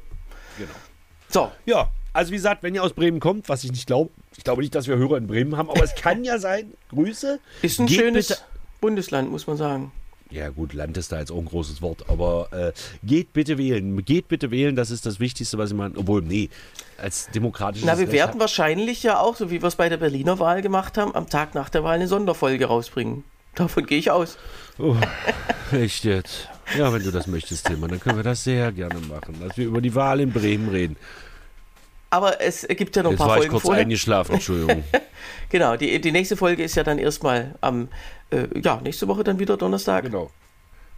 Genau. 0.57 0.69
So. 1.29 1.51
Ja, 1.65 1.89
also 2.11 2.31
wie 2.31 2.35
gesagt, 2.35 2.61
wenn 2.61 2.75
ihr 2.75 2.83
aus 2.83 2.91
Bremen 2.93 3.21
kommt, 3.21 3.47
was 3.47 3.63
ich 3.63 3.71
nicht 3.71 3.87
glaube, 3.87 4.11
ich 4.35 4.43
glaube 4.43 4.61
nicht, 4.61 4.75
dass 4.75 4.87
wir 4.87 4.97
Hörer 4.97 5.17
in 5.17 5.27
Bremen 5.27 5.55
haben, 5.55 5.69
aber 5.69 5.83
es 5.83 5.95
kann 5.95 6.23
ja 6.25 6.39
sein. 6.39 6.73
Grüße. 6.89 7.39
Ist 7.61 7.79
ein 7.79 7.85
Geht 7.87 7.99
schönes 7.99 8.27
bitte- 8.27 8.41
Bundesland, 8.81 9.31
muss 9.31 9.47
man 9.47 9.55
sagen. 9.55 9.91
Ja 10.31 10.49
gut, 10.49 10.73
Land 10.73 10.95
ist 10.97 11.11
da 11.11 11.19
jetzt 11.19 11.31
auch 11.31 11.39
ein 11.39 11.45
großes 11.45 11.81
Wort, 11.81 12.07
aber 12.07 12.49
äh, 12.51 12.71
geht 13.03 13.33
bitte 13.33 13.57
wählen. 13.57 14.05
Geht 14.05 14.27
bitte 14.27 14.51
wählen, 14.51 14.75
das 14.75 14.91
ist 14.91 15.05
das 15.05 15.19
Wichtigste, 15.19 15.57
was 15.57 15.71
ich 15.71 15.77
meine. 15.77 15.97
Obwohl, 15.97 16.21
nee, 16.21 16.49
als 16.97 17.29
demokratisches 17.31 17.87
Na, 17.87 17.97
wir 17.97 18.03
Recht 18.03 18.13
werden 18.13 18.39
wahrscheinlich 18.39 19.01
ja 19.01 19.19
auch, 19.19 19.35
so 19.35 19.49
wie 19.49 19.61
wir 19.61 19.67
es 19.67 19.75
bei 19.75 19.89
der 19.89 19.97
Berliner 19.97 20.37
Wahl 20.37 20.61
gemacht 20.61 20.97
haben, 20.97 21.15
am 21.15 21.29
Tag 21.29 21.55
nach 21.55 21.69
der 21.69 21.83
Wahl 21.83 21.95
eine 21.95 22.07
Sonderfolge 22.07 22.65
rausbringen. 22.65 23.23
Davon 23.55 23.85
gehe 23.87 23.97
ich 23.97 24.11
aus. 24.11 24.37
Oh, 24.77 24.95
echt 25.71 26.05
jetzt. 26.05 26.47
Ja, 26.77 26.93
wenn 26.93 27.03
du 27.03 27.11
das 27.11 27.25
möchtest, 27.25 27.65
Tilman, 27.65 27.89
dann 27.89 27.99
können 27.99 28.17
wir 28.17 28.23
das 28.23 28.43
sehr 28.43 28.71
gerne 28.71 28.99
machen. 29.09 29.35
Dass 29.39 29.57
wir 29.57 29.65
über 29.65 29.81
die 29.81 29.95
Wahl 29.95 30.19
in 30.19 30.31
Bremen 30.31 30.69
reden. 30.69 30.95
Aber 32.11 32.41
es 32.41 32.65
gibt 32.67 32.95
ja 32.95 33.03
noch 33.03 33.09
ein 33.11 33.13
Jetzt 33.13 33.19
paar 33.19 33.27
war 33.27 33.35
ich 33.35 33.41
Folgen 33.41 33.51
kurz 33.51 33.63
vorher. 33.63 33.81
eingeschlafen, 33.83 34.33
Entschuldigung. 34.35 34.83
Genau, 35.49 35.75
die, 35.75 35.99
die 35.99 36.11
nächste 36.11 36.37
Folge 36.37 36.63
ist 36.63 36.75
ja 36.75 36.83
dann 36.83 36.99
erstmal 36.99 37.55
am, 37.61 37.87
äh, 38.29 38.47
ja, 38.61 38.79
nächste 38.83 39.07
Woche 39.07 39.23
dann 39.23 39.39
wieder 39.39 39.57
Donnerstag. 39.57 40.03
genau. 40.05 40.29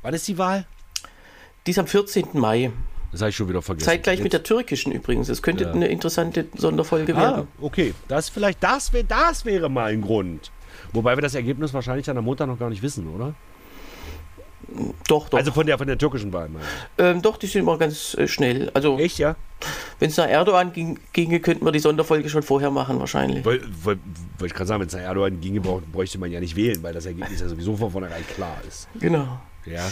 Wann 0.02 0.14
ist 0.14 0.28
die 0.28 0.38
Wahl? 0.38 0.66
Die 1.66 1.72
ist 1.72 1.80
am 1.80 1.88
14. 1.88 2.28
Mai. 2.34 2.72
Das 3.14 3.22
habe 3.22 3.30
ich 3.30 3.36
schon 3.36 3.48
wieder 3.50 3.62
vergessen. 3.62 3.86
Zeitgleich 3.86 4.20
mit 4.20 4.34
Jetzt- 4.34 4.50
der 4.50 4.56
türkischen 4.58 4.92
übrigens. 4.92 5.30
Es 5.30 5.42
könnte 5.42 5.64
Ja. 5.66 5.72
eine 5.72 5.88
interessante 5.88 6.46
Sonderfolge 6.58 7.16
Ah, 7.16 7.22
werden. 7.22 7.48
okay. 7.62 7.94
Das 8.10 8.28
vielleicht, 8.30 8.62
das, 8.62 8.92
wär, 8.94 9.04
das 9.04 9.46
wäre 9.46 9.70
mal 9.70 9.92
ein 9.94 10.02
Grund. 10.02 10.52
Wobei 10.94 11.16
wir 11.16 11.22
das 11.22 11.36
Ergebnis 11.36 11.74
wahrscheinlich 11.74 12.06
dann 12.06 12.18
am 12.18 12.26
Montag 12.26 12.48
noch 12.48 12.60
gar 12.60 12.70
nicht 12.70 12.82
wissen, 12.82 13.08
oder? 13.08 13.34
Doch, 15.08 15.30
doch. 15.30 15.38
Also 15.38 15.52
von 15.52 15.66
der, 15.68 15.78
von 15.78 15.88
der 15.88 15.98
türkischen 15.98 16.32
Wahl, 16.34 16.50
meine 16.50 16.64
ähm, 16.98 17.22
doch, 17.22 17.38
die 17.38 17.48
sind 17.48 17.62
immer 17.62 17.78
ganz 17.78 18.14
äh, 18.16 18.28
schnell. 18.28 18.72
Also. 18.74 18.98
Echt, 18.98 19.18
ja? 19.20 19.36
wenn 20.00 20.10
es 20.10 20.18
nach 20.18 20.28
Erdogan 20.28 20.74
ging, 20.74 21.00
ginge, 21.14 21.40
könnten 21.40 21.64
wir 21.66 21.72
die 21.72 21.80
Sonderfolge 21.80 22.30
schon 22.30 22.42
vorher 22.42 22.72
machen, 22.72 23.00
wahrscheinlich. 23.00 23.46
Wollte 23.46 23.68
wollt, 23.84 24.00
wollt 24.40 24.52
ich 24.52 24.56
gerade 24.56 24.68
sagen, 24.68 24.82
wenn 24.82 24.88
es 24.88 24.94
nach 24.94 25.02
Erdogan 25.02 25.40
ginge, 25.40 25.62
brauch- 25.62 25.82
bräuchte 25.92 26.18
man 26.18 26.32
ja 26.32 26.40
nicht 26.40 26.56
wählen, 26.56 26.82
weil 26.82 26.94
das 26.94 27.06
Ergebnis 27.06 27.40
ja 27.42 27.48
sowieso 27.48 27.76
von 27.78 27.92
vornherein 27.92 28.26
klar 28.34 28.58
ist. 28.68 28.88
Genau. 29.00 29.40
Ja. 29.66 29.88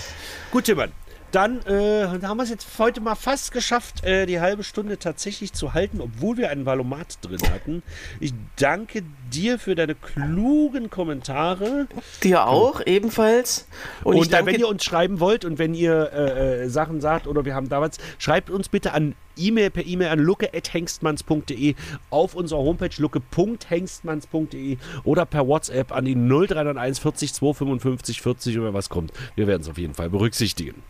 Gut, 0.52 0.64
Timmann. 0.64 0.92
Dann 1.32 1.62
äh, 1.68 2.08
haben 2.24 2.38
wir 2.38 2.44
es 2.44 2.50
jetzt 2.50 2.68
heute 2.80 3.02
mal 3.02 3.14
fast 3.14 3.52
geschafft, 3.52 4.04
äh, 4.04 4.26
die 4.26 4.40
halbe 4.40 4.64
Stunde 4.64 4.98
tatsächlich 4.98 5.54
zu 5.54 5.74
halten, 5.74 6.02
obwohl 6.02 6.38
wir 6.38 6.50
einen 6.50 6.66
Valomat 6.66 7.20
drin 7.22 7.42
hatten. 7.52 7.84
Ich 8.20 8.34
danke 8.56 9.04
dir 9.32 9.60
für 9.60 9.76
deine 9.76 9.94
klugen 9.94 10.90
Kommentare. 10.90 11.88
Dir 12.24 12.48
auch, 12.48 12.82
ebenfalls. 12.86 13.68
Und, 14.04 14.16
Und, 14.16 14.34
dann, 14.34 14.46
danke, 14.46 14.54
wenn 14.54 14.60
ihr 14.62 14.68
uns 14.68 14.84
schreiben 14.84 15.20
wollt 15.20 15.46
und 15.46 15.60
wenn 15.60 15.76
ihr 15.76 16.12
äh, 16.12 16.64
äh, 16.64 16.70
Sachen 16.70 17.00
sagt 17.00 17.28
oder 17.28 17.46
wir 17.46 17.54
haben 17.54 17.70
da 17.70 17.80
was, 17.80 17.98
schreibt 18.18 18.50
uns 18.50 18.70
bitte 18.70 18.94
an 18.94 19.14
E-Mail 19.38 19.70
per 19.70 19.86
E-Mail 19.86 20.10
an 20.10 20.20
lucke.hengstmanns.de 20.20 21.76
auf 22.10 22.34
unserer 22.34 22.60
Homepage 22.60 22.90
lucke.hengstmanns.de 22.98 24.78
oder 25.04 25.26
per 25.26 25.48
WhatsApp 25.48 25.92
an 25.92 26.06
die 26.06 26.16
0391 26.16 27.02
40 27.02 27.34
255 27.34 28.22
40 28.22 28.60
oder 28.60 28.74
was 28.74 28.90
kommt. 28.90 29.14
Wir 29.36 29.46
werden 29.46 29.62
es 29.62 29.70
auf 29.70 29.78
jeden 29.78 29.94
Fall 29.94 30.10
berücksichtigen. 30.10 30.82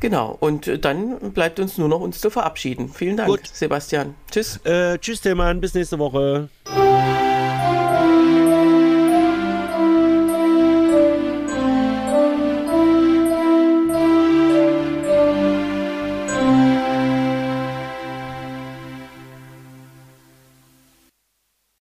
Genau. 0.00 0.36
Und 0.38 0.66
äh, 0.66 0.78
dann 0.78 1.32
bleibt 1.32 1.60
uns 1.60 1.78
nur 1.78 1.88
noch 1.88 2.00
uns 2.00 2.20
zu 2.20 2.30
verabschieden. 2.30 2.88
Vielen 2.92 3.16
Dank, 3.16 3.28
Gut. 3.28 3.46
Sebastian. 3.46 4.14
Tschüss. 4.30 4.58
Äh, 4.64 4.98
tschüss, 4.98 5.20
Tillmann, 5.20 5.60
bis 5.60 5.74
nächste 5.74 5.98
Woche. 5.98 6.48